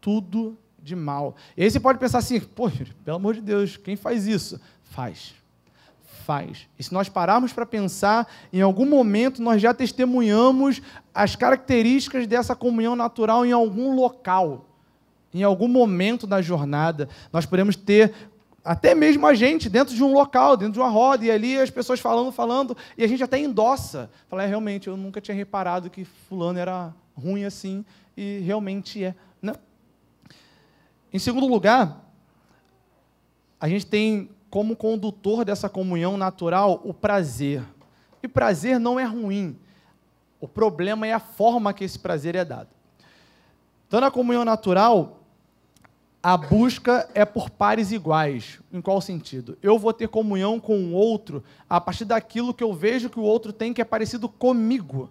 tudo 0.00 0.58
de 0.82 0.96
mal. 0.96 1.36
E 1.56 1.62
aí 1.62 1.70
você 1.70 1.80
pode 1.80 1.98
pensar 1.98 2.18
assim, 2.18 2.40
pô, 2.40 2.70
pelo 3.04 3.16
amor 3.16 3.34
de 3.34 3.40
Deus, 3.40 3.76
quem 3.76 3.96
faz 3.96 4.26
isso? 4.26 4.60
Faz. 4.82 5.34
Faz. 6.28 6.68
E 6.78 6.82
se 6.82 6.92
nós 6.92 7.08
pararmos 7.08 7.54
para 7.54 7.64
pensar, 7.64 8.30
em 8.52 8.60
algum 8.60 8.84
momento 8.84 9.40
nós 9.40 9.62
já 9.62 9.72
testemunhamos 9.72 10.82
as 11.14 11.34
características 11.34 12.26
dessa 12.26 12.54
comunhão 12.54 12.94
natural 12.94 13.46
em 13.46 13.52
algum 13.52 13.94
local. 13.94 14.66
Em 15.32 15.42
algum 15.42 15.68
momento 15.68 16.26
da 16.26 16.42
jornada, 16.42 17.08
nós 17.32 17.46
podemos 17.46 17.76
ter 17.76 18.12
até 18.62 18.94
mesmo 18.94 19.26
a 19.26 19.32
gente, 19.32 19.70
dentro 19.70 19.94
de 19.94 20.04
um 20.04 20.12
local, 20.12 20.54
dentro 20.54 20.74
de 20.74 20.80
uma 20.80 20.90
roda, 20.90 21.24
e 21.24 21.30
ali 21.30 21.58
as 21.58 21.70
pessoas 21.70 21.98
falando, 21.98 22.30
falando, 22.30 22.76
e 22.98 23.02
a 23.02 23.06
gente 23.06 23.24
até 23.24 23.38
endossa. 23.38 24.10
Fala, 24.28 24.42
é, 24.42 24.46
realmente, 24.46 24.86
eu 24.86 24.98
nunca 24.98 25.22
tinha 25.22 25.34
reparado 25.34 25.88
que 25.88 26.04
fulano 26.04 26.58
era 26.58 26.94
ruim 27.16 27.46
assim, 27.46 27.82
e 28.14 28.40
realmente 28.40 29.02
é. 29.02 29.14
Não. 29.40 29.54
Em 31.10 31.18
segundo 31.18 31.46
lugar, 31.46 32.04
a 33.58 33.66
gente 33.66 33.86
tem 33.86 34.28
como 34.50 34.76
condutor 34.76 35.44
dessa 35.44 35.68
comunhão 35.68 36.16
natural 36.16 36.80
o 36.84 36.94
prazer. 36.94 37.62
E 38.22 38.28
prazer 38.28 38.78
não 38.78 38.98
é 38.98 39.04
ruim. 39.04 39.56
O 40.40 40.48
problema 40.48 41.06
é 41.06 41.12
a 41.12 41.20
forma 41.20 41.72
que 41.72 41.84
esse 41.84 41.98
prazer 41.98 42.34
é 42.34 42.44
dado. 42.44 42.68
Então, 43.86 44.00
na 44.00 44.10
comunhão 44.10 44.44
natural, 44.44 45.18
a 46.22 46.36
busca 46.36 47.08
é 47.14 47.24
por 47.24 47.48
pares 47.48 47.92
iguais. 47.92 48.60
Em 48.72 48.80
qual 48.80 49.00
sentido? 49.00 49.56
Eu 49.62 49.78
vou 49.78 49.92
ter 49.92 50.08
comunhão 50.08 50.60
com 50.60 50.76
o 50.76 50.92
outro 50.92 51.42
a 51.68 51.80
partir 51.80 52.04
daquilo 52.04 52.52
que 52.52 52.62
eu 52.62 52.72
vejo 52.72 53.08
que 53.08 53.18
o 53.18 53.22
outro 53.22 53.52
tem 53.52 53.72
que 53.72 53.80
é 53.80 53.84
parecido 53.84 54.28
comigo. 54.28 55.10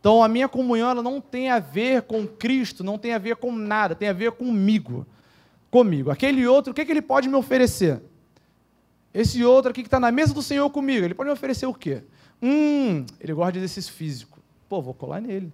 Então 0.00 0.22
a 0.22 0.28
minha 0.28 0.48
comunhão 0.48 0.90
ela 0.90 1.02
não 1.02 1.20
tem 1.20 1.48
a 1.48 1.60
ver 1.60 2.02
com 2.02 2.26
Cristo, 2.26 2.82
não 2.82 2.98
tem 2.98 3.14
a 3.14 3.18
ver 3.18 3.36
com 3.36 3.52
nada, 3.52 3.94
tem 3.94 4.08
a 4.08 4.12
ver 4.12 4.32
comigo. 4.32 5.06
Comigo. 5.70 6.10
Aquele 6.10 6.46
outro, 6.46 6.72
o 6.72 6.74
que, 6.74 6.84
que 6.84 6.90
ele 6.90 7.00
pode 7.00 7.28
me 7.28 7.36
oferecer? 7.36 8.02
Esse 9.14 9.44
outro 9.44 9.70
aqui 9.70 9.82
que 9.82 9.88
está 9.88 10.00
na 10.00 10.10
mesa 10.10 10.32
do 10.32 10.42
Senhor 10.42 10.68
comigo, 10.70 11.04
ele 11.04 11.14
pode 11.14 11.28
me 11.28 11.34
oferecer 11.34 11.66
o 11.66 11.74
quê? 11.74 12.02
Hum, 12.42 13.04
ele 13.20 13.32
gosta 13.34 13.52
de 13.52 13.58
exercício 13.58 13.92
físico. 13.92 14.40
Pô, 14.68 14.80
vou 14.80 14.94
colar 14.94 15.20
nele. 15.20 15.52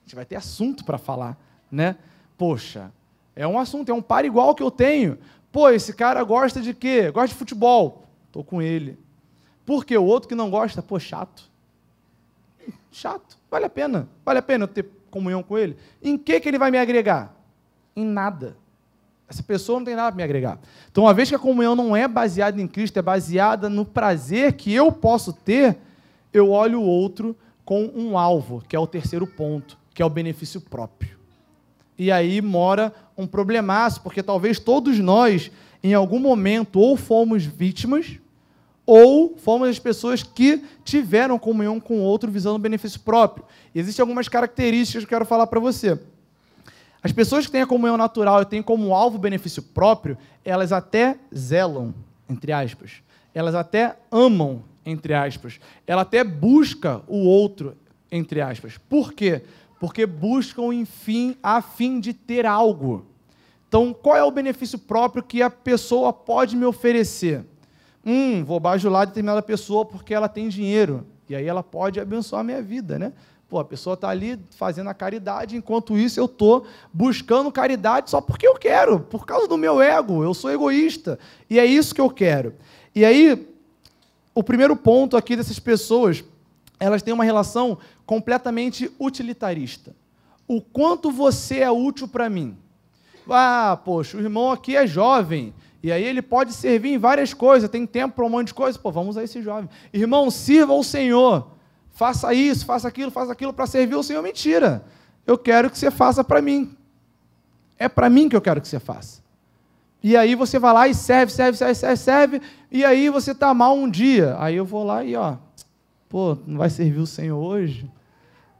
A 0.00 0.02
gente 0.04 0.14
vai 0.14 0.24
ter 0.24 0.36
assunto 0.36 0.84
para 0.84 0.96
falar, 0.96 1.38
né? 1.70 1.96
Poxa, 2.38 2.92
é 3.34 3.46
um 3.46 3.58
assunto, 3.58 3.90
é 3.90 3.94
um 3.94 4.02
par 4.02 4.24
igual 4.24 4.54
que 4.54 4.62
eu 4.62 4.70
tenho. 4.70 5.18
Pô, 5.52 5.68
esse 5.68 5.92
cara 5.92 6.22
gosta 6.22 6.60
de 6.60 6.72
quê? 6.72 7.10
Gosta 7.10 7.28
de 7.28 7.34
futebol. 7.34 8.08
Estou 8.26 8.44
com 8.44 8.62
ele. 8.62 8.98
Por 9.66 9.84
quê? 9.84 9.96
O 9.96 10.04
outro 10.04 10.28
que 10.28 10.34
não 10.34 10.50
gosta, 10.50 10.82
pô, 10.82 10.98
chato. 10.98 11.50
Chato. 12.90 13.36
Vale 13.50 13.66
a 13.66 13.70
pena. 13.70 14.08
Vale 14.24 14.38
a 14.38 14.42
pena 14.42 14.64
eu 14.64 14.68
ter 14.68 14.88
comunhão 15.10 15.42
com 15.42 15.58
ele? 15.58 15.76
Em 16.02 16.16
que, 16.16 16.40
que 16.40 16.48
ele 16.48 16.58
vai 16.58 16.70
me 16.70 16.78
agregar? 16.78 17.34
Em 17.94 18.04
nada. 18.04 18.56
Essa 19.30 19.44
pessoa 19.44 19.78
não 19.78 19.86
tem 19.86 19.94
nada 19.94 20.08
para 20.08 20.16
me 20.16 20.24
agregar. 20.24 20.58
Então, 20.90 21.04
uma 21.04 21.14
vez 21.14 21.28
que 21.28 21.36
a 21.36 21.38
comunhão 21.38 21.76
não 21.76 21.94
é 21.94 22.08
baseada 22.08 22.60
em 22.60 22.66
Cristo, 22.66 22.98
é 22.98 23.02
baseada 23.02 23.70
no 23.70 23.84
prazer 23.84 24.54
que 24.54 24.74
eu 24.74 24.90
posso 24.90 25.32
ter, 25.32 25.78
eu 26.32 26.50
olho 26.50 26.80
o 26.80 26.84
outro 26.84 27.36
com 27.64 27.84
um 27.94 28.18
alvo, 28.18 28.60
que 28.68 28.74
é 28.74 28.78
o 28.78 28.88
terceiro 28.88 29.28
ponto, 29.28 29.78
que 29.94 30.02
é 30.02 30.04
o 30.04 30.10
benefício 30.10 30.60
próprio. 30.60 31.16
E 31.96 32.10
aí 32.10 32.42
mora 32.42 32.92
um 33.16 33.24
problemaço, 33.24 34.00
porque 34.00 34.20
talvez 34.20 34.58
todos 34.58 34.98
nós, 34.98 35.48
em 35.80 35.94
algum 35.94 36.18
momento, 36.18 36.80
ou 36.80 36.96
fomos 36.96 37.44
vítimas, 37.44 38.18
ou 38.84 39.36
fomos 39.36 39.68
as 39.68 39.78
pessoas 39.78 40.24
que 40.24 40.64
tiveram 40.82 41.38
comunhão 41.38 41.78
com 41.78 41.98
o 41.98 42.02
outro 42.02 42.32
visando 42.32 42.58
benefício 42.58 42.98
próprio. 42.98 43.44
E 43.72 43.78
existem 43.78 44.02
algumas 44.02 44.26
características 44.26 45.04
que 45.04 45.14
eu 45.14 45.18
quero 45.18 45.24
falar 45.24 45.46
para 45.46 45.60
você. 45.60 46.00
As 47.02 47.12
pessoas 47.12 47.46
que 47.46 47.52
têm 47.52 47.62
a 47.62 47.66
comunhão 47.66 47.96
natural 47.96 48.42
e 48.42 48.46
têm 48.46 48.62
como 48.62 48.94
alvo 48.94 49.16
o 49.16 49.20
benefício 49.20 49.62
próprio, 49.62 50.18
elas 50.44 50.72
até 50.72 51.16
zelam, 51.34 51.94
entre 52.28 52.52
aspas. 52.52 53.02
Elas 53.34 53.54
até 53.54 53.96
amam, 54.10 54.62
entre 54.84 55.14
aspas. 55.14 55.58
Ela 55.86 56.02
até 56.02 56.22
busca 56.22 57.02
o 57.08 57.18
outro, 57.18 57.76
entre 58.10 58.40
aspas. 58.40 58.76
Por 58.76 59.12
quê? 59.12 59.42
Porque 59.78 60.04
buscam, 60.04 60.74
enfim, 60.74 61.36
a 61.42 61.62
fim 61.62 62.00
de 62.00 62.12
ter 62.12 62.44
algo. 62.44 63.06
Então, 63.66 63.94
qual 63.94 64.16
é 64.16 64.22
o 64.22 64.30
benefício 64.30 64.78
próprio 64.78 65.22
que 65.22 65.40
a 65.40 65.48
pessoa 65.48 66.12
pode 66.12 66.56
me 66.56 66.66
oferecer? 66.66 67.44
Hum, 68.04 68.44
vou 68.44 68.58
bajular 68.58 69.06
determinada 69.06 69.40
pessoa 69.40 69.84
porque 69.84 70.12
ela 70.12 70.28
tem 70.28 70.48
dinheiro. 70.48 71.06
E 71.28 71.36
aí 71.36 71.46
ela 71.46 71.62
pode 71.62 72.00
abençoar 72.00 72.40
a 72.40 72.44
minha 72.44 72.60
vida, 72.60 72.98
né? 72.98 73.12
Pô, 73.50 73.58
a 73.58 73.64
pessoa 73.64 73.94
está 73.94 74.08
ali 74.08 74.38
fazendo 74.52 74.88
a 74.88 74.94
caridade, 74.94 75.56
enquanto 75.56 75.98
isso 75.98 76.20
eu 76.20 76.26
estou 76.26 76.64
buscando 76.92 77.50
caridade 77.50 78.08
só 78.08 78.20
porque 78.20 78.46
eu 78.46 78.54
quero, 78.54 79.00
por 79.00 79.26
causa 79.26 79.48
do 79.48 79.58
meu 79.58 79.82
ego, 79.82 80.22
eu 80.22 80.32
sou 80.32 80.52
egoísta. 80.52 81.18
E 81.50 81.58
é 81.58 81.66
isso 81.66 81.92
que 81.92 82.00
eu 82.00 82.08
quero. 82.08 82.54
E 82.94 83.04
aí, 83.04 83.48
o 84.32 84.44
primeiro 84.44 84.76
ponto 84.76 85.16
aqui 85.16 85.34
dessas 85.34 85.58
pessoas, 85.58 86.22
elas 86.78 87.02
têm 87.02 87.12
uma 87.12 87.24
relação 87.24 87.76
completamente 88.06 88.88
utilitarista. 89.00 89.96
O 90.46 90.60
quanto 90.60 91.10
você 91.10 91.58
é 91.58 91.70
útil 91.72 92.06
para 92.06 92.30
mim? 92.30 92.56
Ah, 93.28 93.76
poxa, 93.84 94.16
o 94.16 94.20
irmão 94.20 94.52
aqui 94.52 94.76
é 94.76 94.86
jovem, 94.86 95.52
e 95.82 95.90
aí 95.90 96.04
ele 96.04 96.22
pode 96.22 96.52
servir 96.52 96.92
em 96.92 96.98
várias 96.98 97.34
coisas, 97.34 97.68
tem 97.68 97.84
tempo 97.84 98.14
para 98.14 98.24
um 98.24 98.28
monte 98.28 98.48
de 98.48 98.54
coisa. 98.54 98.78
Pô, 98.78 98.92
vamos 98.92 99.10
usar 99.10 99.24
esse 99.24 99.42
jovem. 99.42 99.68
Irmão, 99.92 100.30
sirva 100.30 100.72
ao 100.72 100.84
Senhor 100.84 101.58
faça 101.92 102.32
isso, 102.32 102.64
faça 102.64 102.88
aquilo, 102.88 103.10
faça 103.10 103.32
aquilo 103.32 103.52
para 103.52 103.66
servir 103.66 103.94
o 103.94 104.02
Senhor. 104.02 104.22
Mentira. 104.22 104.84
Eu 105.26 105.36
quero 105.36 105.70
que 105.70 105.78
você 105.78 105.90
faça 105.90 106.24
para 106.24 106.40
mim. 106.40 106.76
É 107.78 107.88
para 107.88 108.10
mim 108.10 108.28
que 108.28 108.36
eu 108.36 108.40
quero 108.40 108.60
que 108.60 108.68
você 108.68 108.80
faça. 108.80 109.20
E 110.02 110.16
aí 110.16 110.34
você 110.34 110.58
vai 110.58 110.72
lá 110.72 110.88
e 110.88 110.94
serve, 110.94 111.30
serve, 111.30 111.58
serve, 111.58 111.74
serve, 111.74 111.96
serve, 111.96 112.42
e 112.70 112.84
aí 112.84 113.10
você 113.10 113.32
está 113.32 113.52
mal 113.52 113.76
um 113.76 113.88
dia. 113.88 114.34
Aí 114.38 114.56
eu 114.56 114.64
vou 114.64 114.82
lá 114.82 115.04
e, 115.04 115.14
ó, 115.14 115.36
pô, 116.08 116.38
não 116.46 116.56
vai 116.56 116.70
servir 116.70 117.00
o 117.00 117.06
Senhor 117.06 117.38
hoje? 117.38 117.90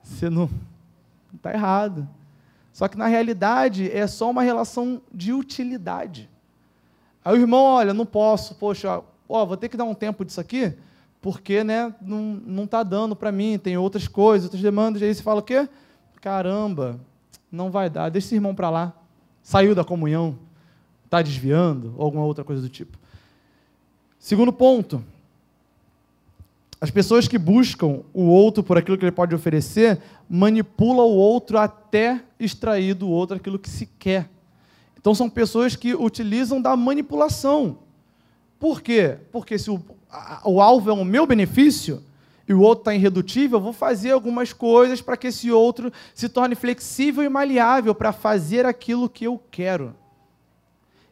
Você 0.02 0.28
não. 0.28 0.50
Está 1.34 1.52
errado. 1.52 2.06
Só 2.72 2.88
que 2.88 2.98
na 2.98 3.06
realidade 3.06 3.90
é 3.90 4.06
só 4.06 4.30
uma 4.30 4.42
relação 4.42 5.00
de 5.12 5.32
utilidade. 5.32 6.28
Aí 7.24 7.34
o 7.34 7.40
irmão, 7.40 7.62
olha, 7.62 7.94
não 7.94 8.04
posso, 8.04 8.54
poxa, 8.56 9.02
ó, 9.28 9.46
vou 9.46 9.56
ter 9.56 9.68
que 9.68 9.76
dar 9.76 9.84
um 9.84 9.94
tempo 9.94 10.24
disso 10.24 10.40
aqui 10.40 10.74
porque 11.20 11.62
né, 11.62 11.94
não 12.00 12.64
está 12.64 12.82
dando 12.82 13.14
para 13.14 13.30
mim, 13.30 13.58
tem 13.58 13.76
outras 13.76 14.08
coisas, 14.08 14.46
outras 14.46 14.62
demandas. 14.62 15.02
E 15.02 15.04
aí 15.04 15.14
você 15.14 15.22
fala 15.22 15.40
o 15.40 15.42
quê? 15.42 15.68
Caramba, 16.20 16.98
não 17.52 17.70
vai 17.70 17.90
dar, 17.90 18.08
deixa 18.10 18.28
esse 18.28 18.34
irmão 18.34 18.54
para 18.54 18.70
lá. 18.70 18.92
Saiu 19.42 19.74
da 19.74 19.84
comunhão, 19.84 20.38
está 21.04 21.20
desviando, 21.20 21.94
ou 21.96 22.04
alguma 22.04 22.24
outra 22.24 22.44
coisa 22.44 22.62
do 22.62 22.68
tipo. 22.68 22.98
Segundo 24.18 24.52
ponto, 24.52 25.02
as 26.80 26.90
pessoas 26.90 27.28
que 27.28 27.36
buscam 27.36 28.00
o 28.14 28.22
outro 28.24 28.62
por 28.62 28.78
aquilo 28.78 28.96
que 28.96 29.04
ele 29.04 29.12
pode 29.12 29.34
oferecer, 29.34 30.00
manipulam 30.28 31.06
o 31.06 31.16
outro 31.16 31.58
até 31.58 32.22
extrair 32.38 32.94
do 32.94 33.08
outro 33.08 33.36
aquilo 33.36 33.58
que 33.58 33.68
se 33.68 33.84
quer. 33.84 34.30
Então 34.98 35.14
são 35.14 35.28
pessoas 35.28 35.76
que 35.76 35.94
utilizam 35.94 36.60
da 36.60 36.74
manipulação. 36.76 37.78
Por 38.58 38.80
quê? 38.80 39.18
Porque 39.32 39.58
se 39.58 39.70
o 39.70 39.82
o 40.44 40.60
alvo 40.60 40.90
é 40.90 40.92
o 40.92 41.04
meu 41.04 41.26
benefício 41.26 42.02
e 42.48 42.52
o 42.52 42.60
outro 42.60 42.82
está 42.82 42.94
irredutível, 42.94 43.58
eu 43.58 43.62
vou 43.62 43.72
fazer 43.72 44.10
algumas 44.10 44.52
coisas 44.52 45.00
para 45.00 45.16
que 45.16 45.28
esse 45.28 45.52
outro 45.52 45.92
se 46.14 46.28
torne 46.28 46.56
flexível 46.56 47.22
e 47.22 47.28
maleável 47.28 47.94
para 47.94 48.12
fazer 48.12 48.66
aquilo 48.66 49.08
que 49.08 49.24
eu 49.24 49.40
quero. 49.50 49.94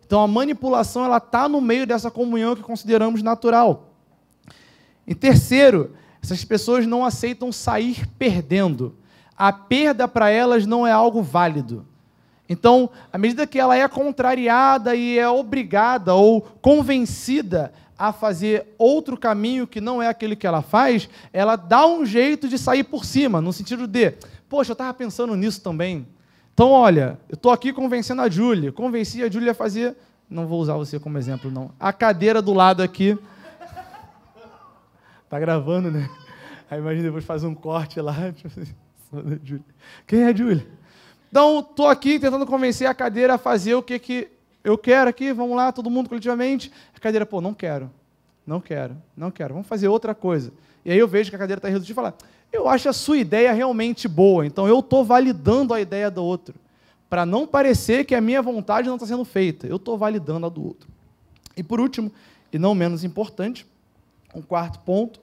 Então 0.05 0.21
a 0.21 0.27
manipulação 0.27 1.05
ela 1.05 1.19
está 1.19 1.49
no 1.49 1.61
meio 1.61 1.87
dessa 1.87 2.11
comunhão 2.11 2.57
que 2.57 2.63
consideramos 2.63 3.23
natural. 3.23 3.91
Em 5.07 5.15
terceiro, 5.15 5.95
essas 6.23 6.45
pessoas 6.45 6.87
não 6.87 7.05
aceitam 7.05 7.53
sair 7.53 8.07
perdendo. 8.19 8.97
A 9.37 9.53
perda 9.53 10.09
para 10.09 10.31
elas 10.31 10.67
não 10.67 10.87
é 10.87 10.91
algo 10.91 11.23
válido. 11.23 11.87
Então, 12.49 12.91
à 13.13 13.19
medida 13.19 13.47
que 13.47 13.61
ela 13.61 13.77
é 13.77 13.87
contrariada 13.87 14.95
e 14.97 15.19
é 15.19 15.29
obrigada 15.29 16.15
ou 16.15 16.41
convencida 16.41 17.73
a 17.99 18.13
fazer 18.13 18.75
outro 18.79 19.17
caminho 19.17 19.67
que 19.67 19.81
não 19.81 20.01
é 20.01 20.07
aquele 20.07 20.37
que 20.37 20.47
ela 20.47 20.63
faz, 20.63 21.09
ela 21.33 21.57
dá 21.57 21.85
um 21.85 22.07
jeito 22.07 22.49
de 22.49 22.57
sair 22.57 22.85
por 22.85 23.05
cima, 23.05 23.41
no 23.41 23.53
sentido 23.53 23.89
de, 23.89 24.15
poxa, 24.49 24.71
eu 24.71 24.75
estava 24.75 24.95
pensando 24.95 25.35
nisso 25.35 25.61
também. 25.61 26.07
Então, 26.55 26.71
olha, 26.71 27.19
eu 27.29 27.35
estou 27.35 27.51
aqui 27.51 27.73
convencendo 27.73 28.23
a 28.23 28.29
Júlia, 28.29 28.71
convenci 28.71 29.23
a 29.23 29.29
Júlia 29.29 29.51
a 29.51 29.55
fazer, 29.55 29.97
não 30.31 30.47
vou 30.47 30.61
usar 30.61 30.75
você 30.75 31.01
como 31.01 31.19
exemplo, 31.19 31.51
não, 31.51 31.73
a 31.79 31.93
cadeira 31.93 32.41
do 32.41 32.55
lado 32.55 32.83
aqui. 32.83 33.19
Tá 35.29 35.39
gravando, 35.39 35.91
né? 35.91 36.09
Aí 36.71 36.79
imagina 36.79 37.05
depois 37.05 37.25
fazer 37.25 37.47
um 37.47 37.55
corte 37.55 38.01
lá. 38.01 38.15
Quem 40.07 40.23
é 40.23 40.27
a 40.29 40.35
Júlia? 40.35 40.67
Então, 41.31 41.61
estou 41.61 41.89
aqui 41.89 42.19
tentando 42.19 42.47
convencer 42.47 42.87
a 42.87 42.95
cadeira 42.95 43.35
a 43.35 43.39
fazer 43.39 43.75
o 43.75 43.83
que, 43.83 43.99
que 43.99 44.29
eu 44.69 44.77
quero 44.77 45.09
aqui, 45.09 45.33
vamos 45.33 45.57
lá, 45.57 45.73
todo 45.73 45.89
mundo 45.89 46.09
coletivamente. 46.09 46.71
A 46.95 47.01
cadeira, 47.01 47.25
pô, 47.25 47.41
não 47.41 47.55
quero, 47.55 47.91
não 48.47 48.61
quero, 48.61 48.97
não 49.17 49.31
quero, 49.31 49.55
vamos 49.55 49.67
fazer 49.67 49.89
outra 49.89 50.15
coisa. 50.15 50.53
E 50.85 50.91
aí 50.93 50.99
eu 50.99 51.09
vejo 51.09 51.31
que 51.31 51.37
a 51.37 51.39
cadeira 51.39 51.59
está 51.59 51.69
redutiva 51.69 51.93
e 51.93 51.95
fala, 51.95 52.15
eu 52.53 52.69
acho 52.69 52.89
a 52.89 52.93
sua 52.93 53.17
ideia 53.17 53.53
realmente 53.53 54.07
boa, 54.07 54.47
então 54.47 54.69
eu 54.69 54.81
estou 54.81 55.05
validando 55.05 55.73
a 55.73 55.81
ideia 55.81 56.11
do 56.11 56.23
outro, 56.23 56.55
para 57.09 57.25
não 57.25 57.47
parecer 57.47 58.05
que 58.05 58.15
a 58.15 58.21
minha 58.21 58.43
vontade 58.43 58.89
não 58.89 58.97
está 58.97 59.07
sendo 59.07 59.25
feita, 59.25 59.67
eu 59.67 59.77
estou 59.77 59.97
validando 59.97 60.45
a 60.47 60.49
do 60.49 60.65
outro. 60.65 60.89
E 61.57 61.63
por 61.63 61.81
último, 61.81 62.13
e 62.53 62.59
não 62.59 62.75
menos 62.75 63.05
importante, 63.05 63.67
um 64.35 64.43
quarto 64.43 64.79
ponto, 64.81 65.21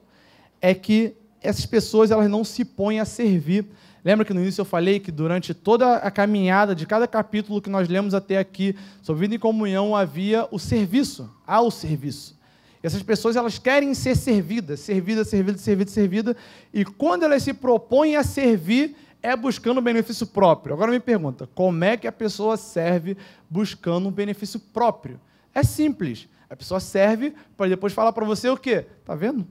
é 0.60 0.74
que 0.74 1.14
essas 1.40 1.66
pessoas 1.66 2.10
elas 2.10 2.28
não 2.28 2.42
se 2.42 2.64
põem 2.64 2.98
a 2.98 3.04
servir 3.04 3.66
Lembra 4.06 4.24
que 4.24 4.32
no 4.32 4.40
início 4.40 4.60
eu 4.60 4.64
falei 4.64 5.00
que 5.00 5.10
durante 5.10 5.52
toda 5.52 5.96
a 5.96 6.12
caminhada 6.12 6.76
de 6.76 6.86
cada 6.86 7.08
capítulo 7.08 7.60
que 7.60 7.68
nós 7.68 7.88
lemos 7.88 8.14
até 8.14 8.38
aqui, 8.38 8.76
sobre 9.02 9.22
vida 9.22 9.34
em 9.34 9.38
comunhão, 9.40 9.96
havia 9.96 10.46
o 10.52 10.60
serviço, 10.60 11.28
há 11.44 11.60
o 11.60 11.72
serviço. 11.72 12.38
E 12.80 12.86
essas 12.86 13.02
pessoas 13.02 13.34
elas 13.34 13.58
querem 13.58 13.92
ser 13.94 14.14
servidas, 14.14 14.78
servidas, 14.78 15.26
servidas, 15.26 15.60
servidas, 15.60 15.92
servidas, 15.92 16.36
e 16.72 16.84
quando 16.84 17.24
elas 17.24 17.42
se 17.42 17.52
propõem 17.52 18.14
a 18.14 18.22
servir, 18.22 18.94
é 19.20 19.34
buscando 19.34 19.80
benefício 19.80 20.24
próprio. 20.24 20.72
Agora 20.72 20.92
me 20.92 21.00
pergunta, 21.00 21.48
como 21.52 21.82
é 21.82 21.96
que 21.96 22.06
a 22.06 22.12
pessoa 22.12 22.56
serve 22.56 23.16
buscando 23.50 24.08
um 24.08 24.12
benefício 24.12 24.60
próprio? 24.60 25.20
É 25.52 25.64
simples. 25.64 26.28
A 26.48 26.54
pessoa 26.54 26.78
serve 26.78 27.34
para 27.56 27.68
depois 27.68 27.92
falar 27.92 28.12
para 28.12 28.24
você 28.24 28.48
o 28.48 28.56
quê? 28.56 28.86
Tá 29.04 29.16
vendo? 29.16 29.44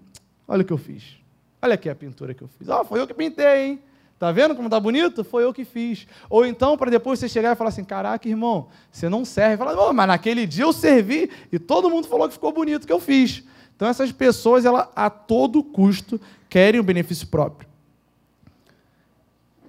Olha 0.47 0.61
o 0.61 0.65
que 0.65 0.71
eu 0.71 0.77
fiz. 0.77 1.17
Olha 1.61 1.73
aqui 1.73 1.89
a 1.89 1.95
pintura 1.95 2.33
que 2.33 2.41
eu 2.41 2.47
fiz. 2.47 2.69
Ó, 2.69 2.79
oh, 2.79 2.85
foi 2.85 3.01
eu 3.01 3.07
que 3.07 3.13
pintei, 3.13 3.65
hein? 3.65 3.81
Tá 4.17 4.31
vendo 4.31 4.55
como 4.55 4.69
tá 4.69 4.79
bonito? 4.79 5.23
Foi 5.23 5.43
eu 5.43 5.53
que 5.53 5.65
fiz. 5.65 6.07
Ou 6.29 6.45
então, 6.45 6.77
para 6.77 6.89
depois 6.89 7.19
você 7.19 7.27
chegar 7.27 7.51
e 7.51 7.55
falar 7.55 7.69
assim: 7.69 7.83
caraca, 7.83 8.27
irmão, 8.27 8.67
você 8.91 9.09
não 9.09 9.25
serve. 9.25 9.57
Fala, 9.57 9.89
oh, 9.89 9.93
mas 9.93 10.07
naquele 10.07 10.47
dia 10.47 10.63
eu 10.63 10.71
servi 10.71 11.29
e 11.51 11.59
todo 11.59 11.89
mundo 11.89 12.07
falou 12.07 12.27
que 12.27 12.33
ficou 12.33 12.53
bonito 12.53 12.87
que 12.87 12.93
eu 12.93 12.99
fiz. 12.99 13.43
Então, 13.75 13.87
essas 13.87 14.11
pessoas, 14.11 14.63
ela, 14.63 14.89
a 14.95 15.09
todo 15.09 15.61
custo, 15.61 16.19
querem 16.49 16.79
o 16.79 16.83
benefício 16.83 17.27
próprio. 17.27 17.67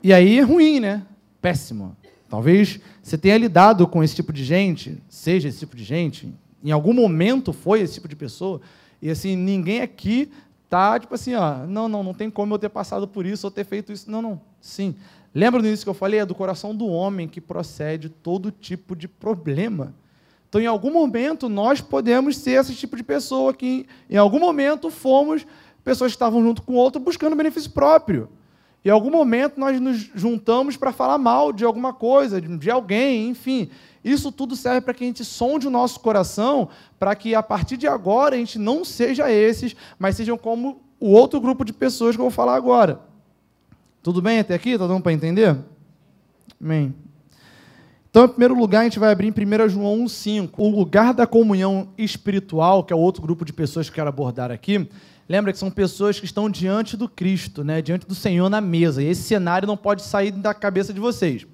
E 0.00 0.12
aí 0.12 0.38
é 0.38 0.42
ruim, 0.42 0.78
né? 0.78 1.04
Péssimo. 1.42 1.96
Talvez 2.28 2.78
você 3.02 3.18
tenha 3.18 3.36
lidado 3.36 3.86
com 3.88 4.02
esse 4.02 4.14
tipo 4.14 4.32
de 4.32 4.44
gente, 4.44 5.02
seja 5.08 5.48
esse 5.48 5.58
tipo 5.58 5.76
de 5.76 5.82
gente, 5.82 6.32
em 6.62 6.70
algum 6.70 6.92
momento 6.92 7.52
foi 7.52 7.80
esse 7.80 7.94
tipo 7.94 8.08
de 8.08 8.16
pessoa, 8.16 8.60
e 9.00 9.10
assim, 9.10 9.36
ninguém 9.36 9.80
aqui 9.80 10.30
tá 10.68 10.98
tipo 10.98 11.14
assim, 11.14 11.34
ó, 11.34 11.66
não, 11.66 11.88
não, 11.88 12.02
não 12.02 12.14
tem 12.14 12.30
como 12.30 12.54
eu 12.54 12.58
ter 12.58 12.68
passado 12.68 13.06
por 13.06 13.24
isso 13.26 13.46
ou 13.46 13.50
ter 13.50 13.64
feito 13.64 13.92
isso. 13.92 14.10
Não, 14.10 14.20
não. 14.20 14.40
Sim. 14.60 14.94
Lembra 15.34 15.60
do 15.60 15.68
início 15.68 15.84
que 15.84 15.90
eu 15.90 15.94
falei? 15.94 16.20
É 16.20 16.26
do 16.26 16.34
coração 16.34 16.74
do 16.74 16.86
homem 16.86 17.28
que 17.28 17.40
procede 17.40 18.08
todo 18.08 18.50
tipo 18.50 18.96
de 18.96 19.06
problema. 19.06 19.94
Então, 20.48 20.60
em 20.60 20.66
algum 20.66 20.90
momento, 20.90 21.48
nós 21.48 21.80
podemos 21.80 22.38
ser 22.38 22.52
esse 22.52 22.74
tipo 22.74 22.96
de 22.96 23.02
pessoa 23.02 23.52
que, 23.52 23.86
em 24.08 24.16
algum 24.16 24.38
momento, 24.38 24.90
fomos 24.90 25.46
pessoas 25.84 26.12
que 26.12 26.16
estavam 26.16 26.42
junto 26.42 26.62
com 26.62 26.74
outro 26.74 27.00
buscando 27.00 27.36
benefício 27.36 27.70
próprio. 27.70 28.28
Em 28.84 28.88
algum 28.88 29.10
momento, 29.10 29.58
nós 29.58 29.80
nos 29.80 29.98
juntamos 30.14 30.76
para 30.76 30.92
falar 30.92 31.18
mal 31.18 31.52
de 31.52 31.64
alguma 31.64 31.92
coisa, 31.92 32.40
de 32.40 32.70
alguém, 32.70 33.28
enfim. 33.28 33.68
Isso 34.06 34.30
tudo 34.30 34.54
serve 34.54 34.82
para 34.82 34.94
que 34.94 35.02
a 35.02 35.06
gente 35.08 35.24
sonde 35.24 35.66
o 35.66 35.70
nosso 35.70 35.98
coração, 35.98 36.68
para 36.96 37.12
que 37.16 37.34
a 37.34 37.42
partir 37.42 37.76
de 37.76 37.88
agora 37.88 38.36
a 38.36 38.38
gente 38.38 38.56
não 38.56 38.84
seja 38.84 39.32
esses, 39.32 39.74
mas 39.98 40.14
sejam 40.14 40.38
como 40.38 40.80
o 41.00 41.10
outro 41.10 41.40
grupo 41.40 41.64
de 41.64 41.72
pessoas 41.72 42.14
que 42.14 42.20
eu 42.20 42.26
vou 42.26 42.30
falar 42.30 42.54
agora. 42.54 43.00
Tudo 44.04 44.22
bem 44.22 44.38
até 44.38 44.54
aqui? 44.54 44.70
Está 44.70 44.86
dando 44.86 45.02
para 45.02 45.12
entender? 45.12 45.56
Amém. 46.62 46.94
Então, 48.08 48.26
em 48.26 48.28
primeiro 48.28 48.56
lugar, 48.56 48.82
a 48.82 48.84
gente 48.84 49.00
vai 49.00 49.10
abrir 49.10 49.26
em 49.26 49.64
1 49.64 49.68
João 49.70 50.04
1,5. 50.04 50.50
O 50.56 50.68
lugar 50.68 51.12
da 51.12 51.26
comunhão 51.26 51.88
espiritual, 51.98 52.84
que 52.84 52.92
é 52.92 52.96
o 52.96 53.00
outro 53.00 53.20
grupo 53.20 53.44
de 53.44 53.52
pessoas 53.52 53.88
que 53.88 53.90
eu 53.90 53.96
quero 53.96 54.08
abordar 54.08 54.52
aqui, 54.52 54.88
lembra 55.28 55.52
que 55.52 55.58
são 55.58 55.68
pessoas 55.68 56.20
que 56.20 56.26
estão 56.26 56.48
diante 56.48 56.96
do 56.96 57.08
Cristo, 57.08 57.64
né? 57.64 57.82
diante 57.82 58.06
do 58.06 58.14
Senhor 58.14 58.48
na 58.48 58.60
mesa. 58.60 59.02
E 59.02 59.06
esse 59.06 59.24
cenário 59.24 59.66
não 59.66 59.76
pode 59.76 60.02
sair 60.02 60.30
da 60.30 60.54
cabeça 60.54 60.94
de 60.94 61.00
vocês. 61.00 61.44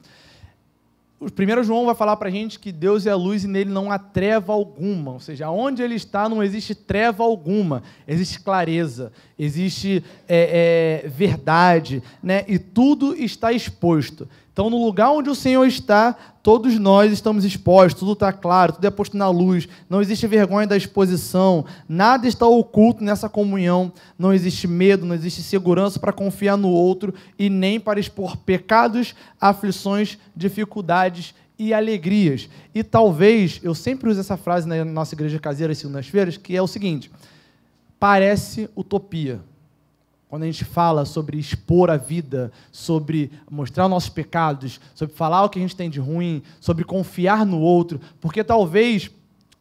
O 1.24 1.30
primeiro 1.30 1.62
João 1.62 1.87
vai 1.87 1.94
falar 1.94 2.16
para 2.16 2.28
a 2.28 2.32
gente 2.32 2.58
que 2.58 2.72
Deus 2.72 3.06
é 3.06 3.11
a 3.11 3.16
luz 3.16 3.44
e 3.44 3.46
nele 3.46 3.70
não 3.70 3.92
há 3.92 3.98
treva 3.98 4.52
alguma. 4.52 5.12
Ou 5.12 5.20
seja, 5.20 5.48
onde 5.50 5.80
ele 5.80 5.94
está 5.94 6.28
não 6.28 6.42
existe 6.42 6.74
treva 6.74 7.22
alguma. 7.22 7.85
Existe 8.08 8.40
clareza, 8.40 9.12
existe 9.38 10.02
é, 10.28 11.02
é, 11.04 11.08
verdade, 11.08 12.02
né? 12.20 12.44
e 12.48 12.58
tudo 12.58 13.14
está 13.14 13.52
exposto. 13.52 14.28
Então, 14.52 14.68
no 14.68 14.84
lugar 14.84 15.10
onde 15.10 15.30
o 15.30 15.34
Senhor 15.34 15.64
está, 15.64 16.14
todos 16.42 16.78
nós 16.78 17.10
estamos 17.10 17.42
expostos, 17.42 17.98
tudo 17.98 18.12
está 18.12 18.30
claro, 18.34 18.74
tudo 18.74 18.84
é 18.84 18.90
posto 18.90 19.16
na 19.16 19.30
luz, 19.30 19.66
não 19.88 20.02
existe 20.02 20.26
vergonha 20.26 20.66
da 20.66 20.76
exposição, 20.76 21.64
nada 21.88 22.28
está 22.28 22.46
oculto 22.46 23.02
nessa 23.02 23.30
comunhão, 23.30 23.90
não 24.18 24.30
existe 24.30 24.68
medo, 24.68 25.06
não 25.06 25.14
existe 25.14 25.42
segurança 25.42 25.98
para 25.98 26.12
confiar 26.12 26.58
no 26.58 26.68
outro 26.68 27.14
e 27.38 27.48
nem 27.48 27.80
para 27.80 27.98
expor 27.98 28.36
pecados, 28.36 29.14
aflições, 29.40 30.18
dificuldades 30.36 31.34
e 31.58 31.72
alegrias. 31.72 32.46
E 32.74 32.82
talvez, 32.84 33.58
eu 33.62 33.74
sempre 33.74 34.10
uso 34.10 34.20
essa 34.20 34.36
frase 34.36 34.68
na 34.68 34.84
nossa 34.84 35.14
igreja 35.14 35.38
caseira 35.38 35.72
às 35.72 35.78
segundas-feiras, 35.78 36.36
que 36.36 36.54
é 36.54 36.60
o 36.60 36.66
seguinte: 36.66 37.10
parece 37.98 38.68
utopia 38.76 39.40
quando 40.32 40.44
a 40.44 40.46
gente 40.46 40.64
fala 40.64 41.04
sobre 41.04 41.36
expor 41.36 41.90
a 41.90 41.98
vida, 41.98 42.50
sobre 42.72 43.30
mostrar 43.50 43.86
nossos 43.86 44.08
pecados, 44.08 44.80
sobre 44.94 45.14
falar 45.14 45.44
o 45.44 45.50
que 45.50 45.58
a 45.58 45.60
gente 45.62 45.76
tem 45.76 45.90
de 45.90 46.00
ruim, 46.00 46.42
sobre 46.58 46.84
confiar 46.84 47.44
no 47.44 47.60
outro, 47.60 48.00
porque 48.18 48.42
talvez 48.42 49.10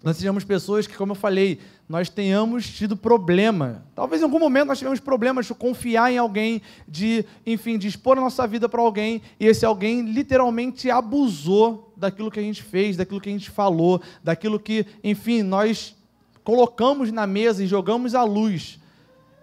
nós 0.02 0.16
sejamos 0.16 0.46
pessoas 0.46 0.88
que, 0.88 0.96
como 0.96 1.12
eu 1.12 1.16
falei, 1.18 1.60
nós 1.90 2.08
tenhamos 2.08 2.70
tido 2.70 2.96
problema. 2.96 3.84
Talvez 3.94 4.22
em 4.22 4.24
algum 4.24 4.40
momento 4.40 4.68
nós 4.70 4.78
tivemos 4.78 5.02
problemas 5.02 5.46
de 5.46 5.54
confiar 5.54 6.10
em 6.10 6.18
alguém, 6.18 6.62
de, 6.88 7.26
enfim, 7.46 7.78
de 7.78 7.90
expor 7.90 8.18
a 8.18 8.22
nossa 8.22 8.48
vida 8.48 8.70
para 8.70 8.82
alguém, 8.82 9.22
e 9.38 9.48
esse 9.48 9.66
alguém 9.66 10.04
literalmente 10.04 10.90
abusou 10.90 11.92
daquilo 11.98 12.32
que 12.32 12.40
a 12.40 12.44
gente 12.44 12.64
fez, 12.64 12.96
daquilo 12.96 13.20
que 13.20 13.28
a 13.28 13.34
gente 13.34 13.50
falou, 13.50 14.02
daquilo 14.24 14.58
que, 14.58 14.86
enfim, 15.04 15.44
nós 15.44 15.98
colocamos 16.46 17.12
na 17.12 17.28
mesa 17.28 17.62
e 17.62 17.68
jogamos 17.68 18.16
à 18.16 18.24
luz. 18.24 18.80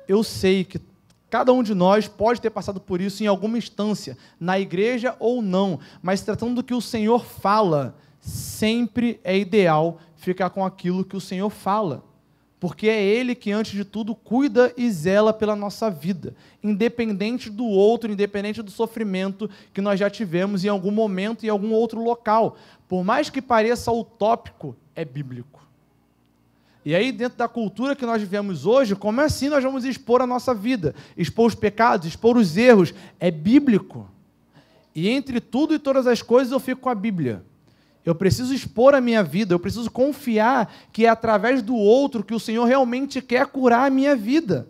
Eu 0.08 0.24
sei 0.24 0.64
que 0.64 0.88
Cada 1.30 1.52
um 1.52 1.62
de 1.62 1.74
nós 1.74 2.08
pode 2.08 2.40
ter 2.40 2.50
passado 2.50 2.80
por 2.80 3.00
isso 3.00 3.22
em 3.22 3.26
alguma 3.26 3.58
instância, 3.58 4.16
na 4.40 4.58
igreja 4.58 5.14
ou 5.18 5.42
não, 5.42 5.78
mas 6.02 6.22
tratando 6.22 6.56
do 6.56 6.62
que 6.62 6.72
o 6.72 6.80
Senhor 6.80 7.24
fala, 7.24 7.94
sempre 8.20 9.20
é 9.22 9.36
ideal 9.36 9.98
ficar 10.16 10.50
com 10.50 10.64
aquilo 10.64 11.04
que 11.04 11.16
o 11.16 11.20
Senhor 11.20 11.50
fala, 11.50 12.02
porque 12.58 12.88
é 12.88 13.02
Ele 13.02 13.34
que, 13.34 13.52
antes 13.52 13.72
de 13.72 13.84
tudo, 13.84 14.14
cuida 14.14 14.72
e 14.76 14.90
zela 14.90 15.32
pela 15.32 15.54
nossa 15.54 15.90
vida, 15.90 16.34
independente 16.62 17.50
do 17.50 17.64
outro, 17.66 18.10
independente 18.10 18.62
do 18.62 18.70
sofrimento 18.70 19.48
que 19.72 19.80
nós 19.80 20.00
já 20.00 20.08
tivemos 20.08 20.64
em 20.64 20.68
algum 20.68 20.90
momento, 20.90 21.44
em 21.44 21.48
algum 21.50 21.72
outro 21.72 22.02
local. 22.02 22.56
Por 22.88 23.04
mais 23.04 23.30
que 23.30 23.42
pareça 23.42 23.92
utópico, 23.92 24.74
é 24.96 25.04
bíblico. 25.04 25.67
E 26.88 26.94
aí, 26.94 27.12
dentro 27.12 27.37
da 27.37 27.46
cultura 27.46 27.94
que 27.94 28.07
nós 28.07 28.18
vivemos 28.18 28.64
hoje, 28.64 28.96
como 28.96 29.20
é 29.20 29.24
assim 29.24 29.51
nós 29.51 29.62
vamos 29.62 29.85
expor 29.85 30.22
a 30.22 30.27
nossa 30.27 30.55
vida? 30.55 30.94
Expor 31.18 31.48
os 31.48 31.55
pecados, 31.55 32.07
expor 32.07 32.35
os 32.38 32.57
erros. 32.57 32.94
É 33.20 33.31
bíblico. 33.31 34.09
E 34.94 35.07
entre 35.07 35.38
tudo 35.38 35.74
e 35.74 35.79
todas 35.79 36.07
as 36.07 36.22
coisas 36.22 36.51
eu 36.51 36.59
fico 36.59 36.81
com 36.81 36.88
a 36.88 36.94
Bíblia. 36.94 37.44
Eu 38.07 38.14
preciso 38.14 38.55
expor 38.55 38.94
a 38.94 39.03
minha 39.03 39.22
vida, 39.22 39.53
eu 39.53 39.59
preciso 39.59 39.90
confiar 39.90 40.74
que 40.90 41.05
é 41.05 41.11
através 41.11 41.61
do 41.61 41.77
outro 41.77 42.24
que 42.24 42.35
o 42.35 42.40
Senhor 42.40 42.64
realmente 42.64 43.20
quer 43.20 43.48
curar 43.48 43.87
a 43.87 43.90
minha 43.90 44.16
vida. 44.16 44.66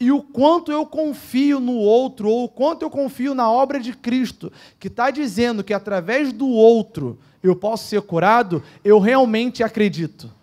E 0.00 0.10
o 0.10 0.20
quanto 0.20 0.72
eu 0.72 0.84
confio 0.84 1.60
no 1.60 1.74
outro, 1.74 2.28
ou 2.28 2.46
o 2.46 2.48
quanto 2.48 2.82
eu 2.82 2.90
confio 2.90 3.32
na 3.32 3.48
obra 3.48 3.78
de 3.78 3.92
Cristo, 3.92 4.52
que 4.76 4.88
está 4.88 5.08
dizendo 5.08 5.62
que 5.62 5.72
através 5.72 6.32
do 6.32 6.48
outro 6.48 7.16
eu 7.40 7.54
posso 7.54 7.86
ser 7.86 8.02
curado, 8.02 8.60
eu 8.82 8.98
realmente 8.98 9.62
acredito. 9.62 10.36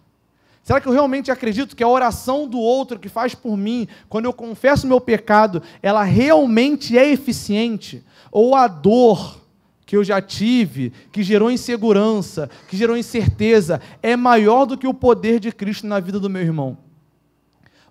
Será 0.65 0.81
que 0.81 0.87
eu 0.87 0.91
realmente 0.91 1.29
acredito 1.29 1.75
que 1.75 1.83
a 1.83 1.87
oração 1.87 2.47
do 2.47 2.57
outro 2.57 2.97
que 2.97 3.07
faz 3.07 3.35
por 3.35 3.55
mim, 3.55 3.87
quando 4.09 4.25
eu 4.25 4.33
confesso 4.33 4.87
meu 4.87 4.99
pecado, 4.99 5.61
ela 5.79 6.03
realmente 6.03 6.97
é 6.97 7.07
eficiente? 7.07 8.03
Ou 8.31 8.55
a 8.55 8.67
dor 8.67 9.39
que 9.85 9.95
eu 9.95 10.03
já 10.03 10.19
tive, 10.19 10.91
que 11.11 11.21
gerou 11.21 11.51
insegurança, 11.51 12.49
que 12.67 12.75
gerou 12.75 12.97
incerteza, 12.97 13.79
é 14.01 14.15
maior 14.15 14.65
do 14.65 14.75
que 14.75 14.87
o 14.87 14.93
poder 14.93 15.39
de 15.39 15.51
Cristo 15.51 15.85
na 15.85 15.99
vida 15.99 16.19
do 16.19 16.31
meu 16.31 16.41
irmão? 16.41 16.79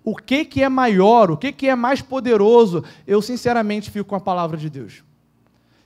O 0.03 0.13
que, 0.13 0.43
que 0.43 0.61
é 0.61 0.67
maior, 0.67 1.31
o 1.31 1.37
que, 1.37 1.53
que 1.53 1.69
é 1.69 1.75
mais 1.75 2.01
poderoso? 2.01 2.83
Eu 3.07 3.21
sinceramente 3.21 3.89
fico 3.89 4.09
com 4.09 4.15
a 4.15 4.19
palavra 4.19 4.57
de 4.57 4.69
Deus. 4.69 5.01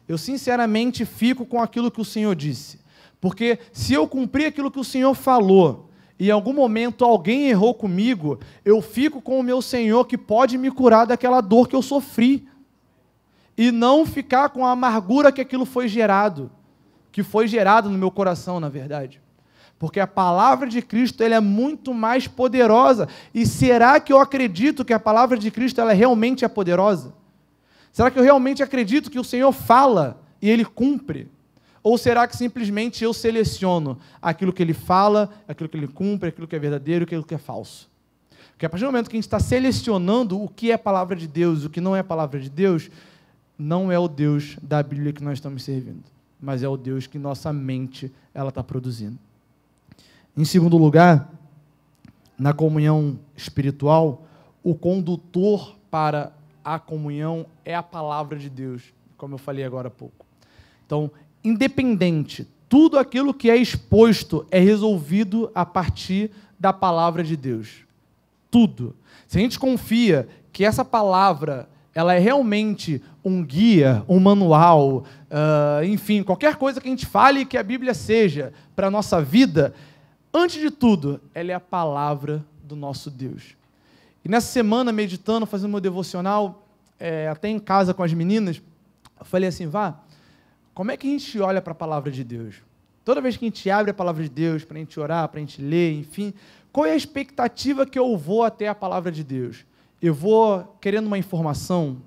Eu 0.08 0.18
sinceramente 0.18 1.06
fico 1.06 1.46
com 1.46 1.62
aquilo 1.62 1.92
que 1.92 2.02
o 2.02 2.06
Senhor 2.06 2.36
disse. 2.36 2.80
Porque 3.22 3.60
se 3.72 3.94
eu 3.94 4.08
cumprir 4.08 4.48
aquilo 4.48 4.72
que 4.72 4.80
o 4.80 4.84
Senhor 4.84 5.14
falou, 5.14 5.89
em 6.28 6.32
algum 6.32 6.52
momento 6.52 7.06
alguém 7.06 7.48
errou 7.48 7.74
comigo, 7.74 8.40
eu 8.66 8.82
fico 8.82 9.22
com 9.22 9.40
o 9.40 9.44
meu 9.44 9.62
Senhor 9.62 10.06
que 10.06 10.18
pode 10.18 10.58
me 10.58 10.70
curar 10.70 11.08
daquela 11.08 11.40
dor 11.40 11.70
que 11.70 11.76
eu 11.76 11.82
sofri. 11.82 12.46
E 13.58 13.72
não 13.72 14.06
ficar 14.06 14.50
com 14.50 14.66
a 14.66 14.72
amargura 14.72 15.32
que 15.32 15.42
aquilo 15.42 15.66
foi 15.66 15.88
gerado, 15.88 16.52
que 17.12 17.24
foi 17.24 17.48
gerado 17.48 17.90
no 17.90 17.98
meu 17.98 18.12
coração, 18.12 18.60
na 18.60 18.70
verdade. 18.70 19.22
Porque 19.78 20.00
a 20.00 20.08
palavra 20.08 20.68
de 20.68 20.82
Cristo 20.82 21.24
ela 21.24 21.36
é 21.36 21.40
muito 21.40 21.94
mais 21.94 22.28
poderosa. 22.28 23.08
E 23.34 23.46
será 23.46 23.98
que 24.00 24.12
eu 24.12 24.20
acredito 24.20 24.84
que 24.84 24.94
a 24.94 25.00
palavra 25.00 25.38
de 25.38 25.50
Cristo 25.50 25.80
ela 25.80 25.94
realmente 25.94 26.44
é 26.44 26.50
poderosa? 26.50 27.14
Será 27.94 28.12
que 28.12 28.20
eu 28.20 28.24
realmente 28.24 28.62
acredito 28.62 29.10
que 29.10 29.20
o 29.20 29.24
Senhor 29.24 29.52
fala 29.54 30.22
e 30.42 30.50
ele 30.50 30.66
cumpre? 30.66 31.30
Ou 31.82 31.98
será 31.98 32.28
que 32.28 32.36
simplesmente 32.36 33.04
eu 33.04 33.14
seleciono 33.14 33.98
aquilo 34.22 34.52
que 34.52 34.62
ele 34.62 34.74
fala, 34.74 35.30
aquilo 35.48 35.70
que 35.70 35.78
ele 35.78 35.88
cumpre, 35.88 36.30
aquilo 36.30 36.48
que 36.48 36.56
é 36.56 36.60
verdadeiro, 36.60 37.04
aquilo 37.04 37.24
que 37.24 37.36
é 37.36 37.38
falso? 37.38 37.90
Porque 38.52 38.66
a 38.66 38.70
partir 38.70 38.86
do 38.86 38.92
momento 38.92 39.10
que 39.10 39.16
a 39.16 39.18
gente 39.18 39.26
está 39.26 39.40
selecionando 39.40 40.42
o 40.42 40.50
que 40.50 40.72
é 40.72 40.78
palavra 40.78 41.16
de 41.16 41.28
Deus 41.28 41.64
o 41.64 41.70
que 41.70 41.80
não 41.80 41.96
é 41.96 42.04
palavra 42.04 42.40
de 42.40 42.50
Deus, 42.50 42.90
não 43.58 43.92
é 43.92 43.98
o 43.98 44.08
Deus 44.08 44.58
da 44.62 44.84
Bíblia 44.84 45.14
que 45.14 45.24
nós 45.24 45.38
estamos 45.38 45.64
servindo, 45.64 46.04
mas 46.40 46.64
é 46.64 46.68
o 46.68 46.76
Deus 46.76 47.08
que 47.08 47.18
nossa 47.18 47.54
mente 47.54 48.12
ela 48.34 48.50
está 48.50 48.64
produzindo. 48.64 49.18
Em 50.36 50.46
segundo 50.46 50.78
lugar, 50.78 51.30
na 52.38 52.54
comunhão 52.54 53.20
espiritual, 53.36 54.26
o 54.64 54.76
condutor 54.76 55.76
para 55.92 56.32
a 56.64 56.80
comunhão 56.80 57.46
é 57.66 57.76
a 57.76 57.84
palavra 57.84 58.38
de 58.38 58.50
Deus, 58.50 58.94
como 59.18 59.36
eu 59.36 59.38
falei 59.38 59.66
agora 59.66 59.88
há 59.88 59.92
pouco. 59.92 60.26
Então, 60.86 61.12
independente. 61.44 62.48
Tudo 62.68 63.00
aquilo 63.00 63.34
que 63.34 63.50
é 63.50 63.58
exposto 63.58 64.46
é 64.52 64.60
resolvido 64.60 65.52
a 65.56 65.66
partir 65.66 66.32
da 66.60 66.72
palavra 66.72 67.24
de 67.24 67.36
Deus. 67.36 67.86
Tudo. 68.52 68.96
Se 69.28 69.38
a 69.38 69.42
gente 69.42 69.58
confia 69.58 70.28
que 70.52 70.66
essa 70.66 70.84
palavra 70.84 71.70
ela 71.94 72.14
é 72.14 72.20
realmente 72.20 73.02
um 73.24 73.44
guia, 73.44 74.04
um 74.08 74.20
manual, 74.20 75.04
uh, 75.30 75.84
enfim, 75.84 76.24
qualquer 76.24 76.56
coisa 76.56 76.80
que 76.80 76.88
a 76.88 76.92
gente 76.92 77.06
fale 77.06 77.46
que 77.46 77.58
a 77.58 77.64
Bíblia 77.64 77.94
seja 77.94 78.54
para 78.76 78.88
a 78.88 78.92
nossa 78.92 79.22
vida, 79.22 79.74
antes 80.34 80.62
de 80.62 80.72
tudo, 80.72 81.20
ela 81.34 81.52
é 81.52 81.54
a 81.54 81.60
palavra 81.60 82.46
do 82.64 82.76
nosso 82.76 83.10
Deus. 83.10 83.56
E 84.24 84.30
nessa 84.30 84.48
semana, 84.48 84.92
meditando, 84.92 85.46
fazendo 85.46 85.72
meu 85.72 85.82
devocional, 85.82 86.66
é, 87.00 87.28
até 87.28 87.48
em 87.50 87.60
casa 87.60 87.94
com 87.94 88.04
as 88.04 88.14
meninas, 88.14 88.62
eu 89.20 89.26
falei 89.26 89.50
assim: 89.50 89.68
vá, 89.68 90.00
como 90.80 90.92
é 90.92 90.96
que 90.96 91.06
a 91.06 91.10
gente 91.12 91.38
olha 91.42 91.62
para 91.62 91.74
a 91.74 91.76
palavra 91.76 92.10
de 92.10 92.24
Deus? 92.24 92.64
Toda 93.04 93.20
vez 93.20 93.36
que 93.36 93.44
a 93.44 93.50
gente 93.50 93.70
abre 93.70 93.92
a 93.92 93.94
palavra 93.94 94.24
de 94.24 94.30
Deus 94.30 94.64
para 94.64 94.78
a 94.78 94.80
gente 94.80 94.98
orar, 94.98 95.28
para 95.28 95.38
a 95.38 95.42
gente 95.42 95.62
ler, 95.62 95.92
enfim, 95.92 96.34
qual 96.72 96.86
é 96.86 96.92
a 96.92 96.96
expectativa 96.96 97.86
que 97.86 98.00
eu 98.00 98.16
vou 98.16 98.46
até 98.46 98.70
a 98.70 98.74
palavra 98.74 99.12
de 99.12 99.22
Deus? 99.22 99.66
Eu 100.02 100.14
vou 100.14 100.78
querendo 100.80 101.08
uma 101.08 101.18
informação? 101.18 101.98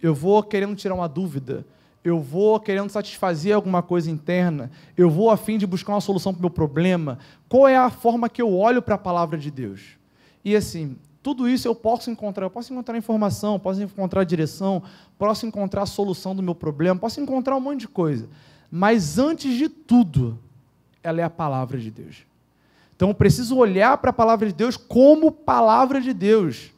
Eu 0.00 0.14
vou 0.14 0.42
querendo 0.42 0.74
tirar 0.74 0.94
uma 0.94 1.06
dúvida? 1.06 1.66
Eu 2.02 2.18
vou 2.18 2.58
querendo 2.58 2.88
satisfazer 2.88 3.54
alguma 3.54 3.82
coisa 3.82 4.10
interna? 4.10 4.70
Eu 4.96 5.10
vou 5.10 5.28
a 5.28 5.36
fim 5.36 5.58
de 5.58 5.66
buscar 5.66 5.92
uma 5.92 6.00
solução 6.00 6.32
para 6.32 6.38
o 6.38 6.44
meu 6.44 6.50
problema? 6.50 7.18
Qual 7.46 7.68
é 7.68 7.76
a 7.76 7.90
forma 7.90 8.30
que 8.30 8.40
eu 8.40 8.50
olho 8.54 8.80
para 8.80 8.94
a 8.94 8.98
palavra 8.98 9.36
de 9.36 9.50
Deus? 9.50 9.98
E 10.42 10.56
assim, 10.56 10.96
tudo 11.24 11.48
isso 11.48 11.66
eu 11.66 11.74
posso 11.74 12.10
encontrar. 12.10 12.44
Eu 12.44 12.50
posso 12.50 12.70
encontrar 12.70 12.98
informação, 12.98 13.58
posso 13.58 13.82
encontrar 13.82 14.24
direção, 14.24 14.82
posso 15.18 15.46
encontrar 15.46 15.84
a 15.84 15.86
solução 15.86 16.36
do 16.36 16.42
meu 16.42 16.54
problema, 16.54 17.00
posso 17.00 17.18
encontrar 17.18 17.56
um 17.56 17.60
monte 17.60 17.80
de 17.80 17.88
coisa. 17.88 18.28
Mas 18.70 19.18
antes 19.18 19.56
de 19.56 19.70
tudo, 19.70 20.38
ela 21.02 21.22
é 21.22 21.24
a 21.24 21.30
palavra 21.30 21.78
de 21.78 21.90
Deus. 21.90 22.26
Então 22.94 23.08
eu 23.08 23.14
preciso 23.14 23.56
olhar 23.56 23.96
para 23.96 24.10
a 24.10 24.12
palavra 24.12 24.46
de 24.46 24.52
Deus 24.52 24.76
como 24.76 25.32
palavra 25.32 25.98
de 25.98 26.12
Deus. 26.12 26.70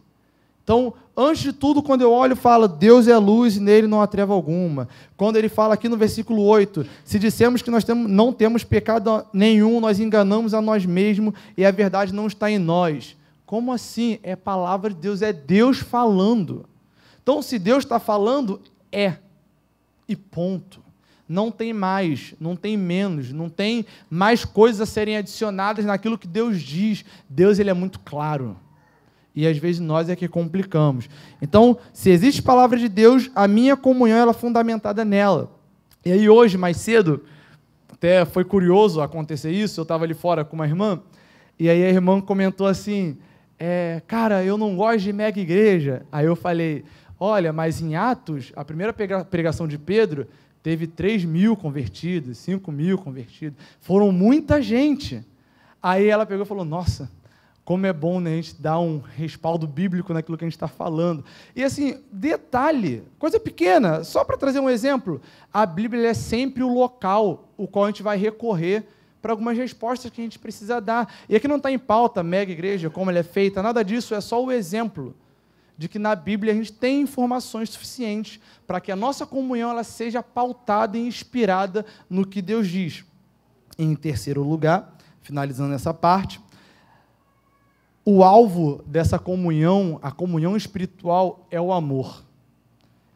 Então, 0.62 0.94
antes 1.16 1.42
de 1.42 1.52
tudo, 1.52 1.82
quando 1.82 2.02
eu 2.02 2.12
olho, 2.12 2.36
falo, 2.36 2.68
Deus 2.68 3.08
é 3.08 3.18
luz 3.18 3.56
e 3.56 3.60
nele 3.60 3.88
não 3.88 4.00
há 4.00 4.06
treva 4.06 4.32
alguma. 4.32 4.88
Quando 5.16 5.36
ele 5.36 5.48
fala 5.48 5.74
aqui 5.74 5.88
no 5.88 5.96
versículo 5.96 6.42
8, 6.42 6.86
se 7.04 7.18
dissemos 7.18 7.62
que 7.62 7.70
nós 7.70 7.82
temos, 7.82 8.08
não 8.08 8.32
temos 8.32 8.62
pecado 8.62 9.26
nenhum, 9.32 9.80
nós 9.80 9.98
enganamos 9.98 10.54
a 10.54 10.62
nós 10.62 10.86
mesmos 10.86 11.34
e 11.56 11.64
a 11.64 11.70
verdade 11.72 12.14
não 12.14 12.28
está 12.28 12.48
em 12.48 12.58
nós. 12.58 13.15
Como 13.46 13.72
assim? 13.72 14.18
É 14.22 14.34
palavra 14.34 14.90
de 14.90 14.96
Deus, 14.96 15.22
é 15.22 15.32
Deus 15.32 15.78
falando. 15.78 16.66
Então, 17.22 17.40
se 17.40 17.58
Deus 17.58 17.84
está 17.84 18.00
falando, 18.00 18.60
é. 18.90 19.16
E 20.08 20.16
ponto. 20.16 20.84
Não 21.28 21.50
tem 21.50 21.72
mais, 21.72 22.34
não 22.38 22.54
tem 22.54 22.76
menos, 22.76 23.32
não 23.32 23.48
tem 23.48 23.84
mais 24.08 24.44
coisas 24.44 24.80
a 24.80 24.86
serem 24.86 25.16
adicionadas 25.16 25.84
naquilo 25.84 26.18
que 26.18 26.26
Deus 26.26 26.60
diz. 26.60 27.04
Deus 27.28 27.58
ele 27.58 27.70
é 27.70 27.74
muito 27.74 27.98
claro. 28.00 28.56
E 29.34 29.46
às 29.46 29.58
vezes 29.58 29.80
nós 29.80 30.08
é 30.08 30.16
que 30.16 30.28
complicamos. 30.28 31.08
Então, 31.42 31.78
se 31.92 32.10
existe 32.10 32.42
palavra 32.42 32.78
de 32.78 32.88
Deus, 32.88 33.30
a 33.34 33.46
minha 33.46 33.76
comunhão 33.76 34.18
ela 34.18 34.30
é 34.30 34.34
fundamentada 34.34 35.04
nela. 35.04 35.50
E 36.04 36.12
aí 36.12 36.28
hoje, 36.28 36.56
mais 36.56 36.76
cedo, 36.76 37.24
até 37.92 38.24
foi 38.24 38.44
curioso 38.44 39.00
acontecer 39.00 39.50
isso, 39.50 39.80
eu 39.80 39.82
estava 39.82 40.04
ali 40.04 40.14
fora 40.14 40.44
com 40.44 40.54
uma 40.54 40.66
irmã, 40.66 41.00
e 41.58 41.68
aí 41.68 41.84
a 41.84 41.88
irmã 41.88 42.20
comentou 42.20 42.66
assim, 42.66 43.18
é, 43.58 44.02
cara, 44.06 44.44
eu 44.44 44.58
não 44.58 44.76
gosto 44.76 45.00
de 45.00 45.12
mega 45.12 45.40
igreja. 45.40 46.06
Aí 46.12 46.26
eu 46.26 46.36
falei, 46.36 46.84
olha, 47.18 47.52
mas 47.52 47.80
em 47.80 47.96
Atos, 47.96 48.52
a 48.54 48.64
primeira 48.64 48.92
pregação 48.92 49.66
de 49.66 49.78
Pedro, 49.78 50.26
teve 50.62 50.86
3 50.86 51.24
mil 51.24 51.56
convertidos, 51.56 52.38
5 52.38 52.70
mil 52.70 52.98
convertidos. 52.98 53.58
Foram 53.80 54.12
muita 54.12 54.60
gente. 54.60 55.24
Aí 55.82 56.08
ela 56.08 56.26
pegou 56.26 56.44
e 56.44 56.48
falou, 56.48 56.64
nossa, 56.64 57.10
como 57.64 57.86
é 57.86 57.92
bom 57.92 58.20
né, 58.20 58.32
a 58.32 58.36
gente 58.36 58.60
dar 58.60 58.78
um 58.78 59.00
respaldo 59.00 59.66
bíblico 59.66 60.12
naquilo 60.12 60.38
que 60.38 60.44
a 60.44 60.46
gente 60.46 60.56
está 60.56 60.68
falando. 60.68 61.24
E 61.54 61.64
assim, 61.64 62.00
detalhe, 62.12 63.02
coisa 63.18 63.40
pequena, 63.40 64.04
só 64.04 64.24
para 64.24 64.36
trazer 64.36 64.60
um 64.60 64.70
exemplo, 64.70 65.20
a 65.52 65.66
Bíblia 65.66 66.08
é 66.08 66.14
sempre 66.14 66.62
o 66.62 66.72
local 66.72 67.48
o 67.56 67.66
qual 67.66 67.86
a 67.86 67.88
gente 67.88 68.02
vai 68.02 68.16
recorrer 68.16 68.86
para 69.26 69.32
algumas 69.32 69.58
respostas 69.58 70.08
que 70.08 70.20
a 70.20 70.24
gente 70.24 70.38
precisa 70.38 70.80
dar. 70.80 71.12
E 71.28 71.34
aqui 71.34 71.48
não 71.48 71.56
está 71.56 71.68
em 71.68 71.80
pauta 71.80 72.22
mega 72.22 72.52
igreja, 72.52 72.88
como 72.88 73.10
ela 73.10 73.18
é 73.18 73.24
feita, 73.24 73.60
nada 73.60 73.84
disso, 73.84 74.14
é 74.14 74.20
só 74.20 74.44
o 74.44 74.52
exemplo 74.52 75.16
de 75.76 75.88
que 75.88 75.98
na 75.98 76.14
Bíblia 76.14 76.52
a 76.52 76.56
gente 76.56 76.72
tem 76.72 77.00
informações 77.00 77.70
suficientes 77.70 78.40
para 78.68 78.80
que 78.80 78.92
a 78.92 78.94
nossa 78.94 79.26
comunhão 79.26 79.70
ela 79.70 79.82
seja 79.82 80.22
pautada 80.22 80.96
e 80.96 81.04
inspirada 81.04 81.84
no 82.08 82.24
que 82.24 82.40
Deus 82.40 82.68
diz. 82.68 83.04
Em 83.76 83.96
terceiro 83.96 84.44
lugar, 84.44 84.96
finalizando 85.22 85.74
essa 85.74 85.92
parte, 85.92 86.40
o 88.04 88.22
alvo 88.22 88.80
dessa 88.86 89.18
comunhão, 89.18 89.98
a 90.02 90.12
comunhão 90.12 90.56
espiritual, 90.56 91.44
é 91.50 91.60
o 91.60 91.72
amor. 91.72 92.24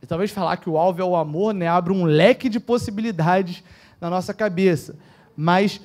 E 0.03 0.07
talvez 0.07 0.33
falar 0.33 0.57
que 0.57 0.69
o 0.69 0.77
alvo 0.77 1.01
é 1.01 1.05
o 1.05 1.15
amor, 1.15 1.55
né, 1.55 1.69
abre 1.69 1.93
um 1.93 2.05
leque 2.05 2.49
de 2.49 2.59
possibilidades 2.59 3.63
na 4.01 4.11
nossa 4.11 4.35
cabeça. 4.35 4.97
Mas 5.37 5.81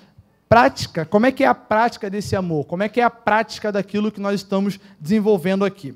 prática, 0.48 1.06
como 1.06 1.26
é 1.26 1.32
que 1.32 1.44
é 1.44 1.48
a 1.48 1.56
prática 1.56 2.10
desse 2.10 2.36
amor? 2.36 2.66
Como 2.66 2.84
é 2.84 2.90
que 2.90 3.00
é 3.00 3.04
a 3.04 3.10
prática 3.10 3.72
daquilo 3.72 4.12
que 4.12 4.22
nós 4.22 4.36
estamos 4.36 4.80
desenvolvendo 5.00 5.66
aqui? 5.66 5.96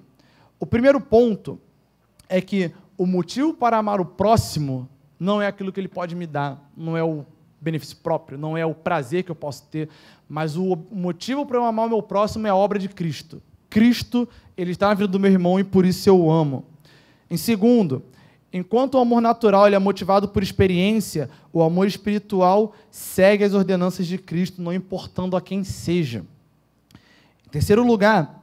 O 0.60 0.66
primeiro 0.66 1.00
ponto 1.00 1.60
é 2.28 2.42
que 2.42 2.72
o 2.98 3.06
motivo 3.06 3.54
para 3.54 3.78
amar 3.78 4.02
o 4.02 4.06
próximo 4.06 4.90
não 5.20 5.42
é 5.42 5.48
aquilo 5.48 5.72
que 5.72 5.80
ele 5.80 5.88
pode 5.88 6.16
me 6.16 6.28
dar, 6.28 6.70
não 6.76 6.98
é 6.98 7.04
o 7.04 7.26
benefício 7.62 7.98
próprio, 7.98 8.38
não 8.38 8.58
é 8.58 8.66
o 8.66 8.74
prazer 8.74 9.24
que 9.24 9.32
eu 9.32 9.36
posso 9.36 9.64
ter, 9.68 9.90
mas 10.28 10.56
o 10.56 10.78
motivo 10.92 11.46
para 11.46 11.58
eu 11.58 11.66
amar 11.66 11.88
o 11.88 11.90
meu 11.90 12.02
próximo 12.02 12.48
é 12.48 12.50
a 12.50 12.56
obra 12.56 12.80
de 12.80 12.88
Cristo. 12.90 13.42
Cristo, 13.70 14.28
ele 14.58 14.72
está 14.72 14.88
na 14.88 14.94
vida 14.94 15.08
do 15.08 15.20
meu 15.20 15.32
irmão 15.32 15.60
e 15.60 15.64
por 15.64 15.86
isso 15.86 16.10
eu 16.10 16.20
o 16.20 16.32
amo. 16.32 16.66
Em 17.30 17.38
segundo, 17.38 18.04
enquanto 18.52 18.96
o 18.96 19.00
amor 19.00 19.22
natural 19.22 19.68
ele 19.68 19.76
é 19.76 19.80
motivado 19.80 20.28
por 20.28 20.44
experiência, 20.44 21.30
o 21.54 21.62
amor 21.62 21.88
espiritual 21.88 22.74
segue 22.90 23.44
as 23.44 23.54
ordenanças 23.54 24.08
de 24.08 24.18
Cristo, 24.18 24.62
não 24.62 24.74
importando 24.74 25.36
a 25.36 25.42
quem 25.42 25.64
seja. 25.64 26.26
Em 27.46 27.50
terceiro 27.50 27.86
lugar, 27.86 28.40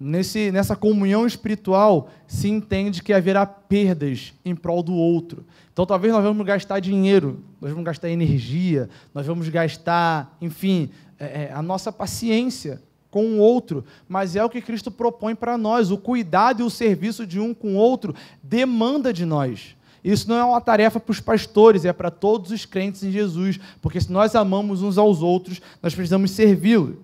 Nesse, 0.00 0.52
nessa 0.52 0.76
comunhão 0.76 1.26
espiritual, 1.26 2.08
se 2.24 2.48
entende 2.48 3.02
que 3.02 3.12
haverá 3.12 3.44
perdas 3.44 4.32
em 4.44 4.54
prol 4.54 4.80
do 4.80 4.94
outro. 4.94 5.44
Então, 5.72 5.84
talvez 5.84 6.12
nós 6.12 6.22
vamos 6.22 6.46
gastar 6.46 6.78
dinheiro, 6.78 7.42
nós 7.60 7.72
vamos 7.72 7.84
gastar 7.84 8.08
energia, 8.08 8.88
nós 9.12 9.26
vamos 9.26 9.48
gastar, 9.48 10.36
enfim, 10.40 10.90
é, 11.18 11.44
é, 11.44 11.52
a 11.52 11.60
nossa 11.60 11.90
paciência 11.90 12.80
com 13.10 13.24
o 13.24 13.38
outro, 13.38 13.84
mas 14.08 14.36
é 14.36 14.44
o 14.44 14.50
que 14.50 14.60
Cristo 14.60 14.90
propõe 14.90 15.34
para 15.34 15.56
nós. 15.56 15.90
O 15.90 15.98
cuidado 15.98 16.60
e 16.60 16.64
o 16.64 16.70
serviço 16.70 17.26
de 17.26 17.40
um 17.40 17.54
com 17.54 17.74
o 17.74 17.78
outro 17.78 18.14
demanda 18.42 19.12
de 19.12 19.24
nós. 19.24 19.76
Isso 20.02 20.28
não 20.28 20.36
é 20.36 20.44
uma 20.44 20.60
tarefa 20.60 21.00
para 21.00 21.10
os 21.10 21.20
pastores, 21.20 21.84
é 21.84 21.92
para 21.92 22.10
todos 22.10 22.50
os 22.50 22.64
crentes 22.64 23.02
em 23.02 23.10
Jesus, 23.10 23.58
porque 23.80 24.00
se 24.00 24.12
nós 24.12 24.34
amamos 24.34 24.82
uns 24.82 24.96
aos 24.96 25.22
outros, 25.22 25.60
nós 25.82 25.94
precisamos 25.94 26.30
servi-lo. 26.30 27.02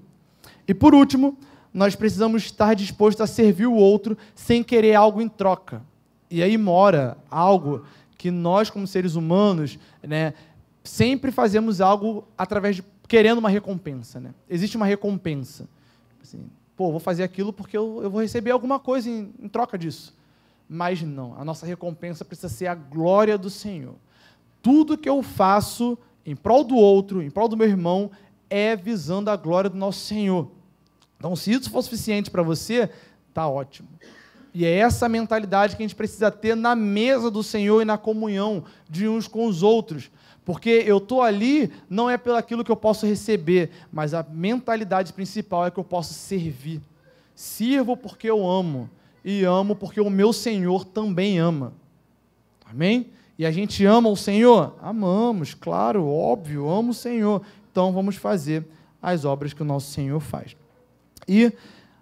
E 0.67 0.73
por 0.73 0.95
último, 0.95 1.37
nós 1.73 1.97
precisamos 1.97 2.45
estar 2.45 2.75
dispostos 2.75 3.21
a 3.21 3.27
servir 3.27 3.67
o 3.67 3.75
outro 3.75 4.17
sem 4.35 4.63
querer 4.63 4.95
algo 4.95 5.21
em 5.21 5.29
troca. 5.29 5.83
E 6.31 6.43
aí 6.43 6.57
mora 6.57 7.19
algo 7.31 7.85
que 8.17 8.31
nós, 8.31 8.71
como 8.71 8.87
seres 8.87 9.17
humanos, 9.17 9.79
né, 10.03 10.35
sempre 10.83 11.31
fazemos 11.31 11.81
algo 11.81 12.27
através 12.39 12.77
de 12.77 12.85
querendo 13.09 13.39
uma 13.39 13.49
recompensa. 13.49 14.21
Né? 14.21 14.31
Existe 14.49 14.77
uma 14.77 14.87
recompensa. 14.87 15.69
Assim, 16.25 16.51
pô, 16.75 16.91
vou 16.91 16.99
fazer 16.99 17.23
aquilo 17.23 17.53
porque 17.53 17.77
eu, 17.77 18.01
eu 18.03 18.11
vou 18.11 18.23
receber 18.23 18.51
alguma 18.51 18.81
coisa 18.81 19.11
em, 19.11 19.35
em 19.39 19.47
troca 19.47 19.77
disso. 19.77 20.17
Mas 20.67 21.03
não, 21.03 21.39
a 21.39 21.45
nossa 21.45 21.67
recompensa 21.67 22.25
precisa 22.25 22.49
ser 22.49 22.67
a 22.67 22.75
glória 22.75 23.37
do 23.37 23.51
Senhor. 23.51 23.95
Tudo 24.63 24.97
que 24.97 25.09
eu 25.09 25.23
faço 25.23 25.99
em 26.25 26.35
prol 26.35 26.65
do 26.65 26.77
outro, 26.77 27.23
em 27.23 27.31
prol 27.31 27.47
do 27.47 27.59
meu 27.59 27.69
irmão, 27.69 28.11
é 28.49 28.75
visando 28.75 29.31
a 29.31 29.37
glória 29.37 29.69
do 29.69 29.77
nosso 29.77 30.01
Senhor. 30.01 30.51
Então, 31.19 31.37
se 31.37 31.53
isso 31.53 31.71
for 31.71 31.83
suficiente 31.83 32.31
para 32.31 32.43
você, 32.43 32.89
tá 33.35 33.47
ótimo. 33.47 33.89
E 34.55 34.65
é 34.65 34.79
essa 34.79 35.07
mentalidade 35.11 35.77
que 35.77 35.83
a 35.83 35.87
gente 35.87 35.97
precisa 35.97 36.31
ter 36.31 36.57
na 36.57 36.75
mesa 36.75 37.31
do 37.31 37.43
Senhor 37.43 37.83
e 37.83 37.85
na 37.85 37.99
comunhão 37.99 38.65
de 38.89 39.07
uns 39.07 39.29
com 39.29 39.47
os 39.47 39.63
outros. 39.63 40.11
Porque 40.45 40.85
eu 40.87 40.99
estou 40.99 41.23
ali 41.23 41.73
não 41.89 42.09
é 42.11 42.19
pelo 42.19 42.37
aquilo 42.37 42.63
que 42.63 42.71
eu 42.71 42.77
posso 42.77 43.07
receber, 43.07 43.71
mas 43.93 44.13
a 44.13 44.23
mentalidade 44.23 45.13
principal 45.13 45.67
é 45.67 45.71
que 45.71 45.79
eu 45.79 45.85
posso 45.85 46.13
servir. 46.13 46.81
Sirvo 47.35 47.97
porque 47.97 48.29
eu 48.29 48.47
amo, 48.47 48.91
e 49.25 49.43
amo 49.43 49.75
porque 49.75 50.01
o 50.01 50.11
meu 50.11 50.33
Senhor 50.33 50.85
também 50.85 51.39
ama. 51.39 51.73
Amém? 52.67 53.07
E 53.39 53.47
a 53.47 53.51
gente 53.51 53.85
ama 53.85 54.09
o 54.09 54.17
Senhor? 54.17 54.77
Amamos, 54.81 55.55
claro, 55.55 56.07
óbvio, 56.07 56.69
amo 56.69 56.91
o 56.91 56.95
Senhor. 56.95 57.43
Então 57.73 57.93
vamos 57.93 58.17
fazer 58.17 58.65
as 59.03 59.25
obras 59.25 59.53
que 59.53 59.63
o 59.63 59.65
nosso 59.65 59.91
Senhor 59.91 60.21
faz. 60.21 60.55
E 61.27 61.53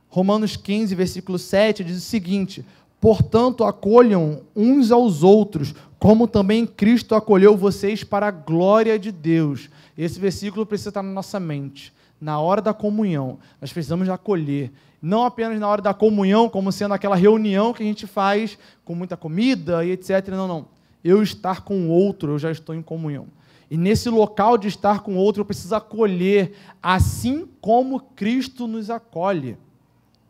Romanos 0.08 0.56
15, 0.56 0.94
versículo 0.94 1.38
7 1.38 1.84
diz 1.84 1.96
o 1.96 2.00
seguinte: 2.00 2.64
Portanto, 3.00 3.64
acolham 3.64 4.42
uns 4.54 4.92
aos 4.92 5.22
outros, 5.22 5.74
como 6.02 6.26
também 6.26 6.66
Cristo 6.66 7.14
acolheu 7.14 7.56
vocês 7.56 8.02
para 8.02 8.26
a 8.26 8.30
glória 8.32 8.98
de 8.98 9.12
Deus. 9.12 9.70
Esse 9.96 10.18
versículo 10.18 10.66
precisa 10.66 10.90
estar 10.90 11.00
na 11.00 11.12
nossa 11.12 11.38
mente. 11.38 11.92
Na 12.20 12.40
hora 12.40 12.60
da 12.60 12.74
comunhão, 12.74 13.38
nós 13.60 13.72
precisamos 13.72 14.08
acolher. 14.08 14.72
Não 15.00 15.24
apenas 15.24 15.60
na 15.60 15.68
hora 15.68 15.80
da 15.80 15.94
comunhão, 15.94 16.48
como 16.48 16.72
sendo 16.72 16.92
aquela 16.92 17.14
reunião 17.14 17.72
que 17.72 17.84
a 17.84 17.86
gente 17.86 18.04
faz 18.04 18.58
com 18.84 18.96
muita 18.96 19.16
comida 19.16 19.84
e 19.84 19.92
etc. 19.92 20.26
Não, 20.30 20.48
não. 20.48 20.66
Eu 21.04 21.22
estar 21.22 21.60
com 21.60 21.86
o 21.86 21.90
outro, 21.90 22.32
eu 22.32 22.38
já 22.40 22.50
estou 22.50 22.74
em 22.74 22.82
comunhão. 22.82 23.28
E 23.70 23.76
nesse 23.76 24.10
local 24.10 24.58
de 24.58 24.66
estar 24.66 25.02
com 25.02 25.14
outro, 25.14 25.42
eu 25.42 25.46
preciso 25.46 25.72
acolher, 25.76 26.52
assim 26.82 27.48
como 27.60 28.00
Cristo 28.16 28.66
nos 28.66 28.90
acolhe. 28.90 29.56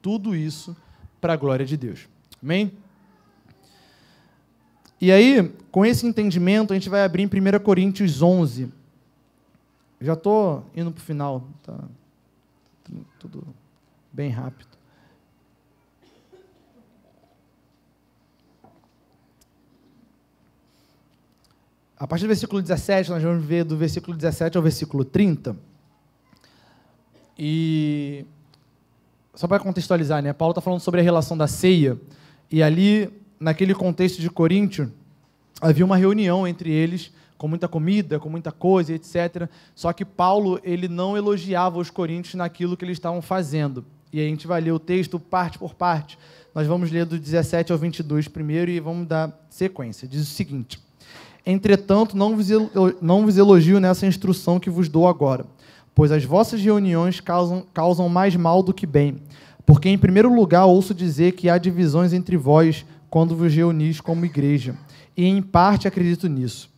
Tudo 0.02 0.36
isso 0.36 0.76
para 1.18 1.32
a 1.32 1.36
glória 1.36 1.64
de 1.64 1.78
Deus. 1.78 2.10
Amém? 2.42 2.72
E 5.02 5.10
aí, 5.10 5.52
com 5.72 5.84
esse 5.84 6.06
entendimento, 6.06 6.72
a 6.72 6.76
gente 6.76 6.88
vai 6.88 7.02
abrir 7.02 7.24
em 7.24 7.26
1 7.26 7.58
Coríntios 7.58 8.22
11. 8.22 8.72
Já 10.00 10.12
estou 10.12 10.64
indo 10.76 10.92
para 10.92 11.00
o 11.00 11.04
final, 11.04 11.44
tá 11.64 11.76
tudo 13.18 13.44
bem 14.12 14.30
rápido. 14.30 14.68
A 21.98 22.06
partir 22.06 22.22
do 22.22 22.28
versículo 22.28 22.62
17, 22.62 23.10
nós 23.10 23.20
vamos 23.24 23.44
ver 23.44 23.64
do 23.64 23.76
versículo 23.76 24.16
17 24.16 24.56
ao 24.56 24.62
versículo 24.62 25.04
30. 25.04 25.56
E 27.36 28.24
só 29.34 29.48
para 29.48 29.58
contextualizar, 29.58 30.22
né? 30.22 30.32
Paulo 30.32 30.52
está 30.52 30.60
falando 30.60 30.78
sobre 30.78 31.00
a 31.00 31.02
relação 31.02 31.36
da 31.36 31.48
ceia. 31.48 32.00
E 32.48 32.62
ali, 32.62 33.21
naquele 33.42 33.74
contexto 33.74 34.20
de 34.20 34.30
Coríntio, 34.30 34.92
havia 35.60 35.84
uma 35.84 35.96
reunião 35.96 36.46
entre 36.46 36.70
eles, 36.70 37.10
com 37.36 37.48
muita 37.48 37.66
comida, 37.66 38.20
com 38.20 38.28
muita 38.28 38.52
coisa, 38.52 38.92
etc. 38.94 39.48
Só 39.74 39.92
que 39.92 40.04
Paulo 40.04 40.60
ele 40.62 40.86
não 40.86 41.16
elogiava 41.16 41.78
os 41.78 41.90
coríntios 41.90 42.34
naquilo 42.34 42.76
que 42.76 42.84
eles 42.84 42.96
estavam 42.96 43.20
fazendo. 43.20 43.84
E 44.12 44.20
a 44.20 44.24
gente 44.24 44.46
vai 44.46 44.60
ler 44.60 44.70
o 44.70 44.78
texto 44.78 45.18
parte 45.18 45.58
por 45.58 45.74
parte. 45.74 46.16
Nós 46.54 46.66
vamos 46.68 46.92
ler 46.92 47.04
do 47.04 47.18
17 47.18 47.72
ao 47.72 47.78
22 47.78 48.28
primeiro 48.28 48.70
e 48.70 48.78
vamos 48.78 49.08
dar 49.08 49.36
sequência. 49.50 50.06
Diz 50.06 50.22
o 50.22 50.26
seguinte. 50.26 50.78
Entretanto, 51.44 52.16
não 52.16 52.36
vos, 52.36 53.36
elogio 53.36 53.80
nessa 53.80 54.06
instrução 54.06 54.60
que 54.60 54.70
vos 54.70 54.88
dou 54.88 55.08
agora, 55.08 55.44
pois 55.92 56.12
as 56.12 56.24
vossas 56.24 56.60
reuniões 56.62 57.18
causam, 57.18 57.66
causam 57.74 58.08
mais 58.08 58.36
mal 58.36 58.62
do 58.62 58.72
que 58.72 58.86
bem. 58.86 59.20
Porque, 59.66 59.88
em 59.88 59.98
primeiro 59.98 60.32
lugar, 60.32 60.66
ouço 60.66 60.94
dizer 60.94 61.32
que 61.32 61.48
há 61.48 61.58
divisões 61.58 62.12
entre 62.12 62.36
vós 62.36 62.84
quando 63.12 63.36
vos 63.36 63.54
reunis 63.54 64.00
como 64.00 64.24
igreja, 64.24 64.74
e 65.14 65.26
em 65.26 65.40
parte 65.40 65.86
acredito 65.86 66.26
nisso. 66.26 66.68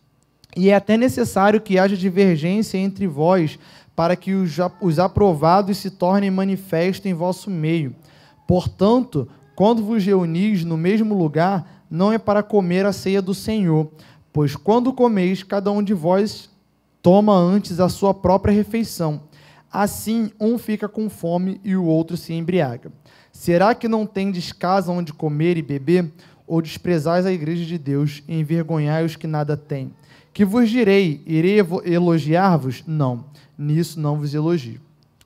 E 0.55 0.69
é 0.69 0.75
até 0.75 0.97
necessário 0.97 1.59
que 1.61 1.79
haja 1.79 1.97
divergência 1.97 2.77
entre 2.77 3.07
vós, 3.07 3.57
para 3.95 4.15
que 4.15 4.33
os, 4.33 4.55
os 4.81 4.99
aprovados 4.99 5.77
se 5.77 5.89
tornem 5.89 6.29
manifestos 6.29 7.05
em 7.05 7.13
vosso 7.13 7.49
meio. 7.49 7.95
Portanto, 8.45 9.27
quando 9.55 9.81
vos 9.81 10.05
reunis 10.05 10.63
no 10.63 10.77
mesmo 10.77 11.17
lugar, 11.17 11.85
não 11.89 12.11
é 12.11 12.17
para 12.17 12.43
comer 12.43 12.85
a 12.85 12.91
ceia 12.91 13.21
do 13.21 13.33
Senhor, 13.33 13.89
Pois 14.35 14.53
quando 14.53 14.91
comeis, 14.91 15.43
cada 15.43 15.71
um 15.71 15.81
de 15.81 15.93
vós 15.93 16.49
toma 17.01 17.33
antes 17.33 17.79
a 17.79 17.87
sua 17.87 18.13
própria 18.13 18.53
refeição. 18.53 19.21
Assim, 19.71 20.29
um 20.37 20.57
fica 20.57 20.89
com 20.89 21.09
fome 21.09 21.61
e 21.63 21.73
o 21.73 21.85
outro 21.85 22.17
se 22.17 22.33
embriaga. 22.33 22.91
Será 23.35 23.75
que 23.75 23.89
não 23.89 24.05
tendes 24.05 24.53
casa 24.53 24.93
onde 24.93 25.11
comer 25.11 25.57
e 25.57 25.61
beber? 25.61 26.09
Ou 26.47 26.61
desprezais 26.61 27.25
a 27.25 27.33
igreja 27.33 27.65
de 27.65 27.77
Deus 27.77 28.23
e 28.29 28.39
envergonhai 28.39 29.03
os 29.03 29.17
que 29.17 29.27
nada 29.27 29.57
têm? 29.57 29.93
Que 30.33 30.45
vos 30.45 30.69
direi? 30.69 31.21
Irei 31.27 31.57
elogiar-vos? 31.83 32.83
Não, 32.87 33.25
nisso 33.57 33.99
não 33.99 34.17
vos 34.17 34.33
elogio. 34.33 34.79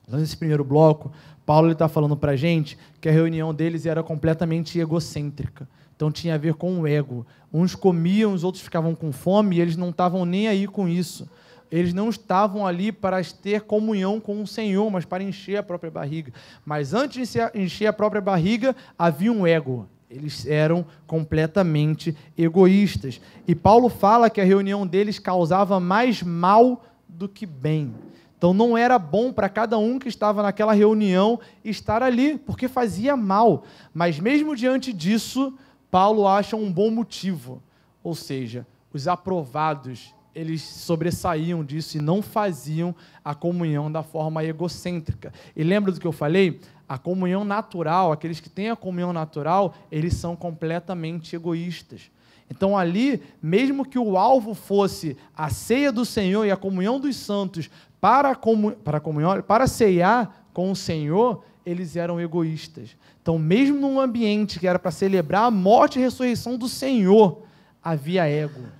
Então, 0.06 0.20
nesse 0.20 0.36
primeiro 0.36 0.64
bloco, 0.64 1.12
Paulo 1.46 1.72
está 1.72 1.88
falando 1.88 2.18
para 2.18 2.32
a 2.32 2.36
gente 2.36 2.80
que 3.00 3.08
a 3.08 3.12
reunião 3.12 3.54
deles 3.54 3.86
era 3.86 4.02
completamente 4.02 4.80
egocêntrica. 4.80 5.70
Então 5.96 6.12
tinha 6.12 6.34
a 6.34 6.38
ver 6.38 6.56
com 6.56 6.80
o 6.80 6.88
ego. 6.88 7.26
Uns 7.54 7.76
comiam, 7.76 8.34
os 8.34 8.44
outros 8.44 8.64
ficavam 8.64 8.96
com 8.96 9.12
fome 9.12 9.58
e 9.58 9.62
eles 9.62 9.78
não 9.78 9.92
estavam 9.92 10.26
nem 10.26 10.48
aí 10.48 10.66
com 10.66 10.90
isso. 10.90 11.30
Eles 11.72 11.94
não 11.94 12.10
estavam 12.10 12.66
ali 12.66 12.92
para 12.92 13.24
ter 13.24 13.62
comunhão 13.62 14.20
com 14.20 14.42
o 14.42 14.48
Senhor, 14.48 14.90
mas 14.90 15.06
para 15.06 15.24
encher 15.24 15.58
a 15.58 15.64
própria 15.64 15.92
barriga. 15.92 16.34
Mas 16.66 16.94
antes 16.94 17.32
de 17.32 17.40
encher 17.54 17.88
a 17.88 17.94
própria 17.94 18.22
barriga, 18.22 18.76
havia 18.98 19.32
um 19.32 19.46
ego. 19.46 19.88
Eles 20.10 20.48
eram 20.48 20.84
completamente 21.06 22.18
egoístas. 22.36 23.22
E 23.48 23.54
Paulo 23.54 23.90
fala 23.90 24.30
que 24.30 24.42
a 24.42 24.46
reunião 24.46 24.88
deles 24.88 25.20
causava 25.20 25.80
mais 25.80 26.24
mal 26.24 26.84
do 27.08 27.30
que 27.30 27.46
bem. 27.46 27.94
Então 28.36 28.54
não 28.54 28.76
era 28.76 28.98
bom 28.98 29.32
para 29.32 29.50
cada 29.50 29.78
um 29.78 30.00
que 30.00 30.08
estava 30.08 30.42
naquela 30.42 30.74
reunião 30.74 31.40
estar 31.64 32.02
ali, 32.02 32.38
porque 32.38 32.68
fazia 32.68 33.16
mal. 33.16 33.64
Mas 33.94 34.20
mesmo 34.20 34.56
diante 34.56 34.92
disso, 34.92 35.54
Paulo 35.92 36.28
acha 36.28 36.56
um 36.56 36.72
bom 36.72 36.90
motivo. 36.90 37.62
Ou 38.02 38.16
seja, 38.16 38.66
os 38.92 39.08
aprovados 39.08 40.16
eles 40.34 40.62
sobressaíam 40.62 41.64
disso 41.64 41.98
e 41.98 42.02
não 42.02 42.22
faziam 42.22 42.96
a 43.24 43.34
comunhão 43.34 43.92
da 43.92 44.04
forma 44.04 44.44
egocêntrica. 44.44 45.34
E 45.56 45.64
lembra 45.64 45.92
do 45.92 46.00
que 46.00 46.08
eu 46.08 46.12
falei? 46.12 46.60
A 46.88 46.98
comunhão 46.98 47.44
natural, 47.44 48.12
aqueles 48.12 48.40
que 48.40 48.50
têm 48.50 48.70
a 48.70 48.76
comunhão 48.76 49.14
natural, 49.14 49.74
eles 49.92 50.14
são 50.16 50.36
completamente 50.36 51.36
egoístas. 51.36 52.12
Então, 52.50 52.78
ali, 52.78 53.22
mesmo 53.42 53.86
que 53.86 54.00
o 54.00 54.18
alvo 54.18 54.56
fosse 54.56 55.16
a 55.36 55.50
ceia 55.50 55.92
do 55.92 56.04
Senhor 56.04 56.46
e 56.46 56.52
a 56.52 56.58
comunhão 56.58 57.00
dos 57.00 57.16
santos 57.16 57.70
para 58.02 58.34
comu 58.34 58.72
para 58.72 59.00
comunhão, 59.00 59.42
para 59.42 59.68
ceiar 59.68 60.46
com 60.52 60.72
o 60.72 60.76
Senhor, 60.76 61.44
eles 61.64 61.96
eram 61.96 62.20
egoístas. 62.20 62.98
Então, 63.22 63.38
mesmo 63.38 63.78
num 63.78 64.00
ambiente 64.00 64.60
que 64.60 64.68
era 64.68 64.80
para 64.80 64.90
celebrar 64.90 65.44
a 65.44 65.52
morte 65.52 66.00
e 66.00 66.02
a 66.02 66.06
ressurreição 66.06 66.58
do 66.58 66.68
Senhor, 66.68 67.44
havia 67.84 68.26
ego 68.26 68.79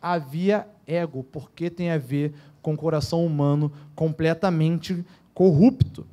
havia 0.00 0.66
ego, 0.86 1.24
porque 1.30 1.70
tem 1.70 1.90
a 1.90 1.98
ver 1.98 2.32
com 2.62 2.74
o 2.74 2.76
coração 2.76 3.24
humano 3.24 3.72
completamente 3.94 5.04
corrupto. 5.34 6.06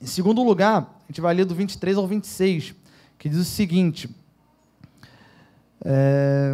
Em 0.00 0.06
segundo 0.06 0.42
lugar, 0.42 1.02
a 1.04 1.12
gente 1.12 1.20
vai 1.20 1.34
ler 1.34 1.44
do 1.44 1.54
23 1.54 1.96
ao 1.96 2.06
26, 2.06 2.74
que 3.18 3.28
diz 3.28 3.38
o 3.38 3.44
seguinte: 3.44 4.08
é, 5.84 6.52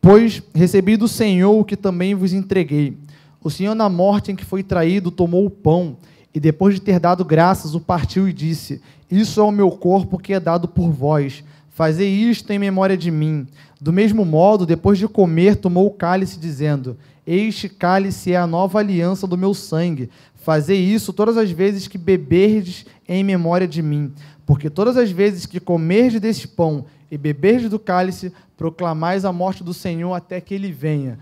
Pois 0.00 0.42
recebi 0.52 0.96
do 0.96 1.06
Senhor 1.06 1.52
o 1.52 1.64
que 1.64 1.76
também 1.76 2.12
vos 2.12 2.32
entreguei. 2.32 2.98
O 3.40 3.48
Senhor, 3.48 3.74
na 3.74 3.88
morte 3.88 4.32
em 4.32 4.36
que 4.36 4.44
foi 4.44 4.62
traído, 4.62 5.12
tomou 5.12 5.46
o 5.46 5.50
pão 5.50 5.96
e, 6.34 6.40
depois 6.40 6.74
de 6.74 6.80
ter 6.80 6.98
dado 6.98 7.24
graças, 7.24 7.74
o 7.74 7.80
partiu 7.80 8.28
e 8.28 8.32
disse: 8.32 8.82
Isso 9.10 9.40
é 9.40 9.44
o 9.44 9.52
meu 9.52 9.70
corpo 9.70 10.18
que 10.18 10.32
é 10.32 10.40
dado 10.40 10.66
por 10.66 10.90
vós. 10.90 11.44
Fazei 11.72 12.08
isto 12.08 12.50
em 12.50 12.58
memória 12.58 12.96
de 12.98 13.10
mim. 13.10 13.46
Do 13.80 13.92
mesmo 13.92 14.26
modo, 14.26 14.66
depois 14.66 14.98
de 14.98 15.08
comer, 15.08 15.56
tomou 15.56 15.86
o 15.86 15.90
cálice, 15.90 16.38
dizendo: 16.38 16.98
Este 17.26 17.66
cálice 17.68 18.32
é 18.32 18.36
a 18.36 18.46
nova 18.46 18.78
aliança 18.78 19.26
do 19.26 19.38
meu 19.38 19.54
sangue. 19.54 20.10
Fazei 20.34 20.78
isso 20.78 21.14
todas 21.14 21.38
as 21.38 21.50
vezes 21.50 21.88
que 21.88 21.96
beberdes 21.96 22.84
em 23.08 23.24
memória 23.24 23.66
de 23.66 23.80
mim. 23.80 24.12
Porque 24.44 24.68
todas 24.68 24.98
as 24.98 25.10
vezes 25.10 25.46
que 25.46 25.58
comerdes 25.58 26.20
desse 26.20 26.46
pão 26.46 26.84
e 27.10 27.16
beberdes 27.16 27.70
do 27.70 27.78
cálice, 27.78 28.32
proclamais 28.56 29.24
a 29.24 29.32
morte 29.32 29.64
do 29.64 29.72
Senhor 29.72 30.12
até 30.12 30.40
que 30.40 30.54
ele 30.54 30.70
venha. 30.70 31.18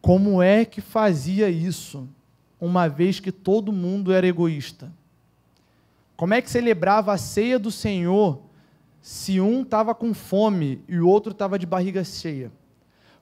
Como 0.00 0.42
é 0.42 0.64
que 0.64 0.80
fazia 0.80 1.48
isso, 1.48 2.08
uma 2.60 2.88
vez 2.88 3.20
que 3.20 3.30
todo 3.30 3.72
mundo 3.72 4.12
era 4.12 4.26
egoísta? 4.26 4.92
Como 6.16 6.34
é 6.34 6.42
que 6.42 6.50
celebrava 6.50 7.12
a 7.12 7.18
ceia 7.18 7.58
do 7.58 7.70
Senhor 7.70 8.40
se 9.04 9.38
um 9.38 9.60
estava 9.60 9.94
com 9.94 10.14
fome 10.14 10.82
e 10.88 10.98
o 10.98 11.06
outro 11.06 11.32
estava 11.32 11.58
de 11.58 11.66
barriga 11.66 12.02
cheia? 12.02 12.50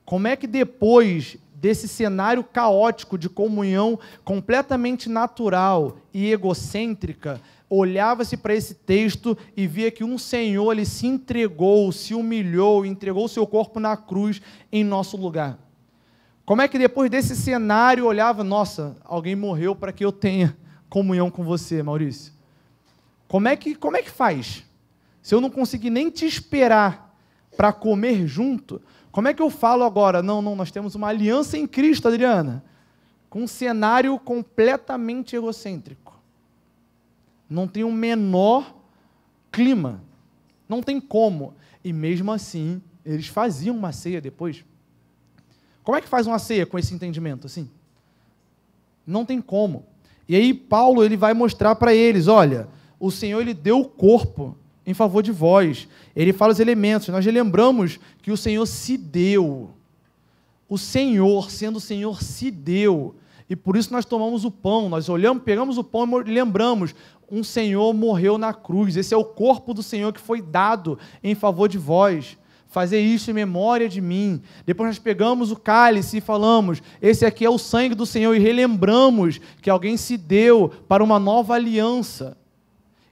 Como 0.04 0.28
é 0.28 0.36
que 0.36 0.46
depois 0.46 1.36
desse 1.52 1.88
cenário 1.88 2.44
caótico 2.44 3.18
de 3.18 3.28
comunhão 3.28 3.98
completamente 4.24 5.08
natural 5.08 5.96
e 6.14 6.30
egocêntrica, 6.30 7.40
olhava-se 7.68 8.36
para 8.36 8.54
esse 8.54 8.74
texto 8.74 9.36
e 9.56 9.66
via 9.66 9.90
que 9.90 10.04
um 10.04 10.16
Senhor 10.18 10.70
ele 10.70 10.84
se 10.84 11.08
entregou, 11.08 11.90
se 11.90 12.14
humilhou, 12.14 12.86
entregou 12.86 13.26
seu 13.26 13.44
corpo 13.44 13.80
na 13.80 13.96
cruz 13.96 14.40
em 14.70 14.84
nosso 14.84 15.16
lugar. 15.16 15.58
Como 16.44 16.62
é 16.62 16.68
que 16.68 16.78
depois 16.78 17.10
desse 17.10 17.34
cenário 17.34 18.06
olhava, 18.06 18.44
nossa, 18.44 18.96
alguém 19.02 19.34
morreu 19.34 19.74
para 19.74 19.92
que 19.92 20.04
eu 20.04 20.12
tenha 20.12 20.56
comunhão 20.88 21.28
com 21.28 21.42
você, 21.42 21.82
Maurício? 21.82 22.32
Como 23.26 23.48
é 23.48 23.56
que, 23.56 23.74
como 23.74 23.96
é 23.96 24.02
que 24.02 24.10
faz? 24.10 24.64
Se 25.22 25.34
eu 25.34 25.40
não 25.40 25.48
conseguir 25.48 25.88
nem 25.88 26.10
te 26.10 26.26
esperar 26.26 27.16
para 27.56 27.72
comer 27.72 28.26
junto, 28.26 28.82
como 29.12 29.28
é 29.28 29.34
que 29.34 29.40
eu 29.40 29.48
falo 29.48 29.84
agora? 29.84 30.22
Não, 30.22 30.42
não, 30.42 30.56
nós 30.56 30.72
temos 30.72 30.94
uma 30.96 31.08
aliança 31.08 31.56
em 31.56 31.66
Cristo, 31.66 32.08
Adriana, 32.08 32.64
com 33.30 33.44
um 33.44 33.46
cenário 33.46 34.18
completamente 34.18 35.36
egocêntrico. 35.36 36.18
Não 37.48 37.68
tem 37.68 37.84
o 37.84 37.88
um 37.88 37.92
menor 37.92 38.74
clima. 39.52 40.02
Não 40.68 40.82
tem 40.82 41.00
como. 41.00 41.54
E 41.84 41.92
mesmo 41.92 42.32
assim, 42.32 42.82
eles 43.04 43.28
faziam 43.28 43.76
uma 43.76 43.92
ceia 43.92 44.20
depois. 44.20 44.64
Como 45.84 45.96
é 45.96 46.00
que 46.00 46.08
faz 46.08 46.26
uma 46.26 46.38
ceia 46.38 46.64
com 46.64 46.78
esse 46.78 46.94
entendimento 46.94 47.46
assim? 47.46 47.70
Não 49.06 49.24
tem 49.24 49.40
como. 49.40 49.84
E 50.28 50.34
aí 50.34 50.54
Paulo 50.54 51.04
ele 51.04 51.16
vai 51.16 51.34
mostrar 51.34 51.74
para 51.74 51.94
eles, 51.94 52.28
olha, 52.28 52.68
o 52.98 53.10
Senhor 53.10 53.40
ele 53.40 53.52
deu 53.52 53.80
o 53.80 53.88
corpo 53.88 54.56
em 54.86 54.94
favor 54.94 55.22
de 55.22 55.32
vós. 55.32 55.88
Ele 56.14 56.32
fala 56.32 56.52
os 56.52 56.60
elementos. 56.60 57.08
Nós 57.08 57.24
lembramos 57.24 57.98
que 58.20 58.30
o 58.30 58.36
Senhor 58.36 58.66
se 58.66 58.96
deu. 58.96 59.70
O 60.68 60.78
Senhor, 60.78 61.50
sendo 61.50 61.76
o 61.76 61.80
Senhor, 61.80 62.22
se 62.22 62.50
deu. 62.50 63.14
E 63.48 63.56
por 63.56 63.76
isso 63.76 63.92
nós 63.92 64.04
tomamos 64.04 64.44
o 64.44 64.50
pão. 64.50 64.88
Nós 64.88 65.08
olhamos, 65.08 65.42
pegamos 65.42 65.78
o 65.78 65.84
pão 65.84 66.06
e 66.26 66.30
lembramos: 66.30 66.94
um 67.30 67.44
Senhor 67.44 67.92
morreu 67.94 68.36
na 68.36 68.52
cruz. 68.52 68.96
Esse 68.96 69.14
é 69.14 69.16
o 69.16 69.24
corpo 69.24 69.72
do 69.72 69.82
Senhor 69.82 70.12
que 70.12 70.20
foi 70.20 70.42
dado 70.42 70.98
em 71.22 71.34
favor 71.34 71.68
de 71.68 71.78
vós. 71.78 72.36
Fazer 72.66 73.00
isso 73.00 73.30
em 73.30 73.34
memória 73.34 73.86
de 73.86 74.00
mim. 74.00 74.40
Depois 74.64 74.88
nós 74.88 74.98
pegamos 74.98 75.50
o 75.50 75.56
cálice 75.56 76.16
e 76.16 76.20
falamos: 76.22 76.82
esse 77.02 77.26
aqui 77.26 77.44
é 77.44 77.50
o 77.50 77.58
sangue 77.58 77.94
do 77.94 78.06
Senhor, 78.06 78.34
e 78.34 78.38
relembramos 78.38 79.38
que 79.60 79.68
alguém 79.68 79.96
se 79.96 80.16
deu 80.16 80.70
para 80.88 81.04
uma 81.04 81.18
nova 81.18 81.54
aliança. 81.54 82.36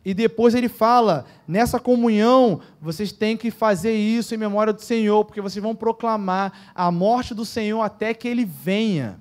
E 0.05 0.15
depois 0.15 0.55
ele 0.55 0.69
fala: 0.69 1.27
nessa 1.47 1.79
comunhão, 1.79 2.61
vocês 2.81 3.13
têm 3.13 3.37
que 3.37 3.51
fazer 3.51 3.95
isso 3.95 4.35
em 4.35 4.39
memória 4.39 4.73
do 4.73 4.83
Senhor, 4.83 5.25
porque 5.25 5.41
vocês 5.41 5.63
vão 5.63 5.75
proclamar 5.75 6.73
a 6.75 6.91
morte 6.91 7.35
do 7.35 7.45
Senhor 7.45 7.81
até 7.83 8.15
que 8.15 8.27
ele 8.27 8.45
venha. 8.45 9.21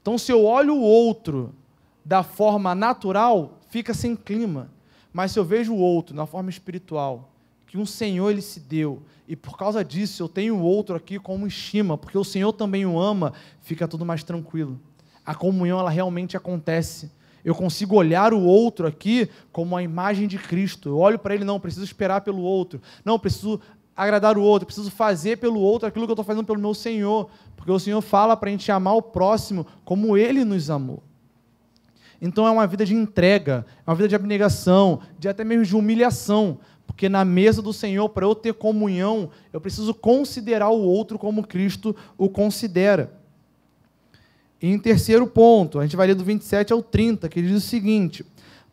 Então, 0.00 0.18
se 0.18 0.32
eu 0.32 0.44
olho 0.44 0.74
o 0.74 0.80
outro 0.80 1.54
da 2.04 2.22
forma 2.22 2.74
natural, 2.74 3.60
fica 3.68 3.94
sem 3.94 4.16
clima. 4.16 4.70
Mas 5.12 5.32
se 5.32 5.38
eu 5.38 5.44
vejo 5.44 5.72
o 5.72 5.78
outro 5.78 6.16
na 6.16 6.26
forma 6.26 6.50
espiritual, 6.50 7.30
que 7.66 7.78
um 7.78 7.86
Senhor 7.86 8.30
ele 8.30 8.42
se 8.42 8.58
deu, 8.58 9.02
e 9.28 9.36
por 9.36 9.56
causa 9.56 9.84
disso 9.84 10.22
eu 10.22 10.28
tenho 10.28 10.56
o 10.56 10.62
outro 10.62 10.96
aqui 10.96 11.18
como 11.18 11.46
estima, 11.46 11.96
porque 11.96 12.18
o 12.18 12.24
Senhor 12.24 12.52
também 12.52 12.84
o 12.84 12.98
ama, 12.98 13.32
fica 13.60 13.86
tudo 13.86 14.04
mais 14.04 14.24
tranquilo. 14.24 14.80
A 15.24 15.34
comunhão 15.34 15.78
ela 15.78 15.90
realmente 15.90 16.36
acontece 16.36 17.10
eu 17.44 17.54
consigo 17.54 17.96
olhar 17.96 18.32
o 18.32 18.42
outro 18.42 18.86
aqui 18.86 19.28
como 19.50 19.76
a 19.76 19.82
imagem 19.82 20.28
de 20.28 20.38
Cristo. 20.38 20.88
Eu 20.88 20.98
olho 20.98 21.18
para 21.18 21.34
ele, 21.34 21.44
não, 21.44 21.58
preciso 21.58 21.84
esperar 21.84 22.20
pelo 22.20 22.42
outro. 22.42 22.80
Não, 23.04 23.18
preciso 23.18 23.60
agradar 23.96 24.38
o 24.38 24.42
outro, 24.42 24.66
preciso 24.66 24.90
fazer 24.90 25.38
pelo 25.38 25.60
outro 25.60 25.88
aquilo 25.88 26.06
que 26.06 26.10
eu 26.10 26.14
estou 26.14 26.24
fazendo 26.24 26.46
pelo 26.46 26.60
meu 26.60 26.74
Senhor. 26.74 27.28
Porque 27.56 27.70
o 27.70 27.78
Senhor 27.78 28.00
fala 28.00 28.36
para 28.36 28.48
a 28.48 28.52
gente 28.52 28.70
amar 28.70 28.94
o 28.94 29.02
próximo 29.02 29.66
como 29.84 30.16
ele 30.16 30.44
nos 30.44 30.70
amou. 30.70 31.02
Então 32.20 32.46
é 32.46 32.50
uma 32.50 32.66
vida 32.68 32.86
de 32.86 32.94
entrega, 32.94 33.66
é 33.84 33.90
uma 33.90 33.96
vida 33.96 34.08
de 34.08 34.14
abnegação, 34.14 35.00
de 35.18 35.28
até 35.28 35.42
mesmo 35.42 35.64
de 35.64 35.74
humilhação. 35.74 36.58
Porque 36.86 37.08
na 37.08 37.24
mesa 37.24 37.60
do 37.60 37.72
Senhor, 37.72 38.08
para 38.10 38.24
eu 38.24 38.34
ter 38.34 38.54
comunhão, 38.54 39.30
eu 39.52 39.60
preciso 39.60 39.92
considerar 39.92 40.68
o 40.68 40.80
outro 40.80 41.18
como 41.18 41.44
Cristo 41.44 41.96
o 42.16 42.28
considera. 42.28 43.21
E 44.62 44.70
em 44.70 44.78
terceiro 44.78 45.26
ponto, 45.26 45.80
a 45.80 45.82
gente 45.82 45.96
vai 45.96 46.06
ler 46.06 46.14
do 46.14 46.24
27 46.24 46.72
ao 46.72 46.80
30, 46.80 47.28
que 47.28 47.42
diz 47.42 47.56
o 47.56 47.68
seguinte: 47.68 48.24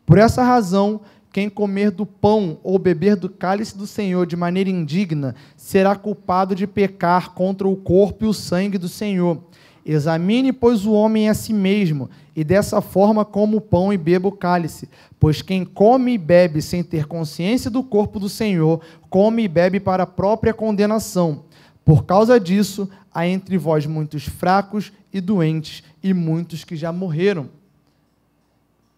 Por 0.06 0.18
essa 0.18 0.44
razão, 0.44 1.00
quem 1.32 1.48
comer 1.48 1.90
do 1.90 2.06
pão 2.06 2.58
ou 2.62 2.78
beber 2.78 3.16
do 3.16 3.28
cálice 3.28 3.76
do 3.76 3.86
Senhor 3.86 4.24
de 4.24 4.36
maneira 4.36 4.70
indigna 4.70 5.34
será 5.56 5.96
culpado 5.96 6.54
de 6.54 6.66
pecar 6.66 7.32
contra 7.32 7.66
o 7.66 7.76
corpo 7.76 8.24
e 8.24 8.28
o 8.28 8.32
sangue 8.32 8.78
do 8.78 8.88
Senhor. 8.88 9.42
Examine, 9.84 10.52
pois, 10.52 10.84
o 10.84 10.92
homem 10.92 11.28
a 11.28 11.34
si 11.34 11.52
mesmo, 11.52 12.08
e 12.36 12.44
dessa 12.44 12.80
forma 12.80 13.24
coma 13.24 13.56
o 13.56 13.60
pão 13.60 13.92
e 13.92 13.98
beba 13.98 14.28
o 14.28 14.32
cálice. 14.32 14.88
Pois 15.18 15.42
quem 15.42 15.64
come 15.64 16.12
e 16.12 16.18
bebe 16.18 16.62
sem 16.62 16.84
ter 16.84 17.06
consciência 17.06 17.70
do 17.70 17.82
corpo 17.82 18.20
do 18.20 18.28
Senhor, 18.28 18.80
come 19.08 19.44
e 19.44 19.48
bebe 19.48 19.80
para 19.80 20.04
a 20.04 20.06
própria 20.06 20.54
condenação. 20.54 21.44
Por 21.84 22.04
causa 22.04 22.38
disso, 22.38 22.88
há 23.12 23.26
entre 23.26 23.56
vós 23.58 23.86
muitos 23.86 24.24
fracos 24.24 24.92
e 25.12 25.20
doentes, 25.20 25.82
e 26.02 26.14
muitos 26.14 26.64
que 26.64 26.76
já 26.76 26.92
morreram. 26.92 27.50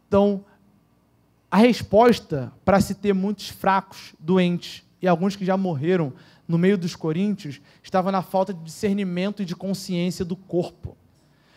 Então, 0.09 0.45
a 1.51 1.57
resposta 1.57 2.53
para 2.65 2.81
se 2.81 2.95
ter 2.95 3.13
muitos 3.13 3.49
fracos, 3.49 4.15
doentes 4.19 4.83
e 5.01 5.09
alguns 5.09 5.37
que 5.37 5.45
já 5.45 5.57
morreram 5.57 6.13
no 6.47 6.59
meio 6.59 6.77
dos 6.77 6.95
coríntios 6.95 7.61
estava 7.83 8.13
na 8.13 8.23
falta 8.23 8.53
de 8.53 8.63
discernimento 8.63 9.43
e 9.43 9.45
de 9.45 9.57
consciência 9.57 10.25
do 10.25 10.37
corpo. 10.37 10.97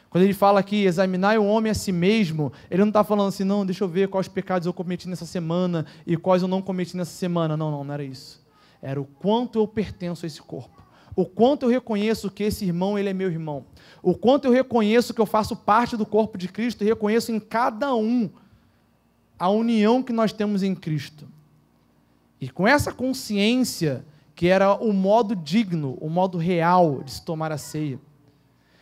Quando 0.10 0.24
ele 0.24 0.34
fala 0.34 0.62
aqui, 0.62 0.86
examinar 0.86 1.38
o 1.38 1.46
homem 1.46 1.70
a 1.70 1.74
si 1.74 1.92
mesmo, 1.92 2.54
ele 2.72 2.82
não 2.82 2.88
está 2.88 3.04
falando 3.04 3.28
assim, 3.28 3.44
não, 3.44 3.66
deixa 3.66 3.84
eu 3.84 3.88
ver 3.90 4.08
quais 4.08 4.30
pecados 4.30 4.66
eu 4.66 4.72
cometi 4.72 5.10
nessa 5.10 5.26
semana 5.26 5.86
e 6.08 6.16
quais 6.16 6.42
eu 6.42 6.48
não 6.48 6.62
cometi 6.62 6.96
nessa 6.96 7.12
semana. 7.12 7.58
Não, 7.58 7.70
não, 7.70 7.84
não 7.84 7.94
era 7.94 8.04
isso. 8.04 8.42
Era 8.82 9.02
o 9.02 9.06
quanto 9.06 9.60
eu 9.60 9.68
pertenço 9.68 10.26
a 10.26 10.28
esse 10.28 10.42
corpo. 10.42 10.85
O 11.16 11.26
quanto 11.26 11.64
eu 11.64 11.70
reconheço 11.70 12.30
que 12.30 12.44
esse 12.44 12.66
irmão, 12.66 13.00
ele 13.00 13.10
é 13.10 13.14
meu 13.14 13.30
irmão. 13.30 13.66
O 14.04 14.14
quanto 14.14 14.46
eu 14.46 14.52
reconheço 14.52 15.14
que 15.14 15.22
eu 15.22 15.26
faço 15.26 15.56
parte 15.56 15.96
do 15.96 16.06
corpo 16.06 16.38
de 16.38 16.48
Cristo 16.48 16.84
e 16.84 16.88
reconheço 16.88 17.32
em 17.32 17.40
cada 17.40 17.96
um 17.96 18.30
a 19.40 19.50
união 19.50 20.04
que 20.04 20.14
nós 20.14 20.34
temos 20.34 20.62
em 20.62 20.76
Cristo. 20.76 21.28
E 22.40 22.50
com 22.50 22.68
essa 22.68 22.92
consciência, 22.92 24.06
que 24.36 24.48
era 24.48 24.76
o 24.76 24.92
modo 24.92 25.36
digno, 25.36 25.98
o 26.02 26.10
modo 26.10 26.38
real 26.38 27.02
de 27.04 27.12
se 27.12 27.22
tomar 27.24 27.52
a 27.52 27.58
ceia. 27.58 28.00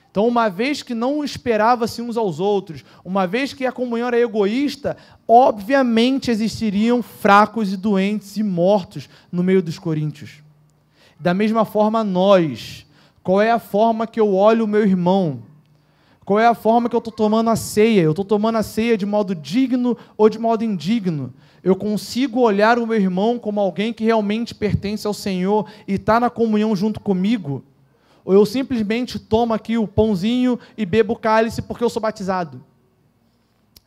Então, 0.09 0.27
uma 0.27 0.47
vez 0.47 0.83
que 0.83 0.93
não 0.93 1.23
esperava-se 1.23 1.99
uns 1.99 2.17
aos 2.17 2.39
outros, 2.39 2.85
uma 3.03 3.25
vez 3.25 3.51
que 3.51 3.65
a 3.65 3.71
comunhão 3.71 4.07
era 4.07 4.19
egoísta, 4.19 4.95
obviamente 5.27 6.29
existiriam 6.29 7.01
fracos 7.01 7.73
e 7.73 7.77
doentes 7.77 8.37
e 8.37 8.43
mortos 8.43 9.09
no 9.31 9.41
meio 9.41 9.61
dos 9.61 9.79
coríntios. 9.79 10.42
Da 11.23 11.33
mesma 11.33 11.63
forma, 11.63 12.03
nós. 12.03 12.85
Qual 13.23 13.41
é 13.41 13.49
a 13.49 13.57
forma 13.57 14.05
que 14.05 14.19
eu 14.19 14.35
olho 14.35 14.65
o 14.65 14.67
meu 14.67 14.81
irmão? 14.81 15.41
Qual 16.25 16.37
é 16.37 16.45
a 16.45 16.53
forma 16.53 16.89
que 16.89 16.95
eu 16.97 16.99
estou 16.99 17.13
tomando 17.13 17.49
a 17.49 17.55
ceia? 17.55 18.01
Eu 18.01 18.11
estou 18.11 18.25
tomando 18.25 18.57
a 18.57 18.61
ceia 18.61 18.97
de 18.97 19.05
modo 19.05 19.33
digno 19.33 19.97
ou 20.17 20.27
de 20.27 20.37
modo 20.37 20.65
indigno? 20.65 21.33
Eu 21.63 21.77
consigo 21.77 22.41
olhar 22.41 22.77
o 22.77 22.85
meu 22.85 22.97
irmão 22.97 23.39
como 23.39 23.61
alguém 23.61 23.93
que 23.93 24.03
realmente 24.03 24.53
pertence 24.53 25.07
ao 25.07 25.13
Senhor 25.13 25.65
e 25.87 25.93
está 25.93 26.19
na 26.19 26.29
comunhão 26.29 26.75
junto 26.75 26.99
comigo? 26.99 27.63
Ou 28.25 28.33
eu 28.33 28.45
simplesmente 28.45 29.17
tomo 29.17 29.53
aqui 29.53 29.77
o 29.77 29.87
pãozinho 29.87 30.59
e 30.77 30.85
bebo 30.85 31.13
o 31.13 31.17
cálice 31.17 31.61
porque 31.61 31.85
eu 31.85 31.89
sou 31.89 32.01
batizado? 32.01 32.61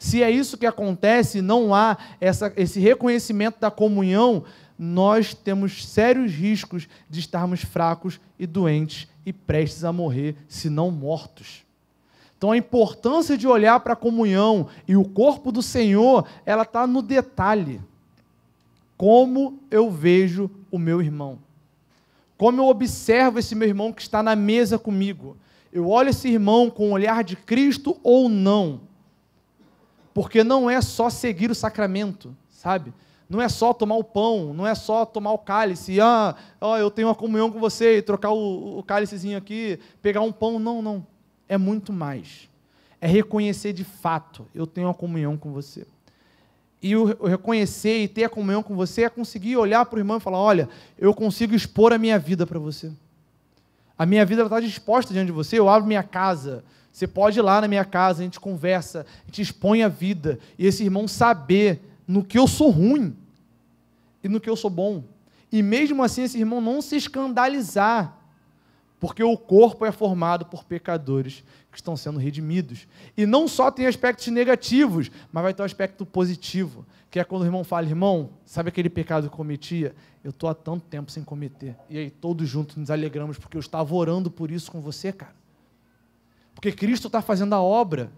Se 0.07 0.23
é 0.23 0.31
isso 0.31 0.57
que 0.57 0.67
acontece, 0.67 1.43
não 1.43 1.75
há 1.75 1.99
essa, 2.21 2.53
esse 2.57 2.79
reconhecimento 2.79 3.59
da 3.59 3.73
comunhão, 3.73 4.45
nós 4.79 5.35
temos 5.35 5.85
sérios 5.85 6.31
riscos 6.31 6.87
de 7.11 7.19
estarmos 7.19 7.63
fracos 7.63 8.21
e 8.39 8.47
doentes 8.47 9.09
e 9.27 9.33
prestes 9.33 9.83
a 9.83 9.93
morrer, 9.93 10.37
se 10.47 10.71
não 10.71 10.93
mortos. 10.93 11.65
Então 12.39 12.53
a 12.53 12.57
importância 12.57 13.37
de 13.37 13.49
olhar 13.49 13.81
para 13.81 13.95
a 13.95 13.97
comunhão 13.97 14.69
e 14.87 14.97
o 14.97 15.05
corpo 15.05 15.51
do 15.51 15.61
Senhor, 15.61 16.25
ela 16.47 16.63
está 16.63 16.87
no 16.87 17.03
detalhe. 17.03 17.81
Como 18.97 19.59
eu 19.73 19.91
vejo 19.91 20.49
o 20.71 20.79
meu 20.79 21.03
irmão. 21.03 21.37
Como 22.39 22.61
eu 22.61 22.69
observo 22.69 23.41
esse 23.41 23.57
meu 23.57 23.67
irmão 23.67 23.93
que 23.93 24.03
está 24.03 24.23
na 24.23 24.37
mesa 24.37 24.79
comigo. 24.79 25.37
Eu 25.73 25.89
olho 25.89 26.11
esse 26.11 26.29
irmão 26.29 26.71
com 26.71 26.91
o 26.91 26.93
olhar 26.93 27.25
de 27.25 27.35
Cristo 27.35 27.99
ou 28.05 28.29
não. 28.29 28.83
Porque 30.17 30.43
não 30.43 30.71
é 30.71 30.81
só 30.81 31.11
seguir 31.11 31.51
o 31.51 31.55
sacramento, 31.55 32.35
sabe? 32.49 32.91
Não 33.29 33.39
é 33.39 33.51
só 33.51 33.75
tomar 33.75 33.97
o 33.97 34.03
pão, 34.03 34.55
não 34.55 34.67
é 34.67 34.75
só 34.75 35.05
tomar 35.05 35.33
o 35.33 35.39
cálice, 35.39 36.01
ah, 36.01 36.35
oh, 36.59 36.75
eu 36.79 36.91
tenho 36.91 37.09
uma 37.09 37.15
comunhão 37.15 37.53
com 37.53 37.61
você, 37.61 38.01
trocar 38.01 38.31
o, 38.31 38.79
o 38.79 38.83
cálicezinho 38.83 39.37
aqui, 39.37 39.79
pegar 40.01 40.23
um 40.23 40.33
pão. 40.33 40.59
Não, 40.59 40.81
não 40.81 41.07
é 41.47 41.59
muito 41.59 41.93
mais. 41.93 42.49
É 42.99 43.07
reconhecer 43.07 43.75
de 43.75 43.85
fato, 43.85 44.47
eu 44.55 44.67
tenho 44.67 44.87
uma 44.87 44.95
comunhão 44.95 45.37
com 45.37 45.53
você. 45.53 45.87
E 46.81 46.97
o 46.97 47.05
reconhecer 47.27 48.03
e 48.03 48.09
ter 48.09 48.25
a 48.25 48.31
comunhão 48.31 48.63
com 48.63 48.75
você 48.75 49.03
é 49.03 49.11
conseguir 49.11 49.59
olhar 49.59 49.85
para 49.85 49.99
o 49.99 50.01
irmão 50.01 50.17
e 50.17 50.21
falar: 50.21 50.39
olha, 50.39 50.67
eu 50.97 51.13
consigo 51.13 51.55
expor 51.55 51.93
a 51.93 51.99
minha 51.99 52.19
vida 52.19 52.47
para 52.47 52.59
você. 52.59 52.91
A 53.99 54.07
minha 54.07 54.25
vida 54.25 54.45
está 54.45 54.61
disposta 54.61 55.13
diante 55.13 55.27
de 55.27 55.33
você, 55.33 55.59
eu 55.59 55.69
abro 55.69 55.87
minha 55.87 56.03
casa. 56.03 56.65
Você 56.97 57.07
pode 57.07 57.39
ir 57.39 57.43
lá 57.43 57.61
na 57.61 57.69
minha 57.69 57.85
casa, 57.85 58.23
a 58.23 58.25
gente 58.25 58.41
conversa, 58.41 59.05
a 59.25 59.27
gente 59.27 59.43
expõe 59.43 59.83
a 59.83 59.89
vida. 59.89 60.39
E 60.59 60.67
esse 60.67 60.83
irmão 60.83 61.07
saber 61.07 61.83
no 62.09 62.25
que 62.25 62.39
eu 62.39 62.47
sou 62.47 62.71
ruim 62.71 63.15
e 64.25 64.31
no 64.31 64.41
que 64.41 64.49
eu 64.49 64.57
sou 64.57 64.71
bom. 64.71 65.05
E 65.53 65.63
mesmo 65.63 66.03
assim, 66.03 66.23
esse 66.23 66.39
irmão 66.39 66.59
não 66.59 66.81
se 66.81 66.97
escandalizar 66.97 68.19
porque 68.99 69.23
o 69.23 69.37
corpo 69.37 69.85
é 69.85 69.93
formado 69.93 70.47
por 70.47 70.65
pecadores 70.65 71.45
que 71.71 71.77
estão 71.77 71.99
sendo 71.99 72.19
redimidos. 72.19 72.89
E 73.15 73.27
não 73.27 73.47
só 73.47 73.71
tem 73.71 73.87
aspectos 73.87 74.29
negativos, 74.29 75.11
mas 75.31 75.43
vai 75.43 75.53
ter 75.53 75.61
um 75.61 75.67
aspecto 75.67 76.07
positivo, 76.07 76.87
que 77.11 77.21
é 77.21 77.25
quando 77.25 77.43
o 77.43 77.45
irmão 77.45 77.63
fala, 77.63 77.87
irmão, 77.87 78.31
sabe 78.47 78.71
aquele 78.71 78.89
pecado 78.89 79.29
que 79.29 79.35
eu 79.35 79.37
cometia? 79.37 79.95
Eu 80.25 80.31
estou 80.31 80.49
há 80.49 80.55
tanto 80.55 80.87
tempo 80.87 81.11
sem 81.13 81.23
cometer. 81.23 81.77
E 81.91 81.99
aí 81.99 82.09
todos 82.09 82.49
juntos 82.49 82.75
nos 82.75 82.91
alegramos, 82.91 83.37
porque 83.37 83.59
eu 83.59 83.61
estava 83.61 83.95
orando 83.95 84.31
por 84.31 84.51
isso 84.51 84.73
com 84.73 84.81
você, 84.81 85.13
cara. 85.13 85.35
Porque 86.57 86.73
Cristo 86.73 87.07
está 87.07 87.23
fazendo 87.23 87.53
a 87.53 87.61
obra. 87.61 88.11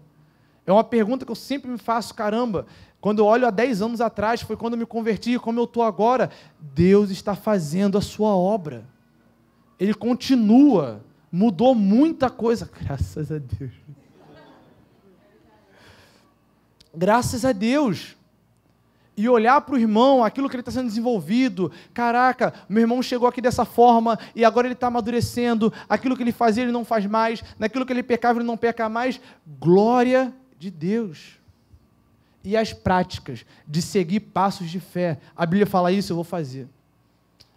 É 0.65 0.71
uma 0.71 0.83
pergunta 0.83 1.25
que 1.25 1.31
eu 1.31 1.35
sempre 1.35 1.69
me 1.69 1.77
faço, 1.77 2.15
caramba, 2.15 2.65
quando 2.99 3.19
eu 3.19 3.25
olho 3.25 3.45
há 3.45 3.51
10 3.51 3.83
anos 3.83 4.01
atrás, 4.01 4.41
foi 4.41 4.57
quando 4.57 4.73
eu 4.73 4.79
me 4.79 4.85
converti, 4.87 5.37
como 5.37 5.59
eu 5.59 5.65
estou 5.65 5.83
agora, 5.83 6.31
Deus 6.59 7.11
está 7.11 7.35
fazendo 7.35 7.97
a 7.97 8.01
sua 8.01 8.29
obra 8.35 8.83
ele 9.79 9.93
continua, 9.93 11.01
mudou 11.31 11.73
muita 11.73 12.29
coisa, 12.29 12.69
graças 12.83 13.31
a 13.31 13.37
Deus. 13.37 13.71
Graças 16.93 17.45
a 17.45 17.51
Deus. 17.53 18.17
E 19.19 19.27
olhar 19.27 19.59
para 19.61 19.75
o 19.75 19.77
irmão, 19.77 20.23
aquilo 20.23 20.47
que 20.47 20.55
ele 20.55 20.61
está 20.61 20.71
sendo 20.71 20.87
desenvolvido. 20.87 21.71
Caraca, 21.93 22.53
meu 22.69 22.81
irmão 22.81 23.01
chegou 23.01 23.27
aqui 23.27 23.41
dessa 23.41 23.65
forma 23.65 24.17
e 24.33 24.45
agora 24.45 24.67
ele 24.67 24.73
está 24.73 24.87
amadurecendo. 24.87 25.73
Aquilo 25.89 26.15
que 26.15 26.23
ele 26.23 26.31
fazia, 26.31 26.63
ele 26.63 26.71
não 26.71 26.85
faz 26.85 27.05
mais. 27.05 27.43
Naquilo 27.57 27.85
que 27.85 27.91
ele 27.91 28.03
pecava, 28.03 28.39
ele 28.39 28.47
não 28.47 28.55
peca 28.55 28.87
mais. 28.87 29.19
Glória 29.59 30.33
de 30.57 30.71
Deus. 30.71 31.37
E 32.43 32.55
as 32.55 32.71
práticas 32.71 33.45
de 33.67 33.81
seguir 33.81 34.21
passos 34.21 34.69
de 34.69 34.79
fé. 34.79 35.19
A 35.35 35.45
Bíblia 35.45 35.65
fala 35.65 35.91
isso, 35.91 36.13
eu 36.13 36.15
vou 36.15 36.23
fazer. 36.23 36.69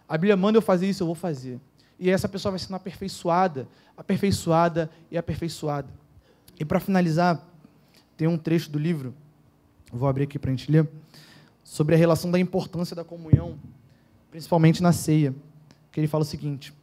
A 0.09 0.17
Bíblia 0.17 0.35
manda 0.35 0.57
eu 0.57 0.61
fazer 0.61 0.89
isso, 0.89 1.03
eu 1.03 1.07
vou 1.07 1.15
fazer 1.15 1.59
e 2.03 2.09
essa 2.09 2.27
pessoa 2.27 2.51
vai 2.51 2.59
sendo 2.59 2.75
aperfeiçoada, 2.75 3.65
aperfeiçoada 3.95 4.89
e 5.09 5.17
aperfeiçoada. 5.17 5.87
E 6.59 6.65
para 6.65 6.79
finalizar, 6.79 7.41
tem 8.17 8.27
um 8.27 8.37
trecho 8.37 8.69
do 8.69 8.77
livro, 8.77 9.13
vou 9.89 10.09
abrir 10.09 10.23
aqui 10.23 10.37
para 10.37 10.51
a 10.51 10.53
gente 10.53 10.71
ler, 10.71 10.85
sobre 11.63 11.95
a 11.95 11.97
relação 11.97 12.29
da 12.29 12.39
importância 12.39 12.95
da 12.95 13.03
comunhão, 13.03 13.57
principalmente 14.29 14.81
na 14.81 14.91
ceia, 14.91 15.33
que 15.91 15.99
ele 15.99 16.07
fala 16.07 16.23
o 16.23 16.25
seguinte: 16.25 16.73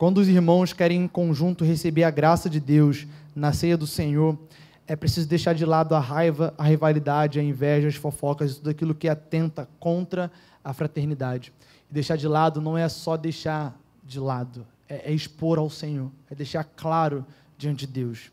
Quando 0.00 0.18
os 0.18 0.28
irmãos 0.28 0.72
querem 0.72 1.02
em 1.02 1.06
conjunto 1.06 1.62
receber 1.62 2.04
a 2.04 2.10
graça 2.10 2.48
de 2.48 2.58
Deus 2.58 3.06
na 3.36 3.52
ceia 3.52 3.76
do 3.76 3.86
Senhor, 3.86 4.38
é 4.86 4.96
preciso 4.96 5.28
deixar 5.28 5.54
de 5.54 5.64
lado 5.64 5.94
a 5.94 6.00
raiva, 6.00 6.54
a 6.56 6.64
rivalidade, 6.64 7.38
a 7.38 7.42
inveja, 7.42 7.86
as 7.86 7.96
fofocas, 7.96 8.56
tudo 8.56 8.70
aquilo 8.70 8.94
que 8.94 9.08
atenta 9.08 9.68
contra 9.78 10.32
a 10.64 10.72
fraternidade. 10.72 11.52
E 11.90 11.92
deixar 11.92 12.16
de 12.16 12.26
lado 12.26 12.60
não 12.60 12.78
é 12.78 12.88
só 12.88 13.16
deixar 13.16 13.78
de 14.02 14.18
lado, 14.18 14.66
é, 14.88 15.10
é 15.10 15.12
expor 15.12 15.58
ao 15.58 15.68
Senhor, 15.68 16.10
é 16.30 16.34
deixar 16.34 16.64
claro 16.64 17.24
diante 17.58 17.86
de 17.86 17.92
Deus. 17.92 18.32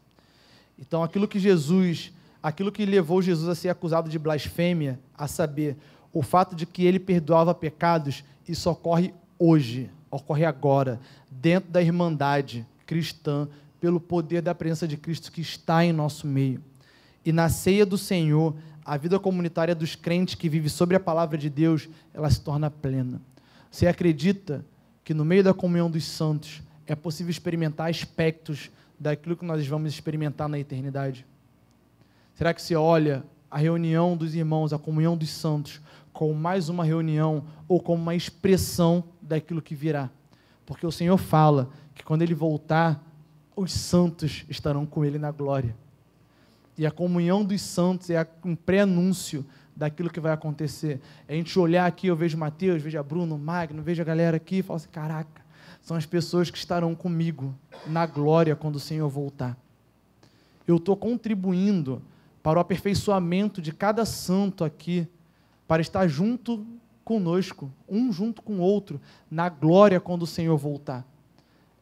Então, 0.80 1.04
aquilo 1.04 1.28
que 1.28 1.38
Jesus, 1.38 2.14
aquilo 2.48 2.72
que 2.72 2.86
levou 2.86 3.22
Jesus 3.22 3.50
a 3.50 3.56
ser 3.56 3.68
acusado 3.68 4.10
de 4.10 4.18
blasfêmia, 4.18 4.98
a 5.14 5.28
saber, 5.28 5.76
o 6.14 6.22
fato 6.22 6.56
de 6.56 6.66
que 6.66 6.86
ele 6.86 6.98
perdoava 6.98 7.54
pecados, 7.54 8.24
isso 8.48 8.70
ocorre 8.70 9.14
hoje, 9.38 9.92
ocorre 10.10 10.46
agora, 10.46 10.98
dentro 11.30 11.70
da 11.70 11.82
irmandade 11.82 12.66
cristã, 12.86 13.50
pelo 13.82 14.00
poder 14.00 14.42
da 14.42 14.56
presença 14.56 14.88
de 14.88 14.96
Cristo 14.96 15.30
que 15.30 15.42
está 15.42 15.84
em 15.84 15.92
nosso 15.92 16.26
meio. 16.26 16.64
E 17.26 17.34
na 17.34 17.50
ceia 17.50 17.86
do 17.86 17.98
Senhor, 17.98 18.56
a 18.86 18.96
vida 18.96 19.20
comunitária 19.20 19.76
dos 19.76 19.98
crentes 19.98 20.36
que 20.36 20.48
vive 20.48 20.70
sobre 20.70 20.96
a 20.96 21.02
palavra 21.02 21.38
de 21.38 21.50
Deus, 21.50 21.90
ela 22.14 22.30
se 22.30 22.40
torna 22.40 22.72
plena. 22.72 23.22
Você 23.70 23.88
acredita 23.88 24.66
que 25.04 25.14
no 25.14 25.26
meio 25.26 25.44
da 25.44 25.54
comunhão 25.54 25.92
dos 25.92 26.06
santos 26.06 26.62
é 26.86 26.96
possível 26.96 27.30
experimentar 27.30 27.90
aspectos 27.90 28.72
daquilo 28.98 29.36
que 29.36 29.44
nós 29.44 29.68
vamos 29.68 29.92
experimentar 29.92 30.48
na 30.48 30.58
eternidade? 30.58 31.26
Será 32.38 32.54
que 32.54 32.62
você 32.62 32.76
olha 32.76 33.24
a 33.50 33.58
reunião 33.58 34.16
dos 34.16 34.36
irmãos, 34.36 34.72
a 34.72 34.78
comunhão 34.78 35.18
dos 35.18 35.32
santos, 35.32 35.82
como 36.14 36.36
mais 36.36 36.70
uma 36.70 36.84
reunião 36.84 37.46
ou 37.68 37.82
como 37.82 38.00
uma 38.00 38.14
expressão 38.14 39.04
daquilo 39.20 39.60
que 39.60 39.74
virá. 39.74 40.12
Porque 40.64 40.86
o 40.86 40.92
Senhor 40.92 41.18
fala 41.18 41.72
que 41.96 42.04
quando 42.04 42.22
ele 42.22 42.36
voltar, 42.36 43.04
os 43.56 43.72
santos 43.72 44.46
estarão 44.48 44.86
com 44.86 45.04
ele 45.04 45.18
na 45.18 45.32
glória. 45.32 45.76
E 46.78 46.86
a 46.86 46.92
comunhão 46.92 47.44
dos 47.44 47.60
santos 47.60 48.12
é 48.12 48.28
um 48.46 48.56
pré-anúncio 48.56 49.44
daquilo 49.76 50.12
que 50.12 50.20
vai 50.20 50.32
acontecer. 50.32 51.02
A 51.28 51.34
gente 51.34 51.58
olhar 51.58 51.88
aqui, 51.88 52.06
eu 52.06 52.16
vejo 52.16 52.38
Mateus, 52.38 52.84
vejo 52.84 53.00
a 53.00 53.04
Bruno, 53.04 53.36
Magno, 53.36 53.82
vejo 53.82 54.04
a 54.04 54.06
galera 54.06 54.38
aqui 54.38 54.58
e 54.58 54.62
falo 54.62 54.78
assim: 54.78 54.90
caraca, 54.90 55.42
são 55.82 55.98
as 55.98 56.06
pessoas 56.06 56.52
que 56.52 56.58
estarão 56.60 56.94
comigo 56.94 57.56
na 57.88 58.06
glória 58.06 58.56
quando 58.56 58.76
o 58.76 58.80
Senhor 58.80 59.10
voltar. 59.10 59.58
Eu 60.68 60.76
estou 60.76 60.96
contribuindo 60.96 62.00
para 62.48 62.60
o 62.60 62.62
aperfeiçoamento 62.62 63.62
de 63.62 63.74
cada 63.74 64.06
santo 64.06 64.64
aqui, 64.64 65.06
para 65.68 65.82
estar 65.82 66.08
junto 66.08 66.66
conosco, 67.04 67.70
um 67.90 68.10
junto 68.10 68.42
com 68.42 68.60
o 68.60 68.62
outro, 68.62 69.02
na 69.30 69.50
glória 69.50 70.00
quando 70.00 70.24
o 70.24 70.26
Senhor 70.26 70.56
voltar. 70.56 71.06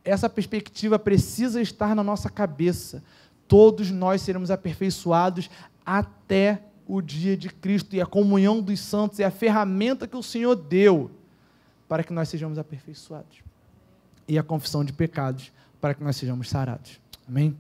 Essa 0.04 0.28
perspectiva 0.28 0.98
precisa 0.98 1.62
estar 1.62 1.96
na 1.96 2.04
nossa 2.04 2.32
cabeça. 2.32 3.04
Todos 3.48 3.92
nós 3.92 4.24
seremos 4.24 4.50
aperfeiçoados 4.50 5.52
até 5.86 6.64
o 6.88 7.00
dia 7.00 7.38
de 7.38 7.50
Cristo 7.50 7.96
e 7.96 8.02
a 8.02 8.06
comunhão 8.08 8.60
dos 8.60 8.80
santos 8.80 9.20
é 9.20 9.24
a 9.24 9.30
ferramenta 9.30 10.08
que 10.08 10.18
o 10.18 10.24
Senhor 10.24 10.56
deu 10.56 11.12
para 11.88 12.04
que 12.04 12.12
nós 12.12 12.28
sejamos 12.28 12.58
aperfeiçoados. 12.58 13.44
E 14.28 14.36
a 14.40 14.42
confissão 14.42 14.84
de 14.84 14.92
pecados 14.92 15.52
para 15.80 15.94
que 15.94 16.04
nós 16.04 16.16
sejamos 16.16 16.50
sarados. 16.50 17.00
Amém? 17.30 17.56